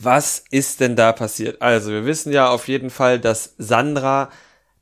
Was 0.00 0.42
ist 0.50 0.80
denn 0.80 0.96
da 0.96 1.12
passiert? 1.12 1.62
Also, 1.62 1.92
wir 1.92 2.04
wissen 2.04 2.32
ja 2.32 2.48
auf 2.48 2.66
jeden 2.66 2.90
Fall, 2.90 3.20
dass 3.20 3.54
Sandra 3.56 4.30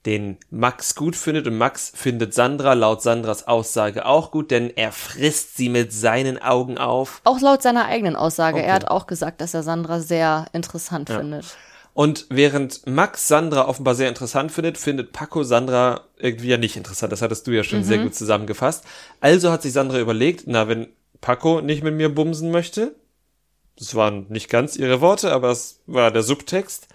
den 0.07 0.39
Max 0.51 0.95
gut 0.95 1.15
findet 1.15 1.47
und 1.47 1.59
Max 1.59 1.93
findet 1.95 2.33
Sandra 2.33 2.73
laut 2.73 3.03
Sandras 3.03 3.47
Aussage 3.47 4.07
auch 4.07 4.31
gut, 4.31 4.51
denn 4.51 4.71
er 4.75 4.93
frisst 4.93 5.59
sie 5.59 5.69
mit 5.69 5.93
seinen 5.93 6.41
Augen 6.41 6.79
auf. 6.79 7.21
Auch 7.25 7.41
laut 7.41 7.61
seiner 7.61 7.85
eigenen 7.85 8.17
Aussage. 8.17 8.57
Okay. 8.57 8.67
Er 8.67 8.73
hat 8.75 8.89
auch 8.89 9.07
gesagt, 9.07 9.43
dass 9.43 9.53
er 9.53 9.63
Sandra 9.63 10.01
sehr 10.01 10.47
interessant 10.55 11.11
findet. 11.11 11.55
Und 11.95 12.27
während 12.31 12.87
Max 12.87 13.29
Sandra 13.29 13.69
offenbar 13.69 13.95
sehr 13.95 14.09
interessant 14.09 14.51
findet, 14.51 14.79
findet 14.79 15.13
Paco 15.13 15.43
Sandra 15.43 16.03
irgendwie 16.17 16.49
ja 16.49 16.57
nicht 16.57 16.77
interessant. 16.77 17.13
Das 17.13 17.21
hattest 17.21 17.47
du 17.47 17.51
ja 17.51 17.65
schon 17.65 17.85
sehr 17.85 17.99
gut 17.99 18.15
zusammengefasst. 18.15 18.85
Also 19.21 19.51
hat 19.51 19.63
sich 19.63 19.73
Sandra 19.73 20.01
überlegt, 20.01 20.45
na, 20.47 20.69
wenn 20.69 20.89
Paco 21.21 21.61
nicht 21.61 21.83
mit 21.83 21.95
mir 21.95 22.09
bumsen 22.15 22.51
möchte, 22.51 22.95
das 23.77 23.95
waren 23.95 24.27
nicht 24.29 24.49
ganz 24.49 24.77
ihre 24.77 25.01
Worte, 25.01 25.33
aber 25.33 25.51
es 25.51 25.81
war 25.87 26.11
der 26.11 26.23
Subtext, 26.23 26.89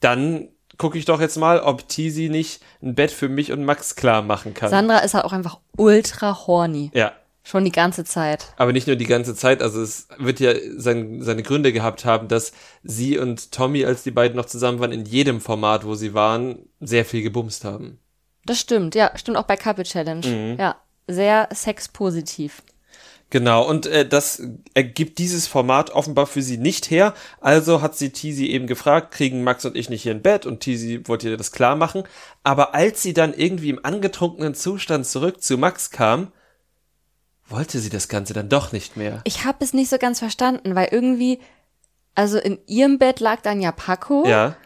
dann 0.00 0.48
gucke 0.78 0.96
ich 0.96 1.04
doch 1.04 1.20
jetzt 1.20 1.36
mal, 1.36 1.60
ob 1.60 1.88
Teasy 1.88 2.30
nicht 2.30 2.62
ein 2.82 2.94
Bett 2.94 3.10
für 3.10 3.28
mich 3.28 3.52
und 3.52 3.64
Max 3.64 3.96
klar 3.96 4.22
machen 4.22 4.54
kann. 4.54 4.70
Sandra 4.70 4.98
ist 4.98 5.12
halt 5.12 5.24
auch 5.24 5.32
einfach 5.32 5.58
ultra 5.76 6.46
horny. 6.46 6.90
ja, 6.94 7.12
Schon 7.42 7.64
die 7.64 7.72
ganze 7.72 8.04
Zeit. 8.04 8.52
aber 8.58 8.72
nicht 8.72 8.86
nur 8.86 8.96
die 8.96 9.06
ganze 9.06 9.34
Zeit, 9.34 9.62
also 9.62 9.80
es 9.80 10.08
wird 10.18 10.40
ja 10.40 10.52
sein, 10.76 11.22
seine 11.22 11.42
Gründe 11.42 11.72
gehabt 11.72 12.04
haben, 12.04 12.28
dass 12.28 12.52
sie 12.82 13.18
und 13.18 13.50
Tommy, 13.50 13.84
als 13.84 14.02
die 14.02 14.10
beiden 14.10 14.36
noch 14.36 14.44
zusammen 14.44 14.78
waren, 14.78 14.92
in 14.92 15.06
jedem 15.06 15.40
Format, 15.40 15.86
wo 15.86 15.94
sie 15.94 16.12
waren, 16.12 16.68
sehr 16.80 17.04
viel 17.04 17.22
gebumst 17.22 17.64
haben. 17.64 17.98
Das 18.44 18.58
stimmt, 18.60 18.94
ja, 18.94 19.10
stimmt 19.16 19.38
auch 19.38 19.44
bei 19.44 19.56
Couple 19.56 19.84
Challenge. 19.84 20.26
Mhm. 20.26 20.58
Ja, 20.58 20.76
sehr 21.08 21.48
sexpositiv. 21.52 22.62
Genau, 23.30 23.66
und 23.66 23.86
äh, 23.86 24.06
das 24.06 24.42
ergibt 24.74 25.18
dieses 25.18 25.46
Format 25.46 25.90
offenbar 25.90 26.26
für 26.26 26.42
sie 26.42 26.58
nicht 26.58 26.90
her. 26.90 27.14
Also 27.40 27.80
hat 27.80 27.96
sie 27.96 28.10
Teasy 28.10 28.46
eben 28.46 28.66
gefragt, 28.66 29.12
kriegen 29.12 29.44
Max 29.44 29.64
und 29.64 29.76
ich 29.76 29.88
nicht 29.88 30.02
hier 30.02 30.12
ein 30.12 30.22
Bett? 30.22 30.46
Und 30.46 30.60
Teasy 30.60 31.02
wollte 31.06 31.30
ihr 31.30 31.36
das 31.36 31.52
klar 31.52 31.76
machen. 31.76 32.02
Aber 32.42 32.74
als 32.74 33.02
sie 33.02 33.14
dann 33.14 33.32
irgendwie 33.32 33.70
im 33.70 33.84
angetrunkenen 33.84 34.54
Zustand 34.54 35.06
zurück 35.06 35.42
zu 35.42 35.58
Max 35.58 35.90
kam, 35.90 36.32
wollte 37.50 37.78
sie 37.80 37.90
das 37.90 38.08
Ganze 38.08 38.32
dann 38.32 38.48
doch 38.48 38.72
nicht 38.72 38.96
mehr. 38.96 39.20
Ich 39.24 39.44
habe 39.44 39.58
es 39.64 39.74
nicht 39.74 39.90
so 39.90 39.98
ganz 39.98 40.18
verstanden, 40.18 40.74
weil 40.74 40.88
irgendwie, 40.90 41.40
also 42.14 42.38
in 42.38 42.58
ihrem 42.66 42.98
Bett 42.98 43.20
lag 43.20 43.40
dann 43.42 43.60
ja 43.60 43.72
Paco 43.72 44.26
Ja, 44.26 44.56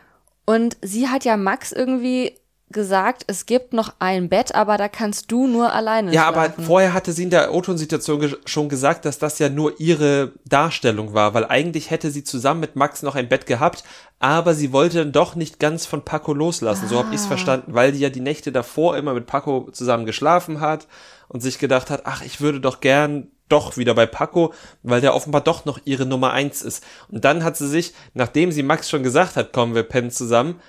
und 0.47 0.77
sie 0.83 1.09
hat 1.09 1.25
ja 1.25 1.37
Max 1.37 1.73
irgendwie 1.73 2.39
gesagt, 2.71 3.25
es 3.29 3.47
gibt 3.47 3.73
noch 3.73 3.95
ein 3.99 4.29
Bett, 4.29 4.55
aber 4.55 4.77
da 4.79 4.89
kannst 4.89 5.31
du 5.31 5.47
nur 5.47 5.73
alleine 5.73 6.13
ja, 6.13 6.27
aber 6.27 6.47
schlafen. 6.47 6.65
vorher 6.65 6.93
hatte 6.93 7.13
sie 7.13 7.23
in 7.25 7.31
der 7.31 7.55
O-Ton-Situation 7.55 8.21
ge 8.21 8.37
schon 8.47 8.69
gesagt, 8.69 9.05
dass 9.05 9.19
das 9.19 9.39
ja 9.39 9.49
nur 9.49 9.79
ihre 9.81 10.33
Darstellung 10.45 11.15
war, 11.15 11.35
weil 11.35 11.45
eigentlich 11.45 11.91
hätte 11.91 12.11
sie 12.11 12.25
zusammen 12.25 12.61
mit 12.61 12.75
Max 12.75 13.03
noch 13.03 13.15
ein 13.15 13.29
Bett 13.29 13.47
gehabt, 13.47 13.85
aber 14.19 14.55
sie 14.55 14.73
wollte 14.73 14.99
dann 14.99 15.13
doch 15.13 15.35
nicht 15.37 15.61
ganz 15.61 15.87
von 15.87 16.03
Paco 16.05 16.33
loslassen. 16.33 16.89
So 16.89 16.99
habe 16.99 17.09
Ah. 17.11 17.15
ich's 17.15 17.27
verstanden, 17.27 17.75
weil 17.75 17.93
die 17.93 18.01
ja 18.01 18.11
die 18.11 18.21
Nächte 18.21 18.51
davor 18.51 18.97
immer 18.97 19.15
mit 19.15 19.27
Paco 19.27 19.69
zusammen 19.71 20.07
geschlafen 20.07 20.61
hat 20.61 20.89
und 21.29 21.43
sich 21.43 21.59
gedacht 21.59 21.91
hat, 21.91 22.03
ach, 22.07 22.23
ich 22.23 22.41
würde 22.41 22.61
doch 22.61 22.81
gern 22.81 23.29
doch 23.51 23.77
wieder 23.77 23.95
bei 23.95 24.07
Paco, 24.07 24.55
weil 24.83 25.03
der 25.03 25.15
offenbar 25.15 25.43
doch 25.43 25.67
noch 25.67 25.79
ihre 25.85 26.07
Nummer 26.07 26.33
eins 26.33 26.63
ist. 26.63 26.83
Und 27.09 27.25
dann 27.27 27.45
hat 27.45 27.59
sie 27.59 27.69
sich, 27.69 27.93
nachdem 28.15 28.51
sie 28.51 28.63
Max 28.63 28.89
schon 28.89 29.03
gesagt 29.03 29.37
hat, 29.37 29.53
kommen 29.53 29.75
wir 29.75 29.83
pennen 29.83 30.11
zusammen, 30.11 30.61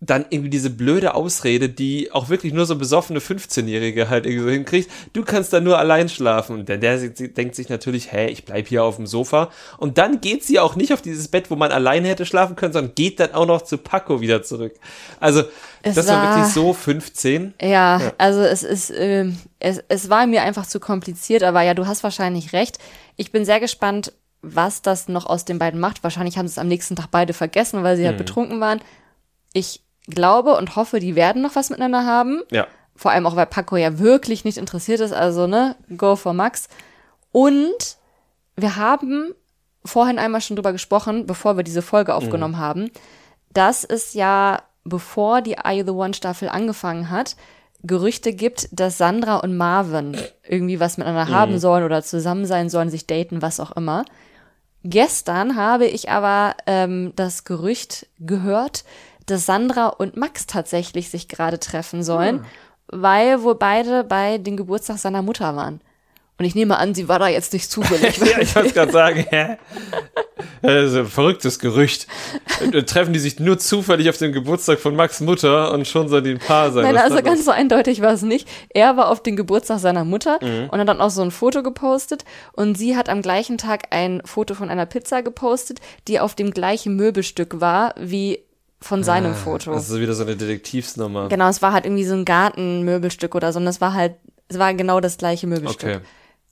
dann 0.00 0.26
irgendwie 0.28 0.50
diese 0.50 0.68
blöde 0.68 1.14
Ausrede, 1.14 1.70
die 1.70 2.12
auch 2.12 2.28
wirklich 2.28 2.52
nur 2.52 2.66
so 2.66 2.76
besoffene 2.76 3.18
15-Jährige 3.18 4.10
halt 4.10 4.26
irgendwie 4.26 4.44
so 4.44 4.50
hinkriegt, 4.50 4.90
du 5.14 5.24
kannst 5.24 5.54
da 5.54 5.60
nur 5.60 5.78
allein 5.78 6.10
schlafen. 6.10 6.58
Und 6.58 6.68
der, 6.68 6.76
denkt 6.78 7.54
sich 7.54 7.70
natürlich, 7.70 8.12
hä, 8.12 8.26
ich 8.26 8.44
bleib 8.44 8.68
hier 8.68 8.84
auf 8.84 8.96
dem 8.96 9.06
Sofa. 9.06 9.50
Und 9.78 9.96
dann 9.96 10.20
geht 10.20 10.44
sie 10.44 10.60
auch 10.60 10.76
nicht 10.76 10.92
auf 10.92 11.00
dieses 11.00 11.28
Bett, 11.28 11.50
wo 11.50 11.56
man 11.56 11.72
alleine 11.72 12.08
hätte 12.08 12.26
schlafen 12.26 12.56
können, 12.56 12.74
sondern 12.74 12.94
geht 12.94 13.20
dann 13.20 13.32
auch 13.32 13.46
noch 13.46 13.62
zu 13.62 13.78
Paco 13.78 14.20
wieder 14.20 14.42
zurück. 14.42 14.74
Also, 15.18 15.44
Es 15.82 15.94
das 15.94 16.08
war, 16.08 16.22
war- 16.22 16.36
wirklich 16.36 16.52
so 16.52 16.74
15. 16.74 17.54
Ja, 17.62 17.68
Ja. 17.98 18.12
also 18.18 18.40
es 18.42 18.62
ist, 18.64 18.92
ähm, 18.94 19.38
es, 19.60 19.82
es 19.88 20.10
war 20.10 20.26
mir 20.26 20.42
einfach 20.42 20.66
zu 20.66 20.78
kompliziert, 20.78 21.42
aber 21.42 21.62
ja, 21.62 21.72
du 21.72 21.86
hast 21.86 22.02
wahrscheinlich 22.02 22.52
recht. 22.52 22.78
Ich 23.16 23.32
bin 23.32 23.46
sehr 23.46 23.60
gespannt, 23.60 24.12
was 24.42 24.82
das 24.82 25.08
noch 25.08 25.24
aus 25.24 25.46
den 25.46 25.58
beiden 25.58 25.80
macht. 25.80 26.02
Wahrscheinlich 26.04 26.36
haben 26.36 26.46
sie 26.48 26.52
es 26.52 26.58
am 26.58 26.68
nächsten 26.68 26.96
Tag 26.96 27.06
beide 27.10 27.32
vergessen, 27.32 27.82
weil 27.82 27.96
sie 27.96 28.02
Mhm. 28.02 28.08
halt 28.08 28.18
betrunken 28.18 28.60
waren. 28.60 28.80
Ich 29.54 29.80
glaube 30.06 30.56
und 30.56 30.76
hoffe, 30.76 31.00
die 31.00 31.16
werden 31.16 31.42
noch 31.42 31.56
was 31.56 31.70
miteinander 31.70 32.04
haben. 32.04 32.42
Ja. 32.50 32.66
Vor 32.94 33.10
allem 33.10 33.26
auch, 33.26 33.36
weil 33.36 33.46
Paco 33.46 33.76
ja 33.76 33.98
wirklich 33.98 34.44
nicht 34.44 34.56
interessiert 34.56 35.00
ist, 35.00 35.12
also 35.12 35.46
ne, 35.46 35.76
go 35.96 36.16
for 36.16 36.32
Max. 36.32 36.68
Und 37.32 37.98
wir 38.56 38.76
haben 38.76 39.34
vorhin 39.84 40.18
einmal 40.18 40.40
schon 40.40 40.56
drüber 40.56 40.72
gesprochen, 40.72 41.26
bevor 41.26 41.56
wir 41.56 41.62
diese 41.62 41.82
Folge 41.82 42.14
aufgenommen 42.14 42.58
haben, 42.58 42.90
dass 43.52 43.84
es 43.84 44.14
ja, 44.14 44.62
bevor 44.84 45.42
die 45.42 45.58
Are 45.58 45.74
You 45.74 45.84
the 45.84 45.90
One 45.90 46.14
Staffel 46.14 46.48
angefangen 46.48 47.10
hat, 47.10 47.36
Gerüchte 47.82 48.32
gibt, 48.32 48.68
dass 48.72 48.98
Sandra 48.98 49.36
und 49.36 49.56
Marvin 49.56 50.16
irgendwie 50.48 50.80
was 50.80 50.96
miteinander 50.98 51.32
haben 51.32 51.58
sollen 51.58 51.84
oder 51.84 52.02
zusammen 52.02 52.46
sein 52.46 52.68
sollen, 52.68 52.90
sich 52.90 53.06
daten, 53.06 53.42
was 53.42 53.60
auch 53.60 53.72
immer. 53.72 54.04
Gestern 54.82 55.56
habe 55.56 55.86
ich 55.86 56.10
aber 56.10 56.54
ähm, 56.66 57.12
das 57.16 57.44
Gerücht 57.44 58.06
gehört, 58.18 58.84
dass 59.26 59.46
Sandra 59.46 59.88
und 59.88 60.16
Max 60.16 60.46
tatsächlich 60.46 61.10
sich 61.10 61.28
gerade 61.28 61.58
treffen 61.58 62.02
sollen, 62.02 62.44
weil 62.88 63.42
wohl 63.42 63.56
beide 63.56 64.04
bei 64.04 64.38
dem 64.38 64.56
Geburtstag 64.56 64.98
seiner 64.98 65.22
Mutter 65.22 65.56
waren. 65.56 65.80
Und 66.38 66.44
ich 66.44 66.54
nehme 66.54 66.76
an, 66.76 66.94
sie 66.94 67.08
war 67.08 67.18
da 67.18 67.28
jetzt 67.28 67.52
nicht 67.54 67.70
zufällig. 67.70 68.18
Ja, 68.30 68.38
ich 68.40 68.54
wollte 68.54 68.72
gerade 68.74 68.92
sagen, 68.92 69.24
hä? 69.30 69.56
Ein 70.62 71.06
verrücktes 71.06 71.58
Gerücht. 71.58 72.06
Dann 72.60 72.84
treffen 72.86 73.12
die 73.14 73.18
sich 73.18 73.40
nur 73.40 73.58
zufällig 73.58 74.08
auf 74.10 74.18
dem 74.18 74.32
Geburtstag 74.32 74.78
von 74.78 74.94
Max 74.96 75.20
Mutter 75.20 75.72
und 75.72 75.86
schon 75.88 76.08
soll 76.08 76.20
die 76.22 76.32
ein 76.32 76.38
Paar 76.38 76.72
sein. 76.72 76.84
Nein, 76.84 76.96
also 76.98 77.22
ganz 77.22 77.44
so 77.46 77.50
eindeutig 77.52 78.02
war 78.02 78.12
es 78.12 78.20
nicht. 78.22 78.46
Er 78.68 78.96
war 78.98 79.08
auf 79.08 79.22
den 79.22 79.36
Geburtstag 79.36 79.78
seiner 79.78 80.04
Mutter 80.04 80.38
Mhm. 80.42 80.68
und 80.70 80.78
hat 80.78 80.88
dann 80.88 81.00
auch 81.00 81.10
so 81.10 81.22
ein 81.22 81.30
Foto 81.30 81.62
gepostet. 81.62 82.24
Und 82.52 82.76
sie 82.76 82.96
hat 82.96 83.08
am 83.08 83.22
gleichen 83.22 83.56
Tag 83.56 83.84
ein 83.90 84.20
Foto 84.24 84.54
von 84.54 84.68
einer 84.68 84.86
Pizza 84.86 85.22
gepostet, 85.22 85.80
die 86.06 86.20
auf 86.20 86.34
dem 86.34 86.50
gleichen 86.50 86.96
Möbelstück 86.96 87.60
war 87.60 87.94
wie 87.98 88.40
von 88.80 89.02
seinem 89.02 89.34
Foto. 89.34 89.72
Also 89.72 90.00
wieder 90.00 90.14
so 90.14 90.24
eine 90.24 90.36
Detektivsnummer. 90.36 91.28
Genau, 91.28 91.48
es 91.48 91.62
war 91.62 91.72
halt 91.72 91.86
irgendwie 91.86 92.04
so 92.04 92.14
ein 92.14 92.24
Gartenmöbelstück 92.24 93.34
oder 93.34 93.52
so. 93.52 93.58
Und 93.58 93.66
es 93.66 93.80
war 93.80 93.94
halt, 93.94 94.16
es 94.48 94.58
war 94.58 94.72
genau 94.74 95.00
das 95.00 95.18
gleiche 95.18 95.46
Möbelstück. 95.46 95.96
Okay. 95.96 96.04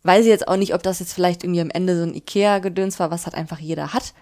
Weiß 0.02 0.22
ich 0.22 0.30
jetzt 0.30 0.48
auch 0.48 0.56
nicht, 0.56 0.74
ob 0.74 0.82
das 0.82 1.00
jetzt 1.00 1.12
vielleicht 1.12 1.44
irgendwie 1.44 1.60
am 1.60 1.70
Ende 1.70 1.96
so 1.96 2.02
ein 2.02 2.14
Ikea-Gedöns 2.14 2.98
war, 3.00 3.10
was 3.10 3.26
halt 3.26 3.34
einfach 3.34 3.58
jeder 3.58 3.92
hat. 3.94 4.14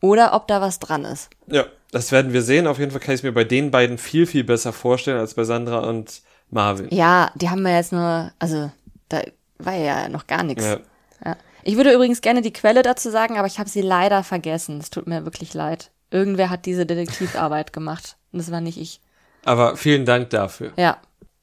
Oder 0.00 0.34
ob 0.34 0.48
da 0.48 0.60
was 0.60 0.80
dran 0.80 1.04
ist. 1.04 1.30
Ja, 1.46 1.64
das 1.92 2.10
werden 2.10 2.32
wir 2.32 2.42
sehen. 2.42 2.66
Auf 2.66 2.78
jeden 2.78 2.90
Fall 2.90 3.00
kann 3.00 3.14
ich 3.14 3.20
es 3.20 3.22
mir 3.22 3.32
bei 3.32 3.44
den 3.44 3.70
beiden 3.70 3.98
viel, 3.98 4.26
viel 4.26 4.42
besser 4.42 4.72
vorstellen 4.72 5.20
als 5.20 5.34
bei 5.34 5.44
Sandra 5.44 5.78
und 5.80 6.22
Marvin. 6.50 6.88
Ja, 6.90 7.30
die 7.36 7.50
haben 7.50 7.62
wir 7.62 7.72
jetzt 7.74 7.92
nur, 7.92 8.32
also 8.40 8.70
da 9.08 9.20
war 9.58 9.74
ja 9.74 10.08
noch 10.08 10.26
gar 10.26 10.42
nichts. 10.42 10.64
Ja. 10.64 10.78
Ja. 11.24 11.36
Ich 11.62 11.76
würde 11.76 11.92
übrigens 11.92 12.20
gerne 12.20 12.42
die 12.42 12.52
Quelle 12.52 12.82
dazu 12.82 13.10
sagen, 13.10 13.38
aber 13.38 13.46
ich 13.46 13.60
habe 13.60 13.70
sie 13.70 13.80
leider 13.80 14.24
vergessen. 14.24 14.78
Es 14.80 14.90
tut 14.90 15.06
mir 15.06 15.24
wirklich 15.24 15.54
leid. 15.54 15.92
Irgendwer 16.12 16.50
hat 16.50 16.66
diese 16.66 16.86
Detektivarbeit 16.86 17.72
gemacht. 17.72 18.16
Und 18.32 18.38
das 18.38 18.50
war 18.50 18.60
nicht 18.60 18.78
ich. 18.78 19.00
Aber 19.44 19.76
vielen 19.76 20.04
Dank 20.04 20.30
dafür. 20.30 20.72
Ja. 20.76 20.98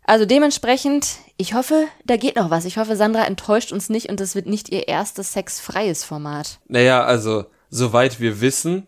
Also 0.05 0.25
dementsprechend, 0.25 1.17
ich 1.37 1.53
hoffe, 1.53 1.85
da 2.05 2.17
geht 2.17 2.35
noch 2.35 2.49
was. 2.49 2.65
Ich 2.65 2.77
hoffe, 2.77 2.95
Sandra 2.95 3.25
enttäuscht 3.25 3.71
uns 3.71 3.89
nicht 3.89 4.09
und 4.09 4.19
es 4.21 4.33
wird 4.33 4.47
nicht 4.47 4.69
ihr 4.69 4.87
erstes 4.87 5.33
sexfreies 5.33 6.03
Format. 6.03 6.59
Naja, 6.67 7.03
also, 7.03 7.45
soweit 7.69 8.19
wir 8.19 8.41
wissen, 8.41 8.87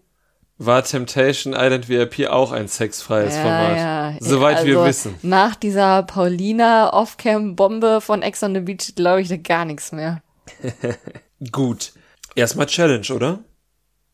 war 0.58 0.84
Temptation 0.84 1.54
Island 1.54 1.90
VIP 1.90 2.28
auch 2.28 2.52
ein 2.52 2.68
sexfreies 2.68 3.36
Format. 3.36 4.18
Soweit 4.22 4.66
wir 4.66 4.78
Also, 4.78 4.88
wissen. 4.88 5.16
Nach 5.22 5.56
dieser 5.56 6.04
Paulina 6.04 6.94
Off-Cam-Bombe 6.94 8.02
von 8.02 8.22
Ex 8.22 8.42
on 8.44 8.54
the 8.54 8.62
Beach 8.62 8.94
glaube 8.96 9.22
ich 9.22 9.28
da 9.28 9.38
gar 9.38 9.66
nichts 9.66 9.92
mehr. 9.92 10.22
Gut. 11.52 11.94
Erstmal 12.36 12.68
Challenge, 12.68 13.08
oder? 13.14 13.40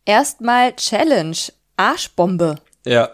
Erstmal 0.06 0.74
Challenge. 0.76 1.38
Arschbombe. 1.78 2.56
Ja. 2.86 3.12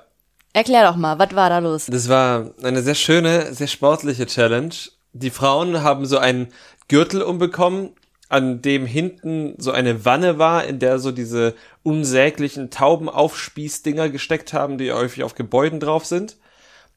Erklär 0.53 0.87
doch 0.87 0.95
mal, 0.95 1.19
was 1.19 1.35
war 1.35 1.49
da 1.49 1.59
los? 1.59 1.87
Das 1.87 2.09
war 2.09 2.51
eine 2.63 2.81
sehr 2.81 2.95
schöne, 2.95 3.53
sehr 3.53 3.67
sportliche 3.67 4.25
Challenge. 4.25 4.73
Die 5.13 5.29
Frauen 5.29 5.83
haben 5.83 6.05
so 6.05 6.17
einen 6.17 6.47
Gürtel 6.87 7.21
umbekommen, 7.21 7.91
an 8.29 8.61
dem 8.61 8.85
hinten 8.85 9.55
so 9.57 9.71
eine 9.71 10.05
Wanne 10.05 10.39
war, 10.39 10.65
in 10.65 10.79
der 10.79 10.99
so 10.99 11.11
diese 11.11 11.53
unsäglichen 11.83 12.71
Taubenaufspießdinger 12.71 14.09
gesteckt 14.09 14.53
haben, 14.53 14.77
die 14.77 14.91
häufig 14.91 15.23
auf 15.23 15.35
Gebäuden 15.35 15.79
drauf 15.79 16.05
sind. 16.05 16.37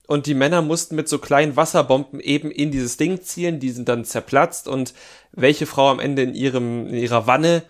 Und 0.06 0.26
die 0.26 0.34
Männer 0.34 0.62
mussten 0.62 0.94
mit 0.94 1.08
so 1.08 1.18
kleinen 1.18 1.56
Wasserbomben 1.56 2.20
eben 2.20 2.50
in 2.50 2.70
dieses 2.70 2.96
Ding 2.96 3.22
zielen, 3.22 3.58
die 3.58 3.70
sind 3.70 3.88
dann 3.88 4.04
zerplatzt 4.04 4.68
und 4.68 4.94
welche 5.32 5.66
Frau 5.66 5.90
am 5.90 5.98
Ende 5.98 6.22
in 6.22 6.34
ihrem, 6.34 6.86
in 6.86 6.94
ihrer 6.94 7.26
Wanne 7.26 7.64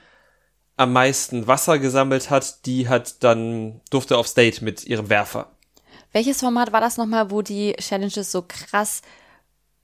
am 0.77 0.93
meisten 0.93 1.47
Wasser 1.47 1.79
gesammelt 1.79 2.31
hat, 2.31 2.67
die 2.67 2.89
hat 2.89 3.23
dann, 3.25 3.81
durfte 3.91 4.19
aufs 4.19 4.35
Date 4.35 4.63
mit 4.63 4.85
ihrem 4.85 5.09
Werfer. 5.09 5.51
Welches 6.13 6.41
Format 6.41 6.73
war 6.73 6.81
das 6.81 6.97
nochmal, 6.97 7.31
wo 7.31 7.43
die 7.43 7.75
Challenges 7.79 8.31
so 8.33 8.45
krass 8.47 9.03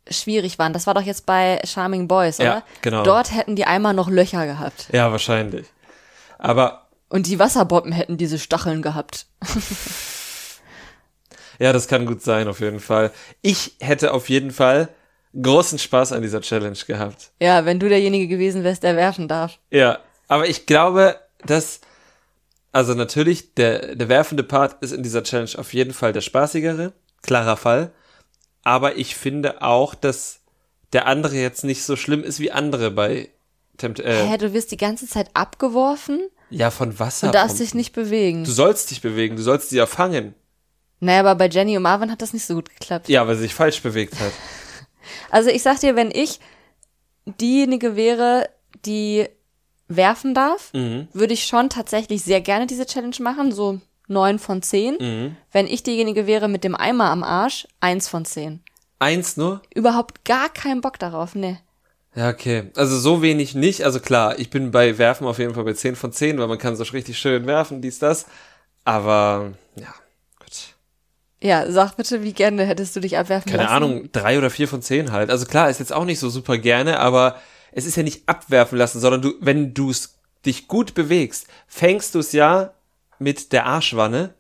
schwierig 0.09 0.59
waren? 0.59 0.73
Das 0.73 0.87
war 0.87 0.95
doch 0.95 1.03
jetzt 1.03 1.27
bei 1.27 1.61
Charming 1.65 2.09
Boys, 2.09 2.41
oder? 2.41 2.47
Ja, 2.49 2.63
genau. 2.83 3.03
Dort 3.05 3.35
hätten 3.35 3.57
die 3.57 3.65
einmal 3.65 3.95
noch 3.95 4.09
Löcher 4.09 4.47
gehabt. 4.47 4.89
Ja, 4.93 5.11
wahrscheinlich. 5.13 5.67
Aber 6.39 6.89
Und 7.09 7.27
die 7.27 7.39
Wasserbomben 7.39 7.93
hätten 7.93 8.17
diese 8.17 8.39
Stacheln 8.39 8.83
gehabt. 8.83 9.27
ja, 11.59 11.73
das 11.73 11.89
kann 11.89 12.07
gut 12.07 12.23
sein, 12.23 12.49
auf 12.49 12.61
jeden 12.61 12.81
Fall. 12.81 13.13
Ich 13.43 13.77
hätte 13.81 14.13
auf 14.13 14.29
jeden 14.29 14.51
Fall 14.51 14.89
großen 15.41 15.79
Spaß 15.79 16.13
an 16.13 16.23
dieser 16.23 16.41
Challenge 16.41 16.79
gehabt. 16.87 17.31
Ja, 17.41 17.65
wenn 17.65 17.79
du 17.81 17.89
derjenige 17.89 18.29
gewesen 18.29 18.65
wärst, 18.65 18.83
der 18.83 18.97
werfen 18.97 19.29
darf. 19.29 19.59
Ja, 19.71 19.99
aber 20.33 20.49
ich 20.49 20.65
glaube, 20.65 21.21
dass, 21.45 21.81
also 22.73 22.95
natürlich, 22.95 23.53
der, 23.53 23.95
der 23.95 24.09
werfende 24.09 24.43
Part 24.43 24.83
ist 24.83 24.93
in 24.93 25.03
dieser 25.03 25.23
Challenge 25.23 25.51
auf 25.59 25.75
jeden 25.75 25.93
Fall 25.93 26.15
der 26.15 26.23
spaßigere, 26.23 26.95
klarer 27.21 27.59
Fall. 27.59 27.93
Aber 28.63 28.97
ich 28.97 29.15
finde 29.15 29.61
auch, 29.61 29.95
dass 29.95 30.41
der 30.95 31.07
andere 31.07 31.37
jetzt 31.37 31.65
nicht 31.65 31.85
so 31.85 31.97
schlimm 31.97 32.25
ist 32.25 32.41
wie 32.41 32.51
andere 32.51 32.91
bei 32.91 33.29
Tempt 33.77 34.01
äh, 34.01 34.27
Hä, 34.27 34.39
du 34.39 34.55
wirst 34.55 34.73
die 34.73 34.79
ganze 34.79 35.07
Zeit 35.07 35.29
abgeworfen 35.35 36.31
ja, 36.49 36.71
von 36.71 36.99
Wasser. 36.99 37.27
und 37.27 37.35
darfst 37.35 37.61
dich 37.61 37.75
nicht 37.75 37.93
bewegen. 37.93 38.45
du 38.45 38.53
sollst 38.53 38.91
dich 38.91 39.03
bewegen, 39.03 39.37
du 39.37 39.43
sollst 39.43 39.69
sie 39.69 39.77
ja 39.77 39.85
fangen. 39.85 40.35
Naja, 41.01 41.21
aber 41.21 41.35
bei 41.35 41.49
Jenny 41.49 41.77
und 41.77 41.83
Marvin 41.83 42.11
hat 42.11 42.23
das 42.23 42.33
nicht 42.33 42.47
so 42.47 42.55
gut 42.55 42.71
geklappt. 42.71 43.11
Ja, 43.11 43.27
weil 43.27 43.35
sie 43.35 43.43
sich 43.43 43.55
falsch 43.55 43.83
bewegt 43.83 44.19
hat. 44.19 44.33
Also 45.31 45.51
ich 45.51 45.63
sag 45.63 45.81
dir, 45.81 45.97
wenn 45.97 46.13
ich 46.13 46.39
diejenige 47.27 47.97
wäre, 47.97 48.49
die 48.87 49.29
werfen 49.97 50.35
darf, 50.35 50.73
Mhm. 50.73 51.09
würde 51.13 51.35
ich 51.35 51.45
schon 51.45 51.69
tatsächlich 51.71 52.23
sehr 52.23 52.41
gerne 52.41 52.67
diese 52.67 52.87
Challenge 52.87 53.17
machen, 53.21 53.53
so 53.53 53.81
neun 54.09 54.39
von 54.39 54.63
zehn. 54.63 54.97
Mhm. 55.01 55.37
Wenn 55.53 55.67
ich 55.67 55.83
diejenige 55.83 56.27
wäre 56.27 56.49
mit 56.49 56.65
dem 56.65 56.75
Eimer 56.75 57.07
am 57.11 57.23
Arsch, 57.23 57.67
eins 57.81 58.09
von 58.09 58.25
zehn. 58.25 58.61
Eins 58.99 59.37
nur? 59.37 59.63
Überhaupt 59.75 60.25
gar 60.25 60.49
keinen 60.49 60.81
Bock 60.81 60.99
darauf, 60.99 61.35
ne. 61.35 61.59
Ja, 62.15 62.29
okay. 62.29 62.71
Also 62.77 62.99
so 62.99 63.23
wenig 63.23 63.55
nicht. 63.55 63.85
Also 63.85 63.99
klar, 64.01 64.39
ich 64.39 64.51
bin 64.51 64.71
bei 64.71 64.99
Werfen 64.99 65.27
auf 65.27 65.39
jeden 65.39 65.55
Fall 65.55 65.65
bei 65.65 65.73
10 65.73 65.97
von 65.97 66.13
10, 66.13 66.39
weil 66.39 66.47
man 66.47 66.59
kann 66.59 66.77
so 66.77 66.85
richtig 66.85 67.19
schön 67.19 67.47
werfen, 67.47 67.81
dies, 67.81 67.99
das. 67.99 68.27
Aber, 68.85 69.53
ja, 69.77 69.95
gut. 70.39 70.75
Ja, 71.41 71.71
sag 71.71 71.97
bitte, 71.97 72.23
wie 72.23 72.33
gerne 72.35 72.65
hättest 72.67 72.95
du 72.95 73.01
dich 73.01 73.17
abwerfen 73.19 73.51
Keine 73.51 73.65
lassen? 73.65 73.75
Ahnung, 73.75 74.09
drei 74.13 74.39
oder 74.39 74.51
vier 74.51 74.69
von 74.69 74.83
10 74.83 75.11
halt. 75.11 75.31
Also 75.31 75.47
klar, 75.47 75.71
ist 75.71 75.81
jetzt 75.81 75.93
auch 75.93 76.05
nicht 76.05 76.19
so 76.21 76.29
super 76.29 76.59
gerne, 76.59 77.01
aber 77.01 77.37
es 77.73 77.85
ist 77.87 77.97
ja 77.97 78.03
nicht 78.03 78.29
abwerfen 78.29 78.79
lassen, 78.79 79.01
sondern 79.01 79.23
du, 79.23 79.35
wenn 79.41 79.75
du 79.75 79.93
dich 80.47 80.69
gut 80.69 80.95
bewegst, 80.95 81.47
fängst 81.67 82.15
du 82.15 82.19
es 82.21 82.33
ja 82.33 82.73
mit 83.19 83.53
der 83.53 83.67
Arschwanne 83.67 84.35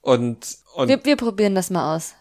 und, 0.00 0.58
und 0.74 0.88
Wir, 0.88 1.04
wir 1.04 1.16
probieren 1.16 1.54
das 1.54 1.70
mal 1.70 1.96
aus. 1.96 2.14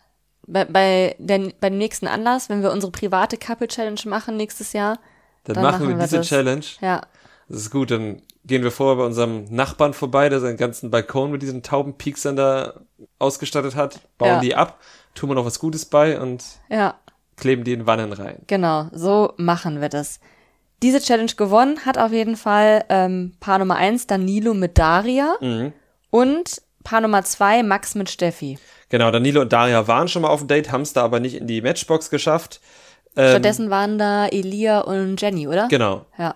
Bei, 0.48 0.66
bei, 0.66 1.16
der, 1.20 1.52
bei 1.60 1.70
dem 1.70 1.78
nächsten 1.78 2.08
Anlass, 2.08 2.50
wenn 2.50 2.62
wir 2.64 2.72
unsere 2.72 2.92
private 2.92 3.38
Couple 3.38 3.68
Challenge 3.68 4.00
machen 4.06 4.38
nächstes 4.38 4.74
Jahr. 4.74 4.98
dann, 5.44 5.56
dann 5.56 5.64
machen 5.64 5.82
wir 5.82 5.88
machen 5.96 6.00
wir 6.00 6.06
diese 6.06 6.18
das. 6.18 6.28
Challenge. 6.28 6.66
Ja. 6.82 7.02
Das 7.50 7.60
ist 7.60 7.70
gut, 7.72 7.92
dann 7.92 8.22
gehen 8.46 8.64
wir 8.64 8.72
vorher 8.72 8.96
bei 8.98 9.04
unserem 9.06 9.46
Nachbarn 9.46 9.94
vorbei, 9.94 10.30
der 10.30 10.40
seinen 10.40 10.58
ganzen 10.58 10.90
Balkon 10.90 11.32
mit 11.32 11.42
diesen 11.42 11.64
Taubenpieksern 11.64 12.36
da 12.38 12.80
ausgestattet 13.20 13.76
hat, 13.76 14.00
bauen 14.18 14.30
Ja. 14.30 14.40
die 14.40 14.56
ab, 14.56 14.80
tun 15.16 15.30
wir 15.30 15.36
noch 15.36 15.46
was 15.46 15.60
Gutes 15.60 15.86
bei 15.86 16.20
und 16.20 16.44
Ja. 16.70 16.96
kleben 17.36 17.64
die 17.66 17.74
in 17.74 17.86
Wannen 17.86 18.14
rein. 18.14 18.42
Genau, 18.48 18.88
so 18.94 19.34
machen 19.38 19.82
wir 19.82 19.90
das. 19.90 20.20
Diese 20.84 21.00
Challenge 21.02 21.32
gewonnen 21.36 21.86
hat 21.86 21.98
auf 21.98 22.12
jeden 22.12 22.36
Fall 22.36 22.86
ähm, 22.90 23.34
Paar 23.40 23.58
Nummer 23.60 23.76
eins 23.76 24.06
Danilo 24.08 24.54
mit 24.54 24.78
Daria 24.78 25.36
Mhm. 25.42 25.74
und 26.12 26.62
Paar 26.84 27.02
Nummer 27.02 27.24
zwei, 27.24 27.64
Max 27.64 27.96
mit 27.96 28.10
Steffi. 28.10 28.60
Genau, 28.90 29.12
Danilo 29.12 29.42
und 29.42 29.52
Daria 29.52 29.88
waren 29.88 30.08
schon 30.08 30.22
mal 30.22 30.30
auf 30.30 30.40
dem 30.40 30.48
Date, 30.48 30.72
haben 30.72 30.84
es 30.84 30.94
da 30.94 31.04
aber 31.04 31.20
nicht 31.20 31.36
in 31.36 31.48
die 31.48 31.62
Matchbox 31.62 32.10
geschafft. 32.10 32.62
Ähm, 33.18 33.32
Stattdessen 33.32 33.70
waren 33.70 33.98
da 33.98 34.28
Elia 34.28 34.82
und 34.82 35.20
Jenny, 35.20 35.48
oder? 35.48 35.68
Genau. 35.68 36.06
Ja. 36.18 36.36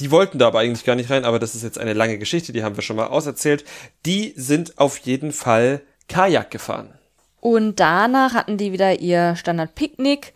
Die 0.00 0.10
wollten 0.10 0.38
da 0.38 0.48
aber 0.48 0.58
eigentlich 0.60 0.84
gar 0.84 0.96
nicht 0.96 1.10
rein, 1.10 1.24
aber 1.24 1.38
das 1.38 1.54
ist 1.54 1.62
jetzt 1.62 1.78
eine 1.78 1.92
lange 1.92 2.18
Geschichte, 2.18 2.52
die 2.52 2.64
haben 2.64 2.74
wir 2.76 2.82
schon 2.82 2.96
mal 2.96 3.06
auserzählt. 3.06 3.64
Die 4.06 4.32
sind 4.36 4.78
auf 4.78 4.96
jeden 4.98 5.30
Fall 5.30 5.82
Kajak 6.08 6.50
gefahren. 6.50 6.94
Und 7.40 7.78
danach 7.78 8.34
hatten 8.34 8.56
die 8.56 8.72
wieder 8.72 8.98
ihr 8.98 9.36
Standard-Picknick 9.36 10.32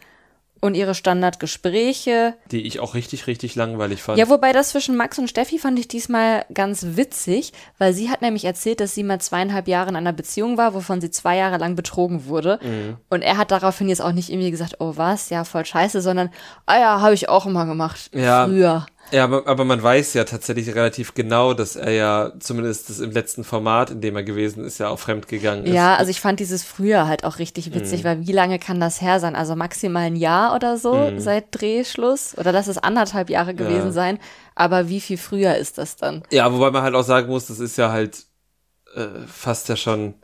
und 0.60 0.74
ihre 0.74 0.94
Standardgespräche. 0.94 2.34
Die 2.50 2.66
ich 2.66 2.80
auch 2.80 2.94
richtig, 2.94 3.26
richtig 3.26 3.54
langweilig 3.54 4.02
fand. 4.02 4.18
Ja, 4.18 4.28
wobei 4.28 4.52
das 4.52 4.70
zwischen 4.70 4.96
Max 4.96 5.18
und 5.18 5.28
Steffi 5.28 5.58
fand 5.58 5.78
ich 5.78 5.88
diesmal 5.88 6.44
ganz 6.52 6.84
witzig, 6.96 7.52
weil 7.78 7.92
sie 7.92 8.10
hat 8.10 8.22
nämlich 8.22 8.44
erzählt, 8.44 8.80
dass 8.80 8.94
sie 8.94 9.02
mal 9.02 9.20
zweieinhalb 9.20 9.68
Jahre 9.68 9.90
in 9.90 9.96
einer 9.96 10.12
Beziehung 10.12 10.56
war, 10.56 10.74
wovon 10.74 11.00
sie 11.00 11.10
zwei 11.10 11.36
Jahre 11.36 11.58
lang 11.58 11.76
betrogen 11.76 12.26
wurde. 12.26 12.58
Mhm. 12.62 12.96
Und 13.08 13.22
er 13.22 13.36
hat 13.36 13.50
daraufhin 13.50 13.88
jetzt 13.88 14.02
auch 14.02 14.12
nicht 14.12 14.30
irgendwie 14.30 14.50
gesagt, 14.50 14.76
oh 14.80 14.94
was, 14.96 15.30
ja, 15.30 15.44
voll 15.44 15.64
scheiße, 15.64 16.00
sondern, 16.00 16.30
ah 16.66 16.78
ja, 16.78 17.00
habe 17.00 17.14
ich 17.14 17.28
auch 17.28 17.46
immer 17.46 17.66
gemacht. 17.66 18.10
Ja. 18.12 18.46
Früher. 18.46 18.86
Ja, 19.10 19.24
aber, 19.24 19.46
aber 19.46 19.64
man 19.64 19.82
weiß 19.82 20.14
ja 20.14 20.24
tatsächlich 20.24 20.74
relativ 20.74 21.14
genau, 21.14 21.54
dass 21.54 21.76
er 21.76 21.92
ja 21.92 22.32
zumindest 22.40 22.90
das 22.90 23.00
im 23.00 23.10
letzten 23.10 23.42
Format, 23.42 23.90
in 23.90 24.00
dem 24.00 24.16
er 24.16 24.22
gewesen 24.22 24.64
ist, 24.64 24.78
ja 24.78 24.88
auch 24.88 24.98
fremdgegangen 24.98 25.64
ist. 25.64 25.72
Ja, 25.72 25.96
also 25.96 26.10
ich 26.10 26.20
fand 26.20 26.40
dieses 26.40 26.62
früher 26.62 27.06
halt 27.06 27.24
auch 27.24 27.38
richtig 27.38 27.74
witzig, 27.74 28.04
weil 28.04 28.26
wie 28.26 28.32
lange 28.32 28.58
kann 28.58 28.80
das 28.80 29.00
her 29.00 29.18
sein? 29.18 29.34
Also 29.34 29.56
maximal 29.56 30.04
ein 30.04 30.16
Jahr 30.16 30.54
oder 30.54 30.76
so 30.76 30.94
Mhm. 30.94 31.20
seit 31.20 31.46
Drehschluss? 31.52 32.36
Oder 32.36 32.52
lass 32.52 32.66
es 32.66 32.78
anderthalb 32.78 33.30
Jahre 33.30 33.54
gewesen 33.54 33.92
sein. 33.92 34.18
Aber 34.54 34.88
wie 34.88 35.00
viel 35.00 35.16
früher 35.16 35.56
ist 35.56 35.78
das 35.78 35.96
dann? 35.96 36.22
Ja, 36.30 36.52
wobei 36.52 36.70
man 36.70 36.82
halt 36.82 36.94
auch 36.94 37.02
sagen 37.02 37.28
muss, 37.28 37.46
das 37.46 37.60
ist 37.60 37.78
ja 37.78 37.90
halt 37.90 38.24
äh, 38.94 39.06
fast 39.26 39.68
ja 39.68 39.76
schon 39.76 40.14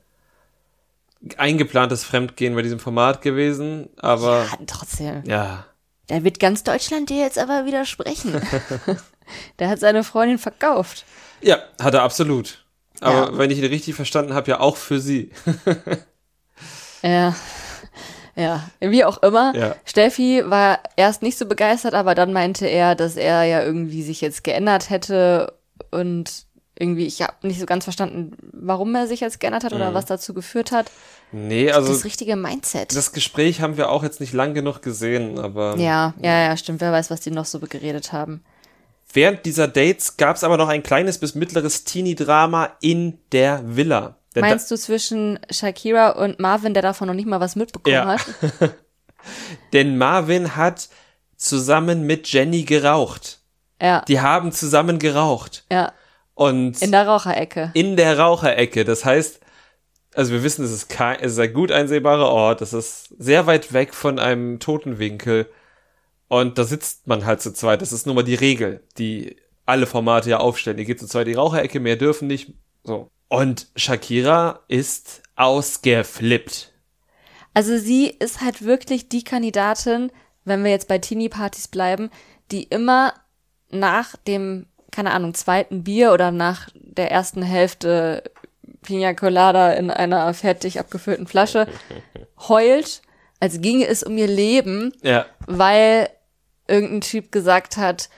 eingeplantes 1.38 2.04
Fremdgehen 2.04 2.54
bei 2.54 2.62
diesem 2.62 2.78
Format 2.78 3.22
gewesen, 3.22 3.88
aber 3.96 4.46
Ja, 4.50 4.58
trotzdem. 4.66 5.22
ja. 5.24 5.64
Da 6.08 6.22
wird 6.24 6.38
ganz 6.40 6.62
Deutschland 6.64 7.08
dir 7.10 7.20
jetzt 7.22 7.38
aber 7.38 7.64
widersprechen. 7.66 8.40
Der 9.58 9.68
hat 9.70 9.80
seine 9.80 10.04
Freundin 10.04 10.38
verkauft. 10.38 11.04
Ja, 11.40 11.58
hat 11.80 11.94
er 11.94 12.02
absolut. 12.02 12.64
Aber 13.00 13.30
Ja. 13.32 13.38
wenn 13.38 13.50
ich 13.50 13.58
ihn 13.58 13.64
richtig 13.64 13.94
verstanden 13.94 14.34
habe, 14.34 14.50
ja 14.50 14.60
auch 14.60 14.76
für 14.76 15.00
sie. 15.00 15.30
Ja. 17.02 17.34
Ja, 18.36 18.68
wie 18.80 19.04
auch 19.04 19.22
immer. 19.22 19.54
Ja. 19.54 19.76
Steffi 19.84 20.42
war 20.46 20.80
erst 20.96 21.22
nicht 21.22 21.38
so 21.38 21.46
begeistert, 21.46 21.94
aber 21.94 22.14
dann 22.14 22.32
meinte 22.32 22.66
er, 22.66 22.94
dass 22.94 23.16
er 23.16 23.44
ja 23.44 23.62
irgendwie 23.62 24.02
sich 24.02 24.20
jetzt 24.22 24.42
geändert 24.42 24.90
hätte 24.90 25.52
und 25.90 26.46
irgendwie, 26.78 27.06
ich 27.06 27.22
habe 27.22 27.34
nicht 27.42 27.60
so 27.60 27.66
ganz 27.66 27.84
verstanden, 27.84 28.36
warum 28.52 28.94
er 28.94 29.06
sich 29.06 29.20
jetzt 29.20 29.38
geändert 29.40 29.64
hat 29.64 29.72
Mhm. 29.72 29.76
oder 29.78 29.94
was 29.94 30.06
dazu 30.06 30.34
geführt 30.34 30.72
hat. 30.72 30.90
Nee, 31.32 31.70
also 31.70 31.92
das 31.92 32.04
richtige 32.04 32.36
Mindset. 32.36 32.94
das 32.96 33.12
Gespräch 33.12 33.60
haben 33.60 33.76
wir 33.76 33.90
auch 33.90 34.02
jetzt 34.02 34.20
nicht 34.20 34.32
lang 34.32 34.54
genug 34.54 34.82
gesehen, 34.82 35.38
aber 35.38 35.76
ja, 35.78 36.14
ja, 36.20 36.42
ja, 36.48 36.56
stimmt. 36.56 36.80
Wer 36.80 36.92
weiß, 36.92 37.10
was 37.10 37.20
die 37.20 37.30
noch 37.30 37.44
so 37.44 37.58
geredet 37.60 38.12
haben. 38.12 38.42
während 39.12 39.46
dieser 39.46 39.68
Dates 39.68 40.16
gab 40.16 40.34
es 40.34 40.42
aber 40.42 40.56
noch 40.56 40.68
ein 40.68 40.82
kleines 40.82 41.18
bis 41.18 41.36
mittleres 41.36 41.84
Teenie-Drama 41.84 42.70
in 42.80 43.18
der 43.30 43.62
Villa. 43.64 44.16
Da- 44.34 44.40
Meinst 44.40 44.68
du 44.72 44.76
zwischen 44.76 45.38
Shakira 45.50 46.10
und 46.10 46.40
Marvin, 46.40 46.74
der 46.74 46.82
davon 46.82 47.06
noch 47.06 47.14
nicht 47.14 47.28
mal 47.28 47.38
was 47.38 47.54
mitbekommen 47.54 47.94
Ja. 47.94 48.06
hat? 48.18 48.24
Denn 49.72 49.96
Marvin 49.96 50.56
hat 50.56 50.88
zusammen 51.36 52.02
mit 52.06 52.26
Jenny 52.32 52.64
geraucht. 52.64 53.38
Ja, 53.80 54.02
Die 54.08 54.20
haben 54.20 54.50
zusammen 54.52 54.98
geraucht. 54.98 55.64
ja. 55.70 55.92
Und 56.34 56.82
In 56.82 56.90
der 56.92 57.06
Raucherecke. 57.06 57.70
in 57.74 57.96
der 57.96 58.18
Raucherecke. 58.18 58.84
Das 58.84 59.04
heißt, 59.04 59.40
also 60.14 60.32
wir 60.32 60.42
wissen, 60.42 60.64
es 60.64 60.72
ist, 60.72 60.88
kein, 60.88 61.18
es 61.20 61.32
ist 61.32 61.38
ein 61.38 61.52
gut 61.52 61.70
einsehbarer 61.72 62.28
Ort. 62.28 62.60
Es 62.62 62.72
ist 62.72 63.14
sehr 63.18 63.46
weit 63.46 63.72
weg 63.72 63.94
von 63.94 64.18
einem 64.18 64.58
Totenwinkel. 64.60 65.48
Und 66.28 66.58
da 66.58 66.64
sitzt 66.64 67.06
man 67.06 67.24
halt 67.26 67.40
zu 67.40 67.52
zweit. 67.52 67.82
Das 67.82 67.92
ist 67.92 68.06
nun 68.06 68.16
mal 68.16 68.22
die 68.24 68.34
Regel, 68.34 68.82
die 68.98 69.36
alle 69.66 69.86
Formate 69.86 70.30
ja 70.30 70.38
aufstellen. 70.38 70.78
Ihr 70.78 70.84
geht 70.84 70.98
zu 71.00 71.06
zweit 71.06 71.26
in 71.26 71.32
die 71.34 71.38
Raucherecke, 71.38 71.80
mehr 71.80 71.96
dürfen 71.96 72.26
nicht. 72.28 72.52
So. 72.82 73.10
Und 73.28 73.68
Shakira 73.76 74.60
ist 74.68 75.22
ausgeflippt. 75.36 76.72
Also 77.54 77.78
sie 77.78 78.06
ist 78.08 78.40
halt 78.40 78.64
wirklich 78.64 79.08
die 79.08 79.22
Kandidatin, 79.24 80.10
wenn 80.44 80.64
wir 80.64 80.70
jetzt 80.70 80.88
bei 80.88 80.98
Teenie-Partys 80.98 81.68
bleiben, 81.68 82.10
die 82.50 82.64
immer 82.64 83.14
nach 83.70 84.16
dem, 84.16 84.66
keine 84.94 85.12
Ahnung, 85.12 85.34
zweiten 85.34 85.82
Bier 85.82 86.12
oder 86.12 86.30
nach 86.30 86.68
der 86.74 87.10
ersten 87.10 87.42
Hälfte 87.42 88.22
Pina 88.82 89.12
Colada 89.14 89.72
in 89.72 89.90
einer 89.90 90.32
fertig 90.34 90.78
abgefüllten 90.78 91.26
Flasche 91.26 91.66
heult, 92.48 93.02
als 93.40 93.60
ginge 93.60 93.86
es 93.86 94.02
um 94.02 94.16
ihr 94.16 94.28
Leben, 94.28 94.92
Ja. 95.02 95.26
weil 95.46 96.08
irgendein 96.68 97.00
Typ 97.00 97.32
gesagt 97.32 97.76
hat, 97.76 98.08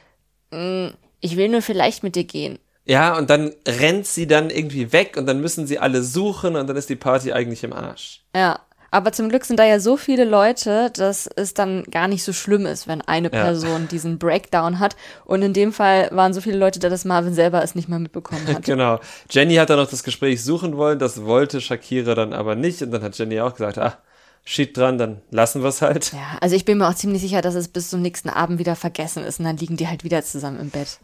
"Mm, 0.50 0.88
ich 1.20 1.36
will 1.36 1.48
nur 1.48 1.62
vielleicht 1.62 2.02
mit 2.02 2.14
dir 2.14 2.24
gehen. 2.24 2.58
Ja, 2.84 3.16
und 3.16 3.30
dann 3.30 3.52
rennt 3.66 4.06
sie 4.06 4.26
dann 4.28 4.50
irgendwie 4.50 4.92
weg 4.92 5.16
und 5.16 5.26
dann 5.26 5.40
müssen 5.40 5.66
sie 5.66 5.78
alle 5.80 6.02
suchen 6.02 6.54
und 6.54 6.68
dann 6.68 6.76
ist 6.76 6.88
die 6.88 6.94
Party 6.96 7.32
eigentlich 7.32 7.64
im 7.64 7.72
Arsch. 7.72 8.22
Ja. 8.34 8.60
Aber 8.90 9.12
zum 9.12 9.28
Glück 9.28 9.44
sind 9.44 9.58
da 9.58 9.64
ja 9.64 9.80
so 9.80 9.96
viele 9.96 10.24
Leute, 10.24 10.90
dass 10.94 11.26
es 11.26 11.54
dann 11.54 11.84
gar 11.84 12.08
nicht 12.08 12.22
so 12.24 12.32
schlimm 12.32 12.66
ist, 12.66 12.86
wenn 12.88 13.02
eine 13.02 13.32
Ja. 13.32 13.42
Person 13.42 13.88
diesen 13.88 14.18
Breakdown 14.18 14.78
hat. 14.78 14.96
Und 15.24 15.42
in 15.42 15.52
dem 15.52 15.72
Fall 15.72 16.08
waren 16.12 16.32
so 16.32 16.40
viele 16.40 16.56
Leute 16.58 16.78
da, 16.78 16.88
dass 16.88 17.04
Marvin 17.04 17.34
selber 17.34 17.62
es 17.62 17.74
nicht 17.74 17.88
mal 17.88 17.98
mitbekommen 17.98 18.46
hat. 18.54 18.62
Genau. 18.64 19.00
Jenny 19.30 19.56
hat 19.56 19.70
dann 19.70 19.78
noch 19.78 19.90
das 19.90 20.02
Gespräch 20.02 20.42
suchen 20.42 20.76
wollen, 20.76 20.98
das 20.98 21.24
wollte 21.24 21.60
Shakira 21.60 22.14
dann 22.14 22.32
aber 22.32 22.54
nicht 22.54 22.82
und 22.82 22.90
dann 22.90 23.02
hat 23.02 23.18
Jenny 23.18 23.40
auch 23.40 23.52
gesagt, 23.52 23.78
ah, 23.78 23.98
shit 24.44 24.76
dran, 24.76 24.96
dann 24.98 25.20
lassen 25.30 25.62
wir 25.62 25.68
es 25.68 25.82
halt. 25.82 26.12
Ja, 26.12 26.38
also 26.40 26.54
ich 26.54 26.64
bin 26.64 26.78
mir 26.78 26.88
auch 26.88 26.94
ziemlich 26.94 27.20
sicher, 27.20 27.42
dass 27.42 27.54
es 27.54 27.68
bis 27.68 27.90
zum 27.90 28.00
nächsten 28.00 28.28
Abend 28.30 28.58
wieder 28.58 28.76
vergessen 28.76 29.24
ist 29.24 29.40
und 29.40 29.44
dann 29.44 29.56
liegen 29.56 29.76
die 29.76 29.88
halt 29.88 30.04
wieder 30.04 30.22
zusammen 30.22 30.60
im 30.60 30.70
Bett. 30.70 30.98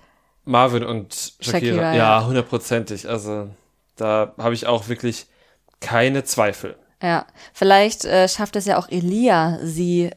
Marvin 0.45 0.85
und 0.85 1.35
Shakira, 1.41 1.77
Shakira, 1.77 1.95
ja. 1.95 2.27
hundertprozentig. 2.27 3.09
Also 3.09 3.49
da 3.97 4.33
habe 4.39 4.55
ich 4.55 4.67
auch 4.67 4.89
wirklich 4.89 5.27
keine 5.81 6.25
Zweifel. 6.25 6.77
Ja, 7.03 7.27
vielleicht 7.53 8.05
äh, 8.05 8.29
schafft 8.29 8.57
es 8.57 8.65
ja 8.65 8.79
auch 8.79 8.89
Elia, 8.89 9.59
sie 9.63 10.11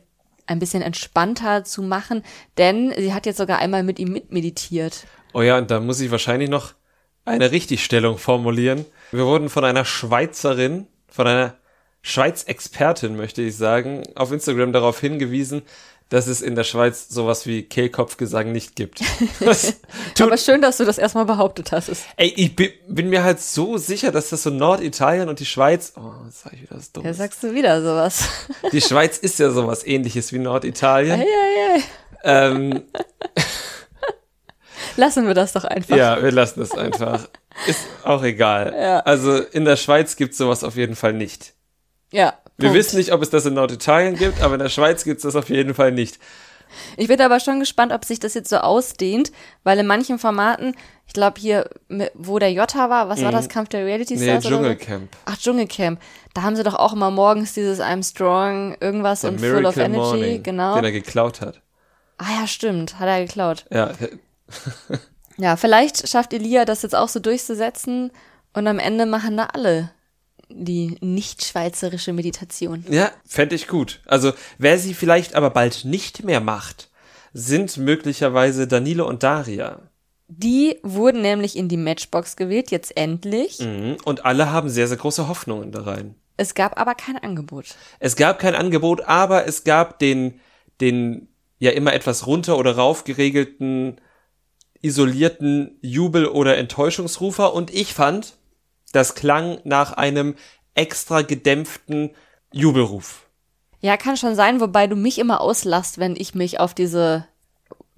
ein 0.48 0.60
bisschen 0.60 0.84
entspannter 0.84 1.64
zu 1.64 1.82
machen, 1.82 2.24
denn 2.58 2.94
sie 2.96 3.14
hat 3.14 3.26
jetzt 3.26 3.38
sogar 3.38 3.58
einmal 3.58 3.84
mit 3.84 3.98
ihm 3.98 4.12
mitmeditiert. 4.14 5.08
Oh 5.34 5.42
ja, 5.42 5.58
und 5.58 5.72
da 5.72 5.80
muss 5.80 6.00
ich 6.00 6.12
wahrscheinlich 6.12 6.50
noch 6.50 6.74
eine 7.26 7.52
Richtigstellung 7.52 8.20
formulieren. 8.20 8.86
Wir 9.12 9.26
wurden 9.26 9.50
von 9.50 9.66
einer 9.66 9.84
Schweizerin, 9.84 10.88
von 11.08 11.26
einer 11.26 11.56
Schweiz-Expertin, 12.04 13.16
möchte 13.16 13.42
ich 13.42 13.58
sagen, 13.58 14.04
auf 14.14 14.32
Instagram 14.32 14.72
darauf 14.72 15.00
hingewiesen, 15.00 15.64
dass 16.10 16.28
es 16.28 16.42
in 16.42 16.56
der 16.56 16.64
Schweiz 16.64 17.10
sowas 17.10 17.46
wie 17.48 17.64
Kehlkopfgesang 17.64 18.52
nicht 18.52 18.76
gibt. 18.76 19.00
Das 19.40 19.74
Aber 20.22 20.38
schön, 20.38 20.62
dass 20.62 20.78
du 20.78 20.86
das 20.86 20.98
erstmal 20.98 21.26
behauptet 21.26 21.72
hast. 21.72 21.90
ey, 22.18 22.34
ich 22.36 22.56
bin, 22.56 22.72
bin 22.88 23.10
mir 23.10 23.24
halt 23.24 23.42
so 23.42 23.78
sicher, 23.78 24.12
dass 24.12 24.30
das 24.30 24.44
so 24.44 24.50
Norditalien 24.52 25.30
und 25.30 25.40
die 25.40 25.46
Schweiz, 25.46 25.94
oh, 25.98 26.12
jetzt 26.26 26.44
sag 26.44 26.54
ich 26.54 26.62
wieder 26.62 26.76
das 26.76 26.92
Ja, 26.96 27.02
Dummes. 27.02 27.18
sagst 27.18 27.44
du 27.44 27.54
wieder 27.54 27.82
sowas. 27.82 28.30
Die 28.72 28.82
Schweiz 28.82 29.18
ist 29.18 29.40
ja 29.40 29.50
sowas 29.50 29.86
ähnliches 29.86 30.32
wie 30.32 30.40
Norditalien. 30.40 31.20
Ei, 31.20 31.24
ei, 31.24 31.76
ei. 31.80 31.84
Ähm, 32.24 32.84
Lassen 34.98 35.28
wir 35.28 35.34
das 35.34 35.52
doch 35.54 35.66
einfach. 35.66 35.96
Ja, 35.98 36.22
wir 36.24 36.32
lassen 36.32 36.62
es 36.62 36.72
einfach. 36.72 37.28
Ist 37.68 37.82
auch 38.04 38.24
egal. 38.24 38.74
Ja. 38.78 39.00
Also 39.00 39.38
in 39.38 39.66
der 39.66 39.76
Schweiz 39.76 40.16
gibt's 40.16 40.38
sowas 40.38 40.64
auf 40.64 40.76
jeden 40.78 40.96
Fall 40.96 41.14
nicht. 41.14 41.54
Ja, 42.16 42.34
Wir 42.58 42.70
Punkt. 42.70 42.80
wissen 42.80 42.98
nicht, 42.98 43.12
ob 43.12 43.22
es 43.22 43.30
das 43.30 43.46
in 43.46 43.54
Norditalien 43.56 44.16
gibt, 44.16 44.42
aber 44.42 44.54
in 44.56 44.60
der 44.62 44.70
Schweiz 44.70 45.04
gibt's 45.04 45.24
das 45.24 45.36
auf 45.36 45.50
jeden 45.50 45.74
Fall 45.74 45.92
nicht. 45.92 46.20
Ich 46.98 47.08
bin 47.08 47.22
aber 47.22 47.40
schon 47.40 47.60
gespannt, 47.60 47.94
ob 47.94 48.04
sich 48.06 48.20
das 48.20 48.34
jetzt 48.34 48.50
so 48.50 48.58
ausdehnt, 48.58 49.32
weil 49.64 49.78
in 49.80 49.86
manchen 49.88 50.18
Formaten, 50.18 50.76
ich 51.08 51.14
glaube 51.14 51.40
hier, 51.40 51.70
wo 52.16 52.40
der 52.40 52.52
Jota 52.52 52.90
war, 52.90 53.08
was 53.08 53.22
war 53.24 53.32
das, 53.32 53.50
Kampf 53.50 53.70
der 53.70 53.86
Reality 53.86 54.16
Mhm. 54.16 54.20
Nee, 54.22 54.26
Stars? 54.26 54.46
oder 54.46 54.56
so? 54.56 54.62
Dschungelcamp. 54.64 55.10
Ach, 55.26 55.38
Dschungelcamp. 55.38 56.00
Da 56.34 56.42
haben 56.42 56.56
sie 56.56 56.64
doch 56.64 56.74
auch 56.76 56.94
immer 56.94 57.12
morgens 57.12 57.54
dieses 57.54 57.80
I'm 57.80 58.04
strong, 58.04 58.76
irgendwas 58.80 59.22
Der 59.22 59.30
und 59.32 59.40
full 59.40 59.66
of 59.66 59.76
Miracle 59.76 59.84
energy, 59.84 59.98
Morning, 60.00 60.44
genau. 60.44 60.76
den 60.76 60.86
er 60.86 60.92
geklaut 60.92 61.40
hat. 61.42 61.62
Ah 62.18 62.42
ja, 62.42 62.48
stimmt, 62.48 62.98
hat 63.00 63.08
er 63.08 63.24
geklaut. 63.26 63.66
Ja, 63.72 63.92
Ja, 65.38 65.58
vielleicht 65.58 66.08
schafft 66.08 66.32
Elia 66.34 66.64
das 66.66 66.82
jetzt 66.82 66.96
auch 66.96 67.10
so 67.10 67.20
durchzusetzen 67.20 68.12
und 68.54 68.68
am 68.68 68.80
Ende 68.80 69.06
machen 69.06 69.36
da 69.36 69.48
alle 69.54 69.92
die 70.50 70.98
nicht-schweizerische 71.02 72.14
Meditation. 72.14 72.84
ja, 72.90 73.12
fände 73.26 73.56
ich 73.56 73.68
gut. 73.68 74.02
Also, 74.06 74.34
wer 74.58 74.78
sie 74.78 74.94
vielleicht 74.94 75.36
aber 75.36 75.50
bald 75.50 75.86
nicht 75.86 76.24
mehr 76.24 76.42
macht, 76.42 76.90
sind 77.34 77.78
möglicherweise 77.78 78.68
Danilo 78.68 79.08
und 79.08 79.24
Daria. 79.24 79.82
Die 80.28 80.80
wurden 80.82 81.22
nämlich 81.22 81.56
in 81.56 81.68
die 81.68 81.78
Matchbox 81.78 82.36
gewählt, 82.36 82.72
jetzt 82.72 82.96
endlich. 82.98 83.60
Mhm. 83.60 83.98
Und 84.06 84.26
alle 84.26 84.52
haben 84.52 84.70
sehr, 84.70 84.88
sehr 84.88 84.98
große 84.98 85.28
Hoffnungen 85.28 85.72
da 85.72 85.84
rein. 85.84 86.16
Es 86.38 86.56
gab 86.56 86.80
aber 86.80 86.96
kein 86.96 87.18
Angebot. 87.18 87.66
Es 88.00 88.16
gab 88.16 88.40
kein 88.40 88.56
Angebot, 88.56 89.02
aber 89.02 89.48
es 89.48 89.64
gab 89.64 90.00
den, 90.00 90.40
den 90.82 91.28
ja 91.60 91.72
immer 91.72 91.94
etwas 91.94 92.28
runter 92.28 92.58
oder 92.58 92.76
rauf 92.76 93.04
geregelten, 93.04 94.02
isolierten 94.82 95.78
Jubel- 95.82 96.28
oder 96.28 96.58
Enttäuschungsrufer 96.58 97.54
und 97.54 97.74
ich 97.74 97.94
fand, 97.94 98.38
Das 98.96 99.14
klang 99.14 99.60
nach 99.66 99.92
einem 99.92 100.36
extra 100.74 101.22
gedämpften 101.22 102.12
Jubelruf. 102.54 103.28
Ja, 103.82 103.98
kann 103.98 104.16
schon 104.16 104.36
sein, 104.36 104.62
wobei 104.62 104.88
du 104.88 104.96
mich 104.96 105.20
immer 105.20 105.42
auslachst, 105.42 105.98
wenn 105.98 106.16
ich 106.16 106.34
mich 106.34 106.62
auf 106.62 106.74
diese 106.74 107.28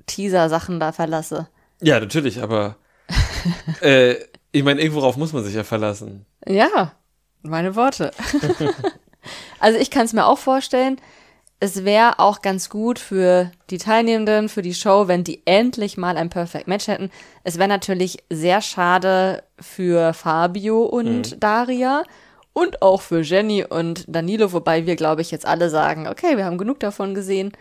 Teaser-Sachen 0.07 0.79
da 0.79 0.91
verlasse. 0.91 1.49
Ja, 1.81 1.99
natürlich, 1.99 2.41
aber 2.41 2.77
äh, 3.81 4.15
ich 4.51 4.63
meine, 4.63 4.81
irgendworauf 4.81 5.17
muss 5.17 5.33
man 5.33 5.43
sich 5.43 5.53
ja 5.53 5.63
verlassen. 5.63 6.25
Ja, 6.47 6.93
meine 7.43 7.75
Worte. 7.75 8.09
also 9.59 9.77
ich 9.77 9.91
kann 9.91 10.05
es 10.05 10.13
mir 10.13 10.25
auch 10.25 10.39
vorstellen. 10.39 10.99
Es 11.59 11.83
wäre 11.85 12.19
auch 12.19 12.41
ganz 12.43 12.69
gut 12.69 12.99
für 12.99 13.51
die 13.71 13.79
Teilnehmenden, 13.79 14.47
für 14.47 14.61
die 14.61 14.75
Show, 14.75 15.07
wenn 15.07 15.23
die 15.23 15.41
endlich 15.45 15.97
mal 15.97 16.15
ein 16.15 16.29
Perfect 16.29 16.67
Match 16.67 16.87
hätten. 16.87 17.09
Es 17.43 17.57
wäre 17.57 17.67
natürlich 17.67 18.23
sehr 18.29 18.61
schade 18.61 19.43
für 19.59 20.13
Fabio 20.13 20.83
und 20.83 21.31
mhm. 21.31 21.39
Daria 21.39 22.03
und 22.53 22.81
auch 22.83 23.01
für 23.01 23.21
Jenny 23.21 23.63
und 23.63 24.05
Danilo, 24.07 24.51
wobei 24.53 24.85
wir, 24.85 24.95
glaube 24.95 25.21
ich, 25.21 25.31
jetzt 25.31 25.47
alle 25.47 25.69
sagen, 25.69 26.07
okay, 26.07 26.37
wir 26.37 26.45
haben 26.45 26.59
genug 26.59 26.79
davon 26.79 27.15
gesehen. 27.15 27.51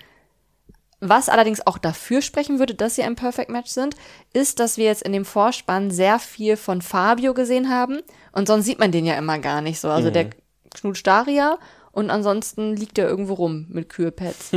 Was 1.01 1.29
allerdings 1.29 1.67
auch 1.67 1.79
dafür 1.79 2.23
sprechen 2.23 2.59
würde, 2.59 2.75
dass 2.75 2.95
sie 2.95 3.03
ein 3.03 3.17
Perfect 3.17 3.51
Match 3.51 3.71
sind, 3.71 3.95
ist, 4.33 4.61
dass 4.61 4.79
wir 4.79 4.87
jetzt 4.87 5.03
in 5.03 5.13
dem 5.13 5.27
Vorspann 5.27 5.91
sehr 5.91 6.19
viel 6.19 6.57
von 6.57 6.81
Fabio 6.81 7.35
gesehen 7.35 7.71
haben. 7.71 8.01
Und 8.33 8.49
sonst 8.49 8.65
sieht 8.67 8.79
man 8.79 8.93
den 8.93 9.07
ja 9.07 9.15
immer 9.15 9.39
gar 9.39 9.61
nicht 9.61 9.81
so. 9.81 9.89
Also 9.89 10.09
mhm. 10.09 10.15
der 10.15 10.31
Knut 10.75 11.07
Daria 11.07 11.59
und 11.97 12.11
ansonsten 12.11 12.77
liegt 12.77 12.99
er 12.99 13.09
irgendwo 13.09 13.33
rum 13.33 13.65
mit 13.71 13.89
Kühlpads. 13.89 14.51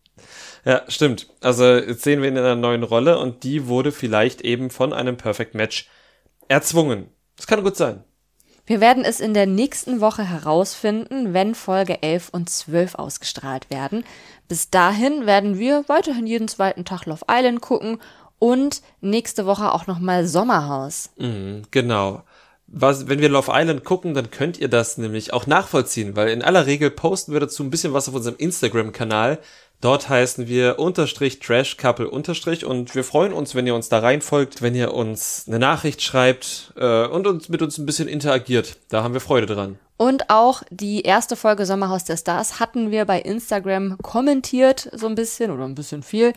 ja, 0.64 0.82
stimmt. 0.88 1.28
Also 1.40 1.64
jetzt 1.64 2.02
sehen 2.02 2.20
wir 2.20 2.28
ihn 2.28 2.36
in 2.36 2.42
einer 2.42 2.56
neuen 2.56 2.82
Rolle 2.82 3.20
und 3.20 3.44
die 3.44 3.68
wurde 3.68 3.92
vielleicht 3.92 4.40
eben 4.40 4.68
von 4.68 4.92
einem 4.92 5.16
Perfect 5.16 5.54
Match 5.54 5.88
erzwungen. 6.48 7.06
Das 7.36 7.46
kann 7.46 7.62
gut 7.62 7.76
sein. 7.76 8.02
Wir 8.66 8.80
werden 8.80 9.04
es 9.04 9.20
in 9.20 9.32
der 9.32 9.46
nächsten 9.46 10.00
Woche 10.00 10.24
herausfinden, 10.24 11.32
wenn 11.32 11.54
Folge 11.54 12.02
11 12.02 12.30
und 12.30 12.50
12 12.50 12.96
ausgestrahlt 12.96 13.70
werden. 13.70 14.04
Bis 14.48 14.68
dahin 14.68 15.24
werden 15.24 15.60
wir 15.60 15.84
weiterhin 15.86 16.26
jeden 16.26 16.48
zweiten 16.48 16.84
Tag 16.84 17.06
Love 17.06 17.26
Island 17.30 17.60
gucken 17.60 17.98
und 18.40 18.82
nächste 19.00 19.46
Woche 19.46 19.72
auch 19.72 19.86
nochmal 19.86 20.26
Sommerhaus. 20.26 21.10
Mhm, 21.16 21.62
genau. 21.70 22.24
Was, 22.74 23.06
wenn 23.06 23.20
wir 23.20 23.28
Love 23.28 23.52
Island 23.54 23.84
gucken, 23.84 24.14
dann 24.14 24.30
könnt 24.30 24.58
ihr 24.58 24.68
das 24.68 24.96
nämlich 24.96 25.34
auch 25.34 25.46
nachvollziehen, 25.46 26.16
weil 26.16 26.30
in 26.30 26.40
aller 26.40 26.64
Regel 26.64 26.90
posten 26.90 27.34
wir 27.34 27.40
dazu 27.40 27.62
ein 27.62 27.68
bisschen 27.68 27.92
was 27.92 28.08
auf 28.08 28.14
unserem 28.14 28.36
Instagram-Kanal. 28.38 29.38
Dort 29.82 30.08
heißen 30.08 30.48
wir 30.48 30.78
unterstrich 30.78 31.40
Trash 31.40 31.76
Couple 31.76 32.08
unterstrich 32.08 32.64
und 32.64 32.94
wir 32.94 33.04
freuen 33.04 33.34
uns, 33.34 33.54
wenn 33.54 33.66
ihr 33.66 33.74
uns 33.74 33.90
da 33.90 33.98
reinfolgt, 33.98 34.62
wenn 34.62 34.74
ihr 34.74 34.94
uns 34.94 35.44
eine 35.46 35.58
Nachricht 35.58 36.00
schreibt 36.00 36.72
äh, 36.76 37.04
und 37.06 37.26
uns 37.26 37.50
mit 37.50 37.60
uns 37.60 37.76
ein 37.76 37.84
bisschen 37.84 38.08
interagiert. 38.08 38.76
Da 38.88 39.02
haben 39.02 39.12
wir 39.12 39.20
Freude 39.20 39.46
dran. 39.46 39.78
Und 39.98 40.30
auch 40.30 40.62
die 40.70 41.02
erste 41.02 41.36
Folge 41.36 41.66
Sommerhaus 41.66 42.04
der 42.04 42.16
Stars 42.16 42.58
hatten 42.58 42.90
wir 42.90 43.04
bei 43.04 43.20
Instagram 43.20 43.98
kommentiert, 44.02 44.88
so 44.92 45.08
ein 45.08 45.14
bisschen 45.14 45.50
oder 45.50 45.64
ein 45.64 45.74
bisschen 45.74 46.02
viel. 46.02 46.32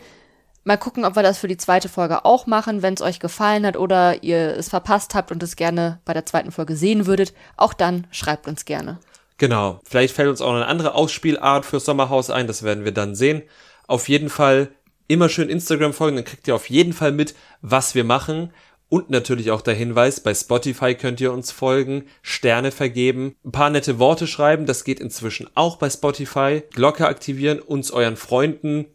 Mal 0.66 0.78
gucken, 0.78 1.04
ob 1.04 1.14
wir 1.14 1.22
das 1.22 1.38
für 1.38 1.46
die 1.46 1.56
zweite 1.56 1.88
Folge 1.88 2.24
auch 2.24 2.48
machen, 2.48 2.82
wenn 2.82 2.94
es 2.94 3.00
euch 3.00 3.20
gefallen 3.20 3.64
hat 3.64 3.76
oder 3.76 4.24
ihr 4.24 4.56
es 4.56 4.68
verpasst 4.68 5.14
habt 5.14 5.30
und 5.30 5.40
es 5.44 5.54
gerne 5.54 6.00
bei 6.04 6.12
der 6.12 6.26
zweiten 6.26 6.50
Folge 6.50 6.74
sehen 6.74 7.06
würdet. 7.06 7.34
Auch 7.56 7.72
dann 7.72 8.08
schreibt 8.10 8.48
uns 8.48 8.64
gerne. 8.64 8.98
Genau. 9.38 9.78
Vielleicht 9.84 10.16
fällt 10.16 10.28
uns 10.28 10.40
auch 10.40 10.52
eine 10.52 10.66
andere 10.66 10.96
Ausspielart 10.96 11.64
für 11.64 11.78
Sommerhaus 11.78 12.30
ein. 12.30 12.48
Das 12.48 12.64
werden 12.64 12.84
wir 12.84 12.90
dann 12.90 13.14
sehen. 13.14 13.42
Auf 13.86 14.08
jeden 14.08 14.28
Fall 14.28 14.70
immer 15.06 15.28
schön 15.28 15.50
Instagram 15.50 15.92
folgen. 15.92 16.16
Dann 16.16 16.24
kriegt 16.24 16.48
ihr 16.48 16.56
auf 16.56 16.68
jeden 16.68 16.94
Fall 16.94 17.12
mit, 17.12 17.36
was 17.62 17.94
wir 17.94 18.02
machen. 18.02 18.52
Und 18.88 19.08
natürlich 19.08 19.52
auch 19.52 19.62
der 19.62 19.74
Hinweis, 19.74 20.18
bei 20.18 20.34
Spotify 20.34 20.96
könnt 20.96 21.20
ihr 21.20 21.32
uns 21.32 21.52
folgen, 21.52 22.06
Sterne 22.22 22.72
vergeben, 22.72 23.36
ein 23.44 23.52
paar 23.52 23.70
nette 23.70 24.00
Worte 24.00 24.28
schreiben, 24.28 24.64
das 24.64 24.84
geht 24.84 25.00
inzwischen 25.00 25.48
auch 25.56 25.76
bei 25.76 25.90
Spotify, 25.90 26.62
Glocke 26.72 27.08
aktivieren, 27.08 27.58
uns 27.58 27.90
euren 27.90 28.16
Freunden, 28.16 28.86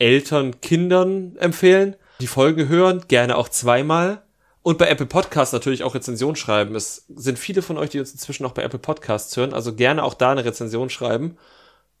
Eltern, 0.00 0.60
Kindern 0.60 1.36
empfehlen, 1.36 1.94
die 2.20 2.26
Folge 2.26 2.68
hören, 2.68 3.04
gerne 3.08 3.36
auch 3.36 3.48
zweimal. 3.48 4.22
Und 4.62 4.76
bei 4.76 4.88
Apple 4.88 5.06
Podcasts 5.06 5.54
natürlich 5.54 5.84
auch 5.84 5.94
Rezension 5.94 6.36
schreiben. 6.36 6.74
Es 6.74 7.06
sind 7.08 7.38
viele 7.38 7.62
von 7.62 7.78
euch, 7.78 7.90
die 7.90 7.98
uns 7.98 8.12
inzwischen 8.12 8.44
auch 8.44 8.52
bei 8.52 8.62
Apple 8.62 8.78
Podcasts 8.78 9.34
hören. 9.36 9.54
Also 9.54 9.74
gerne 9.74 10.04
auch 10.04 10.12
da 10.12 10.32
eine 10.32 10.44
Rezension 10.44 10.90
schreiben. 10.90 11.38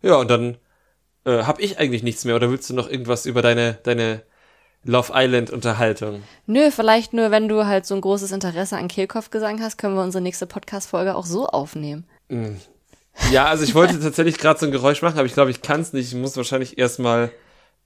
Ja, 0.02 0.16
und 0.16 0.30
dann 0.30 0.58
äh, 1.24 1.44
habe 1.44 1.62
ich 1.62 1.78
eigentlich 1.78 2.02
nichts 2.02 2.24
mehr. 2.24 2.36
Oder 2.36 2.50
willst 2.50 2.68
du 2.68 2.74
noch 2.74 2.90
irgendwas 2.90 3.24
über 3.24 3.40
deine, 3.40 3.78
deine 3.82 4.22
Love 4.84 5.12
Island 5.14 5.50
Unterhaltung? 5.50 6.22
Nö, 6.46 6.70
vielleicht 6.70 7.14
nur, 7.14 7.30
wenn 7.30 7.48
du 7.48 7.66
halt 7.66 7.86
so 7.86 7.94
ein 7.94 8.02
großes 8.02 8.30
Interesse 8.30 8.76
an 8.76 8.88
Kehlkopfgesang 8.88 9.62
hast, 9.62 9.78
können 9.78 9.94
wir 9.94 10.02
unsere 10.02 10.22
nächste 10.22 10.46
Podcast-Folge 10.46 11.14
auch 11.14 11.26
so 11.26 11.46
aufnehmen. 11.46 12.04
Mm. 12.28 12.56
Ja, 13.32 13.46
also 13.46 13.64
ich 13.64 13.74
wollte 13.74 13.98
tatsächlich 14.02 14.36
gerade 14.36 14.60
so 14.60 14.66
ein 14.66 14.72
Geräusch 14.72 15.00
machen, 15.00 15.18
aber 15.18 15.26
ich 15.26 15.34
glaube, 15.34 15.50
ich 15.50 15.62
kann 15.62 15.80
es 15.80 15.94
nicht. 15.94 16.12
Ich 16.12 16.18
muss 16.18 16.36
wahrscheinlich 16.36 16.76
erstmal 16.76 17.30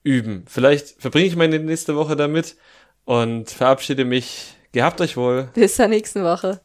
üben. 0.05 0.45
Vielleicht 0.47 1.01
verbringe 1.01 1.27
ich 1.27 1.35
meine 1.35 1.59
nächste 1.59 1.97
Woche 1.97 2.15
damit 2.15 2.55
und 3.03 3.49
verabschiede 3.49 4.05
mich 4.05 4.55
Gehabt 4.75 4.99
euch 4.99 5.15
wohl. 5.15 5.47
Bis 5.53 5.77
zur 5.77 5.87
nächsten 5.87 6.21
Woche. 6.25 6.59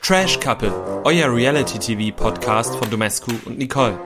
Trash 0.00 0.40
Couple, 0.40 0.72
euer 1.04 1.30
Reality 1.30 1.78
TV 1.78 2.16
Podcast 2.16 2.74
von 2.76 2.88
Domescu 2.88 3.32
und 3.44 3.58
Nicole. 3.58 3.98